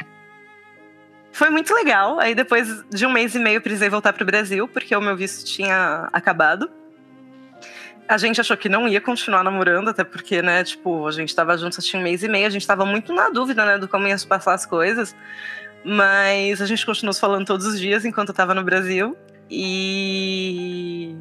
[1.31, 2.19] Foi muito legal.
[2.19, 5.17] Aí depois de um mês e meio eu precisei voltar pro Brasil, porque o meu
[5.17, 6.71] visto tinha acabado.
[8.09, 11.57] A gente achou que não ia continuar namorando, até porque, né, tipo, a gente tava
[11.57, 14.07] juntos tinha um mês e meio, a gente tava muito na dúvida, né, do como
[14.07, 15.15] ia se passar as coisas.
[15.85, 19.17] Mas a gente continuou falando todos os dias enquanto eu tava no Brasil.
[19.51, 21.17] E.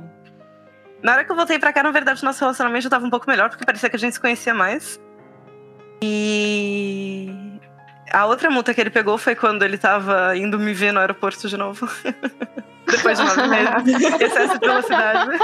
[1.02, 3.30] Na hora que eu voltei pra cá, na verdade, nosso relacionamento já tava um pouco
[3.30, 5.00] melhor, porque parecia que a gente se conhecia mais.
[6.04, 7.51] E.
[8.14, 11.48] A outra multa que ele pegou foi quando ele tava indo me ver no aeroporto
[11.48, 11.90] de novo.
[12.86, 13.48] Depois de nove
[13.88, 14.22] meses.
[14.22, 15.38] Excesso de velocidade.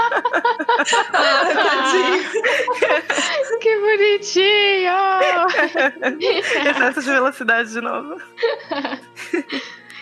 [1.14, 2.24] Ah, tadinho.
[3.60, 4.98] Que bonitinho!
[6.68, 8.20] Excesso de velocidade de novo.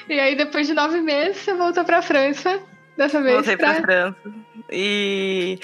[0.09, 2.59] e aí, depois de nove meses, você voltou pra França.
[2.97, 3.34] Dessa vez.
[3.34, 4.16] Voltei pra França.
[4.70, 5.60] E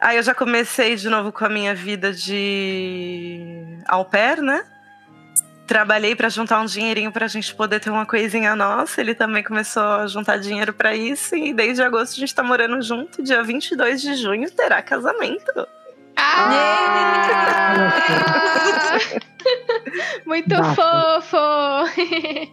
[0.00, 4.64] aí eu já comecei de novo com a minha vida de au pair, né?
[5.66, 9.00] Trabalhei pra juntar um dinheirinho pra gente poder ter uma coisinha nossa.
[9.00, 11.34] Ele também começou a juntar dinheiro pra isso.
[11.36, 13.22] E desde agosto a gente tá morando junto.
[13.22, 15.66] Dia 22 de junho terá casamento.
[16.16, 17.90] Ah!
[20.26, 20.74] Muito Bata.
[20.74, 21.36] fofo!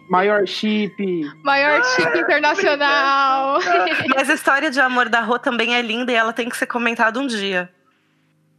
[0.08, 0.96] Maior chip.
[1.42, 3.58] Maior chip internacional.
[4.14, 6.66] Mas a história de amor da Rô também é linda e ela tem que ser
[6.66, 7.70] comentada um dia.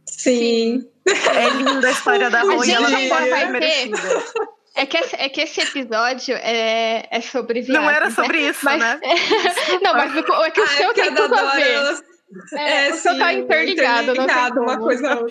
[0.06, 0.86] Sim.
[1.06, 3.98] É linda a história da e ela não ter- merecida.
[4.74, 7.82] É que, esse, é que esse episódio é, é sobre viagem.
[7.82, 8.98] Não era sobre isso, Mas- né?
[9.82, 11.70] Não, mas o- é que o Ah, seu porque tem tudo a ver.
[11.72, 12.00] ela-
[12.54, 15.26] É, É, o seu tá sim, interligado, não tem interligado, uma coisa.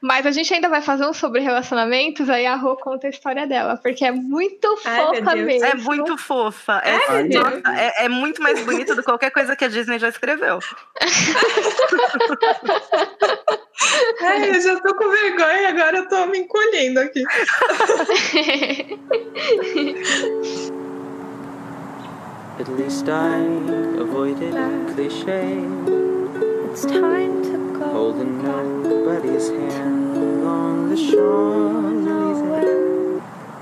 [0.00, 3.44] Mas a gente ainda vai fazer um sobre relacionamentos, aí a Rô conta a história
[3.46, 5.66] dela, porque é muito Ai, fofa mesmo.
[5.66, 6.80] É muito fofa.
[6.84, 9.68] É, Ai, meu nossa, é, é muito mais bonito do que qualquer coisa que a
[9.68, 10.60] Disney já escreveu.
[14.20, 17.24] Ai, eu já tô com vergonha, agora eu tô me encolhendo aqui.
[22.60, 23.40] At least I
[23.98, 24.54] avoided
[24.94, 25.24] cliche,
[26.72, 27.84] It's time to go.
[27.84, 32.40] holding nobody's hand along the Champs-Elysees.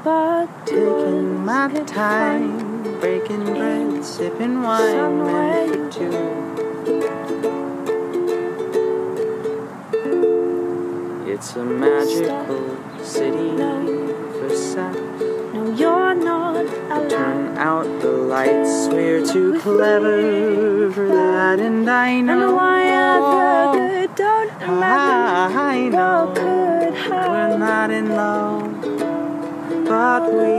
[0.05, 5.25] But Taking my time, breaking bread, sipping wine,
[5.73, 6.15] for two.
[11.27, 13.57] It's a magical city,
[14.39, 15.40] Versailles.
[15.81, 17.11] You're not allowed.
[17.11, 22.55] Turn out the lights, we're too clever for that, and I And know.
[22.55, 28.81] why ever good don't imagine I know could we're not in love,
[29.91, 30.53] but we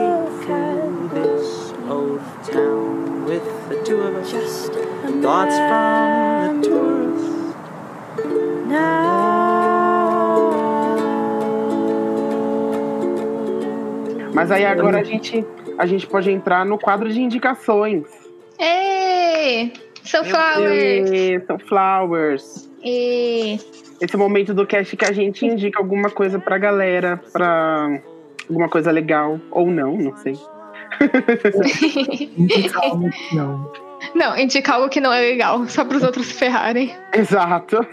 [0.45, 2.21] fill this old
[2.51, 4.31] town with the two of us.
[4.31, 4.71] Just
[5.21, 6.20] Thoughts from
[14.33, 15.45] Mas aí agora a gente,
[15.77, 18.05] a gente pode entrar no quadro de indicações.
[18.59, 19.73] Ei!
[20.03, 21.11] Sunflowers!
[21.11, 22.69] E, Sunflowers.
[22.83, 23.59] E...
[23.99, 28.01] Esse momento do cast que a gente indica alguma coisa pra galera, pra
[28.49, 29.39] alguma coisa legal.
[29.51, 30.37] Ou não, não sei.
[33.33, 33.71] Não.
[34.15, 36.93] Não, indicar algo que não é legal, só para os outros se ferrarem.
[37.13, 37.85] Exato.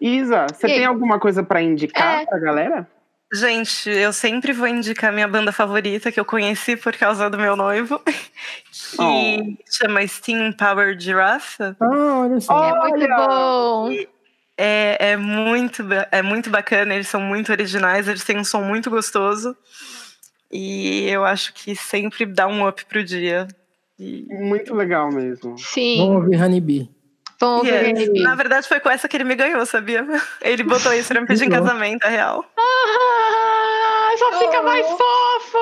[0.00, 0.76] Isa, você E aí?
[0.78, 2.26] tem alguma coisa pra indicar É.
[2.26, 2.88] pra galera?
[3.32, 7.54] Gente, eu sempre vou indicar minha banda favorita, que eu conheci por causa do meu
[7.54, 9.56] noivo, que Oh.
[9.70, 11.62] chama Steam Power Giraffe.
[11.78, 12.64] Ah, olha só.
[12.64, 13.90] É muito bom.
[14.58, 18.90] É, é, muito, é muito bacana, eles são muito originais, eles têm um som muito
[18.90, 19.56] gostoso.
[20.52, 23.46] E eu acho que sempre dá um up pro dia.
[23.98, 25.56] E, Muito legal mesmo.
[25.56, 25.98] Sim.
[25.98, 26.90] Vamos ouvir Honeybee.
[27.64, 28.22] E é, Honeybee.
[28.22, 30.06] na verdade, foi com essa que ele me ganhou, sabia?
[30.42, 32.44] Ele botou isso pra me pedir em casamento, é real.
[32.58, 34.62] Ah, só fica Oh.
[34.62, 35.58] mais fofo!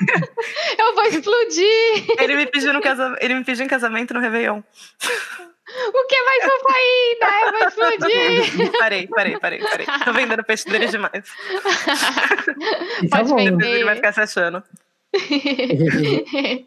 [0.78, 2.04] Eu vou explodir!
[2.18, 3.16] Ele me pediu, no casa...
[3.20, 4.58] ele me pediu em casamento no Réveillon.
[4.58, 7.26] O que é mais fofo ainda?
[7.46, 8.72] Eu vou explodir!
[8.78, 9.86] Parei, parei, parei, parei.
[10.04, 11.12] Tô vendendo peixe dele demais.
[13.10, 13.36] Tá Pode bom.
[13.36, 13.66] vender.
[13.68, 14.62] Ele vai ficar se achando.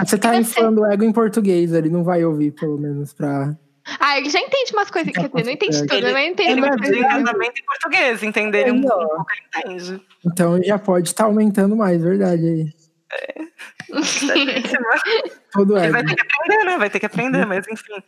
[0.00, 0.36] Você tá você?
[0.40, 3.56] inflando o ego em português, ele não vai ouvir, pelo menos, pra.
[4.00, 5.12] Ah, ele já entende umas coisas.
[5.12, 7.00] Quer dizer, não entende tudo, Ele- mas entende Ele coisas.
[7.02, 10.02] casamento em português, entender um, pouco, ele entende.
[10.24, 12.66] Então já pode estar aumentando mais, verdade aí.
[15.52, 15.92] Todo Ele ego.
[15.92, 16.78] vai ter que aprender, né?
[16.78, 18.02] Vai ter que aprender, mas enfim.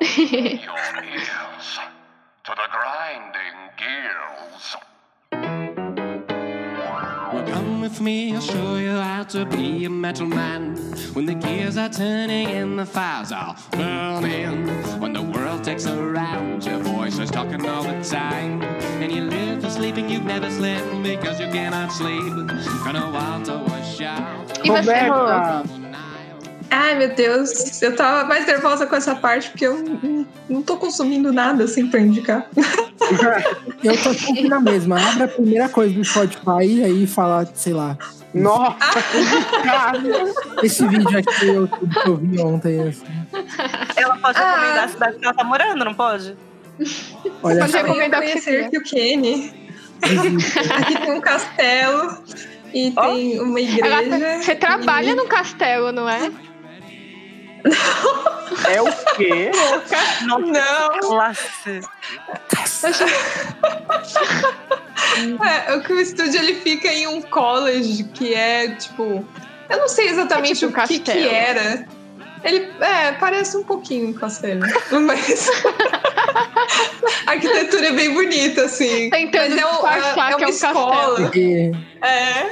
[0.00, 1.80] your ears
[2.44, 4.37] to the grinding gears.
[7.88, 10.76] With me, I'll show you how to be a metal man.
[11.14, 14.66] When the gears are turning and the fires are burning.
[15.00, 18.62] When the world takes a round, your voice is talking all the time.
[19.02, 22.34] And you live for sleeping, you've never slept because you cannot sleep.
[22.84, 24.46] Gonna want to wash out.
[24.66, 25.24] Você, Rô?
[25.24, 25.64] Roberta,
[26.70, 27.80] Ai, meu Deus.
[27.82, 31.86] Eu tava mais nervosa com essa parte porque eu não, não tô consumindo nada assim
[31.88, 32.46] pra indicar.
[33.82, 35.00] Eu tô sempre na mesma.
[35.00, 37.96] Abre a primeira coisa do Spotify e aí fala, sei lá,
[38.34, 39.98] nossa, que cara.
[40.62, 42.88] esse vídeo aqui eu, que eu vi ontem.
[42.88, 43.04] Assim.
[43.96, 44.50] Ela pode Ah.
[44.56, 46.36] recomendar a cidade que ela tá morando, não pode?
[47.42, 48.78] Olha Pode recomendar o que conhecer quiser.
[48.78, 49.52] o Kenny.
[50.02, 52.18] Aqui tem um castelo
[52.74, 53.02] e Ó.
[53.06, 54.42] tem uma Ela- igreja.
[54.42, 56.30] você trabalha e- no castelo, não é?
[58.68, 58.86] É o
[59.16, 59.50] quê?
[60.22, 61.80] Não, Classe.
[65.68, 69.26] é, o que o estúdio ele fica em um college que é tipo.
[69.68, 71.86] Eu não sei exatamente É tipo o que, que era.
[72.44, 74.60] Ele é, parece um pouquinho um castelo.
[75.06, 75.48] Mas.
[77.26, 79.10] a arquitetura é bem bonita, assim.
[79.10, 80.50] Tentando Mas é, o- é, é que é uma um castelo.
[80.50, 81.14] escola.
[81.16, 82.46] Porque É.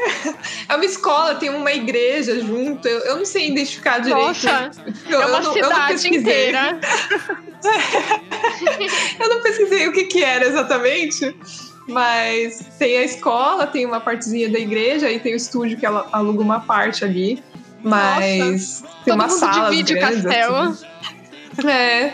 [0.68, 2.86] É uma escola, tem uma igreja junto.
[2.88, 4.18] Eu, eu não sei identificar direito.
[4.26, 4.70] Nossa,
[5.08, 6.18] Eu- é eu uma eu não cidade pesquisei.
[6.48, 6.80] inteira.
[9.18, 11.34] Eu não pesquisei o que, que era exatamente,
[11.88, 16.08] mas tem a escola, tem uma partezinha da igreja e tem o estúdio que ela
[16.12, 17.42] aluga uma parte ali.
[17.82, 19.70] Mas tem Todo uma mundo sala.
[19.70, 20.76] divide o castelo.
[21.66, 22.12] É.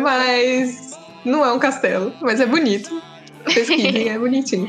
[0.00, 3.02] mas não é um castelo, mas é bonito.
[3.44, 4.68] Pesquisem, é bonitinho.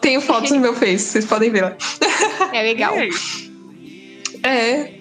[0.00, 1.76] Tenho fotos no meu Face, vocês podem ver lá.
[2.52, 2.94] É legal.
[4.42, 4.92] É.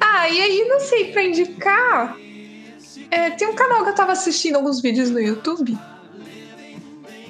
[0.00, 2.16] Ah, e aí, não sei, pra indicar.
[3.10, 5.76] é, tem um canal que eu tava assistindo alguns vídeos no YouTube.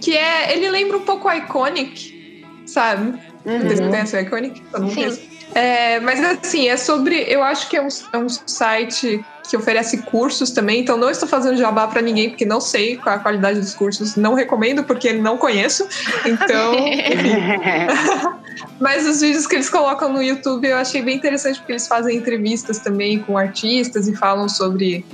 [0.01, 0.53] Que é.
[0.57, 3.19] Ele lembra um pouco o Iconic, sabe?
[3.45, 3.91] Uhum.
[3.91, 4.63] o Iconic?
[4.71, 5.29] Todo mundo Sim.
[5.55, 7.25] É, mas assim, é sobre.
[7.27, 11.27] Eu acho que é um, é um site que oferece cursos também, então não estou
[11.27, 15.15] fazendo jabá pra ninguém, porque não sei qual a qualidade dos cursos, não recomendo, porque
[15.15, 15.89] não conheço.
[16.27, 16.75] Então,
[18.81, 22.17] Mas os vídeos que eles colocam no YouTube eu achei bem interessante, porque eles fazem
[22.17, 25.05] entrevistas também com artistas e falam sobre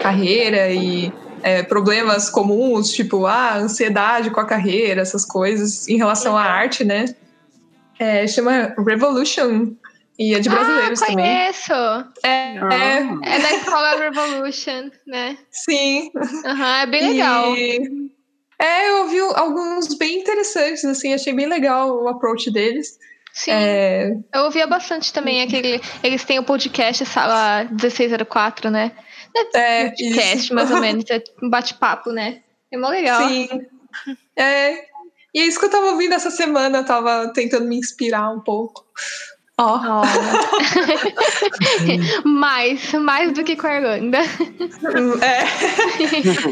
[0.00, 1.12] carreira e
[1.42, 6.84] é, problemas comuns, tipo ah, ansiedade com a carreira, essas coisas, em relação à arte,
[6.84, 7.06] né?
[7.98, 9.72] É, chama Revolution
[10.18, 11.24] e é de brasileiros ah, também.
[11.24, 11.72] conheço.
[12.22, 15.36] É, é, É da escola Revolution, né?
[15.50, 16.10] sim.
[16.44, 17.56] Aham, é bem legal.
[17.56, 18.10] E-
[18.58, 22.98] É, eu ouvi alguns bem interessantes, assim, achei bem legal o approach deles.
[23.34, 23.50] Sim.
[23.50, 25.78] É, Eu ouvia bastante também aquele.
[26.02, 28.92] Eles têm o podcast Sala 1604, né?
[29.54, 30.54] é, Podcast, isso.
[30.54, 31.04] mais ou menos.
[31.10, 32.40] É um bate-papo, né?
[32.72, 33.28] É mó legal.
[33.28, 33.46] Sim.
[34.34, 34.86] É.
[35.36, 38.40] E é isso que eu tava ouvindo essa semana, eu tava tentando me inspirar um
[38.40, 38.86] pouco.
[39.58, 39.80] Ó.
[39.82, 40.02] Ó.
[42.28, 44.18] mais, mais do que com a Irlanda.
[45.22, 45.44] É.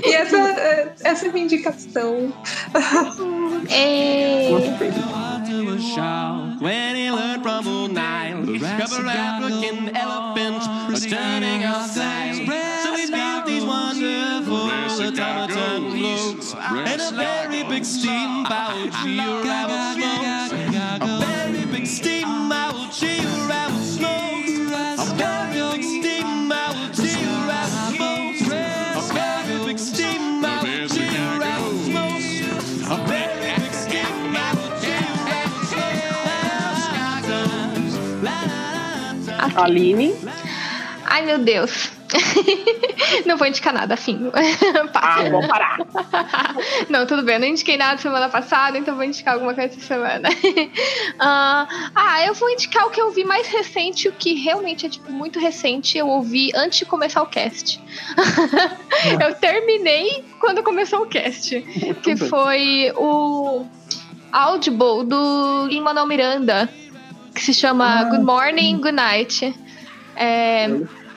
[0.08, 2.32] e essa, é- essa é a minha indicação.
[3.68, 4.48] É...
[5.74, 8.58] a shout when he learned from old Nile.
[8.58, 12.36] Couple African elephants are turning outside.
[12.82, 18.90] So he built these wonderful automaton globes and a very big very
[39.56, 40.14] Aline.
[41.04, 41.90] Ai, meu Deus.
[43.26, 44.30] não vou indicar nada, fim.
[44.94, 45.78] Ah, vamos parar.
[46.88, 47.34] não, tudo bem.
[47.34, 50.28] Eu não indiquei nada semana passada, então vou indicar alguma coisa essa semana.
[51.18, 54.88] Ah, ah, eu vou indicar o que eu vi mais recente, o que realmente é
[54.88, 55.96] tipo muito recente.
[55.96, 57.80] Eu ouvi antes de começar o cast.
[59.22, 61.60] eu terminei quando começou o cast,
[62.02, 63.64] que foi o
[64.32, 66.68] Audible do Lin-Manuel Miranda,
[67.34, 69.54] que se chama Ah, Good Morning, Good Night.
[70.16, 70.68] É,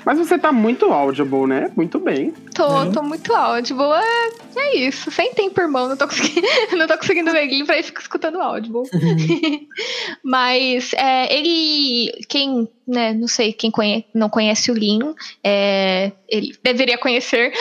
[0.06, 1.70] Mas você tá muito audible, né?
[1.76, 2.32] Muito bem.
[2.56, 2.92] Tô, Uhum.
[2.94, 3.78] tô muito áudio.
[3.94, 5.12] É, é isso.
[5.12, 5.88] Sem tempo, irmão.
[5.90, 8.84] Não tô conseguindo, não tô conseguindo ver livro, aí fico escutando áudio.
[10.24, 12.12] Mas é, ele.
[12.28, 15.00] Quem, né, não sei, quem conhe- não conhece o Lin,
[15.44, 17.52] é, ele deveria conhecer.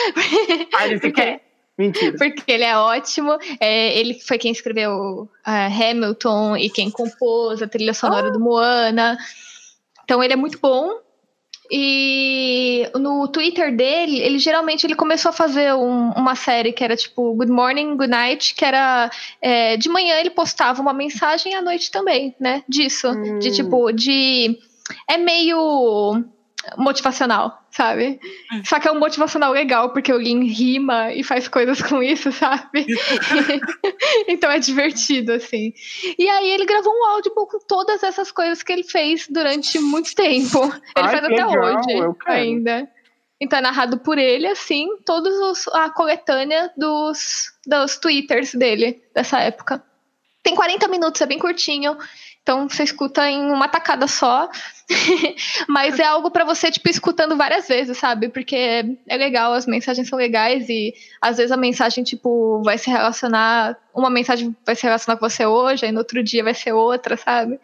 [0.73, 1.41] Ah, ele quer.
[1.77, 2.17] Mentira.
[2.17, 3.37] Porque ele é ótimo.
[3.59, 9.17] É, ele foi quem escreveu ah, Hamilton e quem compôs a trilha sonora do Moana.
[10.03, 10.89] Então ele é muito bom.
[11.69, 16.95] E no Twitter dele, ele geralmente ele começou a fazer um- uma série que era
[16.95, 21.55] tipo Good Morning, Good Night, que era é, de manhã ele postava uma mensagem e
[21.55, 22.63] à noite também, né?
[22.69, 23.11] Disso.
[23.39, 23.51] De Hum.
[23.51, 24.57] tipo, de.
[25.09, 26.23] É meio
[26.77, 28.19] motivacional, sabe?
[28.65, 32.31] Só que é um motivacional legal, porque o Lin rima e faz coisas com isso,
[32.33, 32.85] sabe?
[34.27, 35.73] então é divertido, assim.
[36.17, 40.13] E aí ele gravou um áudio com todas essas coisas que ele fez durante muito
[40.15, 40.63] tempo.
[40.65, 42.89] Ele Ai, faz até legal, hoje ainda.
[43.39, 49.39] Então é narrado por ele, assim, todos os, a coletânea dos, dos twitters dele dessa
[49.39, 49.83] época.
[50.41, 51.97] Tem 40 minutos, é bem curtinho.
[52.47, 54.49] Então você escuta em uma tacada só.
[55.67, 58.29] Mas é algo pra você, tipo, escutando várias vezes, sabe?
[58.29, 58.55] Porque
[59.05, 63.77] é legal, as mensagens são legais e às vezes a mensagem, tipo, vai se relacionar.
[63.93, 67.17] Uma mensagem vai se relacionar com você hoje, aí no outro dia vai ser outra,
[67.17, 67.59] sabe?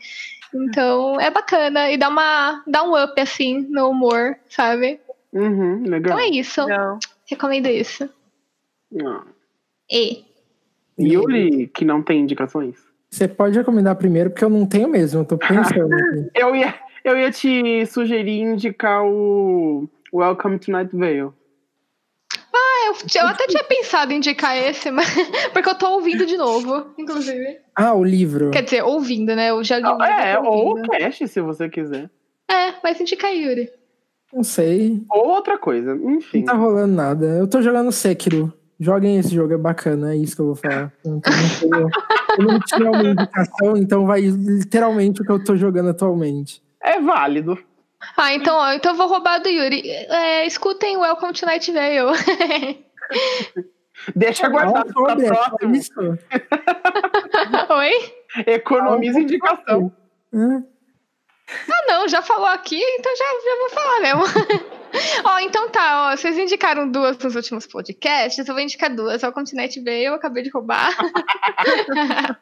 [0.53, 4.99] Então é bacana e dá, uma, dá um up, assim, no humor, sabe?
[5.31, 6.18] Uhum, legal.
[6.18, 6.68] Então é isso.
[6.68, 6.99] Não.
[7.26, 8.10] Recomendo isso.
[9.01, 9.23] Ah.
[9.89, 10.26] E.
[10.99, 12.93] Yuri, que não tem indicações?
[13.14, 15.88] Você pode recomendar primeiro, porque eu não tenho mesmo, eu tô pensando.
[16.34, 16.73] Eu ia,
[17.03, 21.30] eu ia te sugerir indicar o Welcome to Night Vale.
[22.56, 25.06] Ah, eu, eu até tinha pensado em indicar esse, mas,
[25.53, 27.60] porque eu tô ouvindo de novo, inclusive.
[27.76, 28.49] Ah, o livro.
[28.49, 29.52] Quer dizer, ouvindo, né?
[29.52, 32.10] Eu já li o livro, É, tô ou o cast, se você quiser.
[32.49, 33.69] É, mas indica aí, Yuri.
[34.34, 35.03] Não sei.
[35.11, 36.40] Ou outra coisa, enfim.
[36.40, 37.26] Não tá rolando nada.
[37.27, 38.52] Eu tô jogando Sekiro.
[38.80, 40.91] Joguem esse jogo, é bacana, é isso que eu vou falar.
[41.06, 41.90] Eu não tenho-
[42.38, 46.61] eu não tinha uma indicação, então vai literalmente o que eu tô jogando atualmente.
[46.81, 47.57] É válido.
[48.18, 49.89] Ah, então, ó, então eu vou roubar do Yuri.
[49.89, 52.85] É, escutem Welcome to Night Vale.
[54.15, 55.15] Deixa guardado Não, pra
[55.61, 55.93] é isso.
[57.69, 58.14] Oi?
[58.47, 59.91] Economiza indicação.
[60.34, 60.64] Hã?
[61.69, 64.73] Ah, não, já falou aqui, então já, já vou falar mesmo.
[65.26, 69.22] ó, então tá, ó, vocês indicaram duas nos últimos podcasts, eu vou indicar duas.
[69.24, 70.91] Welcome to Night Vale, eu acabei de roubar.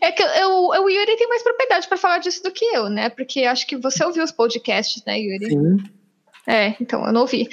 [0.00, 2.88] é que eu, eu- o Yuri tem mais propriedade pra falar disso do que eu,
[2.88, 3.08] né?
[3.10, 5.50] Porque acho que você ouviu os podcasts, né, Yuri?
[5.50, 5.76] Sim.
[6.46, 7.48] É, então eu não ouvi.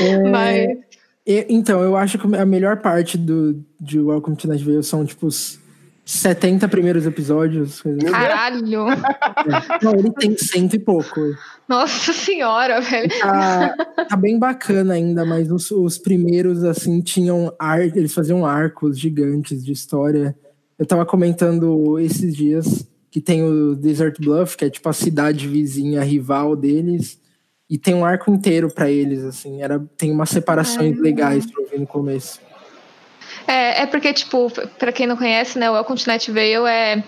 [0.00, 0.78] É, Mas.
[1.26, 5.26] então, eu acho que a melhor parte do, de Welcome to Night Vale são, tipo,
[5.26, 5.58] os
[6.04, 7.80] 70 primeiros episódios.
[7.80, 7.96] assim.
[7.98, 8.86] Caralho!
[9.82, 11.20] Não, ele tem cento e pouco.
[11.68, 13.10] Nossa senhora, velho.
[13.20, 13.74] Tá,
[14.08, 19.64] tá bem bacana ainda, mas os, os primeiros, assim, tinham ar, eles faziam arcos gigantes
[19.64, 20.36] de história.
[20.78, 25.46] Eu tava comentando esses dias que tem o Desert Bluff, que é tipo a cidade
[25.46, 27.18] vizinha rival deles,
[27.70, 29.62] e tem um arco inteiro pra eles, assim.
[29.62, 32.40] Era, tem umas separações legais pra ouvir no começo.
[33.46, 37.04] É, é porque, tipo, pra quem não conhece, né, o Welcome to Night Vale é.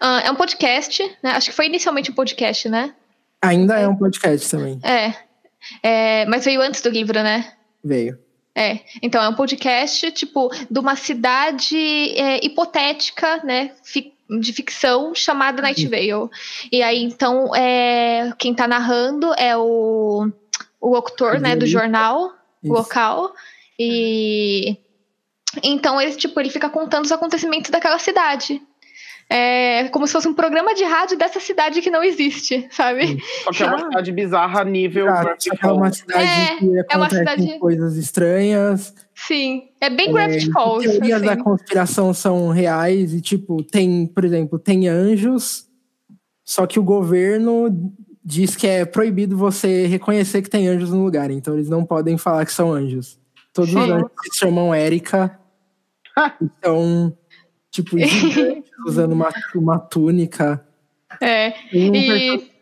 [0.00, 1.32] ah, é um podcast, né?
[1.32, 2.94] Acho que foi inicialmente um podcast, né?
[3.42, 5.14] Ainda é um podcast também, É.
[5.82, 7.52] É, mas veio antes do livro, né?
[7.82, 8.18] veio.
[8.56, 13.72] É, então é um podcast, tipo, de uma cidade é, hipotética, né,
[14.40, 16.30] de ficção, chamada Night Vale.
[16.70, 20.30] E aí, então, é, quem tá narrando é o,
[20.80, 22.72] o locutor, né, do jornal Isso.
[22.72, 23.34] local.
[23.78, 24.78] E
[25.62, 28.60] então ele, tipo, ele fica contando os acontecimentos daquela cidade.
[29.30, 33.18] É como se fosse um programa de rádio dessa cidade que não existe, sabe?
[33.44, 35.06] Só que é uma cidade bizarra nível
[35.40, 38.94] que é uma cidade É, que é uma cidade- coisas estranhas.
[39.14, 40.86] Sim, é bem É, Gravity Falls.
[40.90, 41.42] teorias da assim.
[41.42, 45.66] conspiração são reais e, tipo, tem, por exemplo, tem anjos,
[46.44, 47.68] só que o governo
[48.22, 52.18] diz que é proibido você reconhecer que tem anjos no lugar, então eles não podem
[52.18, 53.18] falar que são anjos.
[53.54, 53.90] Todos os Sim.
[53.92, 55.38] anjos se chamam Érica,
[56.40, 57.16] e são,
[57.70, 60.64] tipo, gigantes, usando uma, uma túnica.
[61.20, 61.54] É.
[61.72, 62.54] Um E-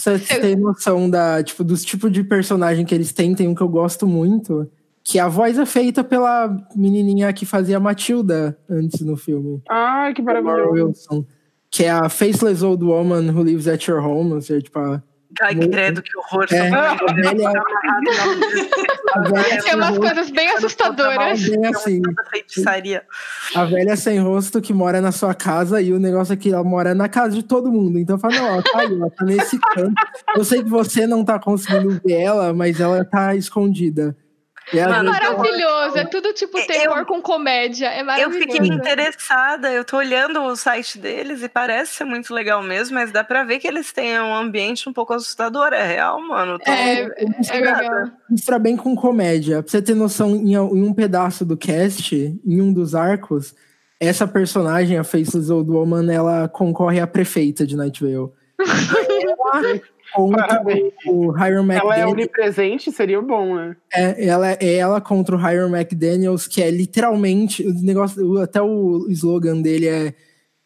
[0.00, 3.54] Pra você ter noção da, tipo, dos tipos de personagem que eles têm, tem um
[3.54, 4.70] que eu gosto muito,
[5.02, 9.60] que a voz é feita pela menininha que fazia a Matilda antes no filme.
[9.68, 10.70] Ai, que maravilhoso.
[10.70, 11.24] Wilson.
[11.68, 15.02] Que é a Faceless Old Woman Who Lives at Your Home, ou seja, tipo, a,
[15.42, 16.46] Ai, credo, que horror.
[16.50, 17.62] É, a velha-
[19.14, 21.18] a velha Tem umas sem coisas bem assustadoras.
[21.40, 22.02] rosto, bem assim,
[23.54, 26.64] a velha sem rosto que mora na sua casa e o negócio é que ela
[26.64, 27.98] mora na casa de todo mundo.
[27.98, 29.94] Então fala, não, ela tá aí, ela tá nesse canto.
[30.36, 34.16] Eu sei que você não tá conseguindo ver ela, mas ela tá escondida.
[34.72, 37.86] Mano, ela- Maravilhoso, é tudo tipo Eu- terror com comédia.
[37.86, 38.38] É Eu maravilhoso.
[38.38, 43.10] fiquei interessada, eu tô olhando o site deles e parece ser muito legal mesmo, mas
[43.12, 46.58] dá pra ver que eles têm um ambiente um pouco assustador, é real, mano.
[46.58, 47.00] Tô- É,
[47.50, 48.06] é legal.
[48.28, 49.62] mistura bem com comédia.
[49.62, 52.14] Pra você ter noção, em, em um pedaço do cast,
[52.44, 53.54] em um dos arcos,
[54.00, 58.30] essa personagem, a Faceless Old Woman, ela concorre a prefeita de Night Vale.
[58.58, 59.80] ela
[60.14, 60.62] contra
[61.06, 62.12] o Hiram Ela é McDaniels.
[62.12, 63.76] onipresente, seria bom, né?
[63.92, 69.06] É, ela é ela contra o Hiram McDaniels, que é literalmente o negócio, até o
[69.10, 70.14] slogan dele é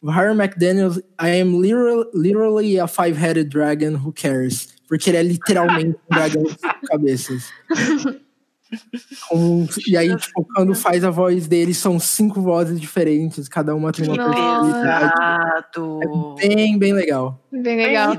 [0.03, 4.69] Hiram McDaniels, I am literal, literally a five-headed dragon, who cares?
[4.89, 7.45] Porque ele é literalmente um dragão de cinco cabeças.
[9.29, 13.93] Com- e aí, tipo, quando faz a voz dele, são cinco vozes diferentes, cada uma
[13.93, 14.79] tem uma personalidade.
[14.79, 16.35] Exato.
[16.39, 17.39] Bem, bem legal.
[17.53, 18.17] Bem legal.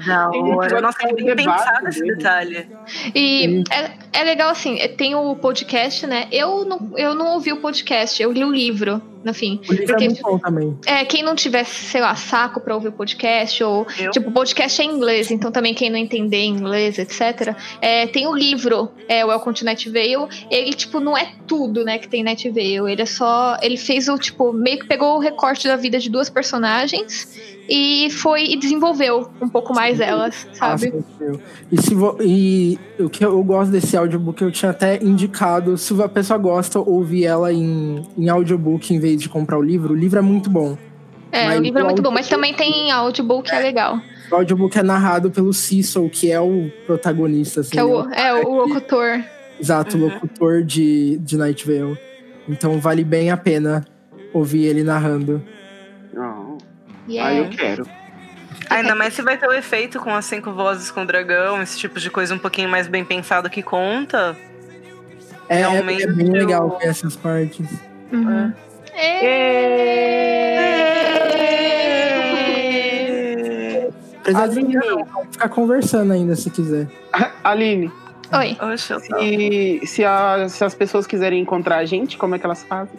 [0.55, 0.80] Hora.
[0.80, 2.15] Nossa, nem Debate pensado nesse dele.
[2.15, 2.68] detalhe.
[3.15, 6.27] E é, é legal assim, é- tem o podcast, né?
[6.31, 9.60] Eu não, eu não ouvi o podcast, eu li o livro, no fim.
[9.68, 10.77] O livro Porque- é muito bom também.
[10.85, 14.11] É, quem não tivesse, sei lá, saco pra ouvir o podcast, ou Eu?
[14.11, 17.55] tipo, o podcast é em inglês, então também quem não entender inglês, etc.
[17.81, 20.27] É, tem o livro, é o Welcome to Night Vale.
[20.51, 22.91] Ele, tipo, não é tudo, né, que tem Night Vale.
[22.91, 23.57] Ele é só.
[23.64, 28.10] Ele fez o, tipo, meio que pegou o recorte da vida de duas personagens e
[28.11, 30.91] foi e desenvolveu um pouco mais elas, sabe?
[30.91, 31.40] Nossa, meu.
[31.72, 35.99] E, se vo- e o que eu gosto desse audiobook, eu tinha até indicado, se
[36.02, 39.94] a pessoa gosta, ouvir ela em, em audiobook em vez de comprar o livro.
[39.94, 40.77] O livro é muito bom.
[41.31, 43.98] É, Mas o livro é muito bom, mas também tem audiobook que é legal.
[44.31, 47.61] O audiobook é narrado pelo Cecil, que é o protagonista.
[47.61, 49.23] Assim, Que é o, é, o locutor.
[49.60, 50.06] Exato, Uhum.
[50.06, 51.98] locutor de, de Night Vale.
[52.48, 53.85] Então vale bem a pena
[54.34, 55.41] ouvir ele narrando.
[57.07, 57.30] Yeah.
[57.30, 57.88] Aí eu quero.
[58.69, 61.77] Ainda mais se vai ter o efeito com as cinco vozes com o dragão, esse
[61.77, 64.35] tipo de coisa um pouquinho mais bem pensado que conta.
[65.49, 67.67] É, é, Realmente é bem eu- legal ver essas partes.
[68.11, 68.53] Uhum.
[74.21, 74.75] Apesar de Aline.
[74.75, 76.88] não, pode ficar conversando ainda se quiser.
[77.43, 77.91] Aline,
[78.31, 78.57] Oi.
[79.85, 82.95] Se, a- se as pessoas quiserem encontrar a gente, como é que elas fazem?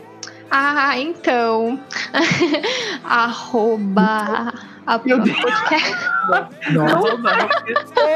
[0.50, 1.78] Ah, então.
[3.04, 4.52] Arroba.
[4.86, 5.40] A Meu Deus.
[5.40, 5.94] podcast.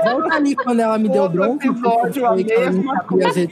[0.05, 1.67] Volta ali quando ela me deu Outro bronca.
[1.67, 3.49] episódio, a mesma coisa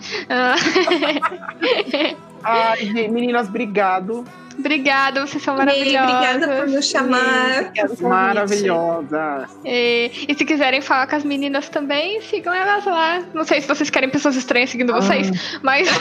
[2.43, 2.71] Ah.
[2.71, 4.25] Ai, meninas, obrigado.
[4.59, 6.15] Obrigada, vocês são Ei, maravilhosas.
[6.15, 7.71] Obrigada por nos chamar.
[8.01, 9.47] Maravilhosa.
[9.63, 13.21] E, e se quiserem falar com as meninas também, sigam elas lá.
[13.35, 15.87] Não sei se vocês querem pessoas estranhas seguindo vocês, mas.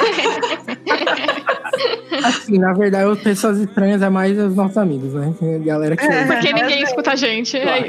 [2.25, 5.35] Assim, na verdade, as pessoas estranhas é mais os nossos amigos, né?
[5.57, 6.05] A galera que.
[6.07, 6.25] É.
[6.25, 7.57] Porque ninguém escuta a gente.
[7.59, 7.87] É isso.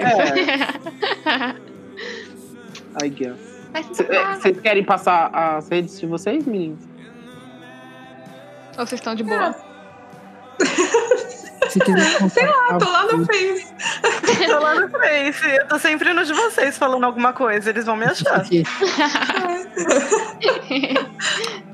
[3.04, 3.38] I guess.
[3.74, 4.36] Mas C- então é.
[4.36, 6.80] Vocês querem passar as redes de vocês, meninos?
[8.78, 9.56] Ou vocês estão de boa?
[11.70, 13.68] Se quiser Sei lá, tô lá no Face.
[14.48, 17.96] Tô lá no Face, eu tô sempre no de vocês falando alguma coisa, eles vão
[17.96, 18.44] me achar.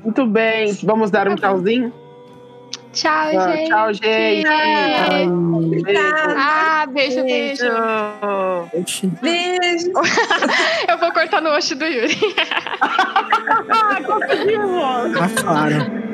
[0.02, 1.92] Muito bem, vamos dar um tchauzinho?
[2.92, 3.68] Tchau, Ah, gente.
[3.68, 4.46] Tchau, gente.
[4.46, 5.26] Ai,
[5.82, 5.98] Beijo.
[6.36, 7.64] Ah, beijo, beijo.
[8.72, 9.06] oxi.
[9.20, 9.90] Beijo.
[10.88, 12.16] Eu vou cortar no osso do Yuri.
[14.06, 15.16] Conseguimos!
[15.20, 16.13] Ah, claro.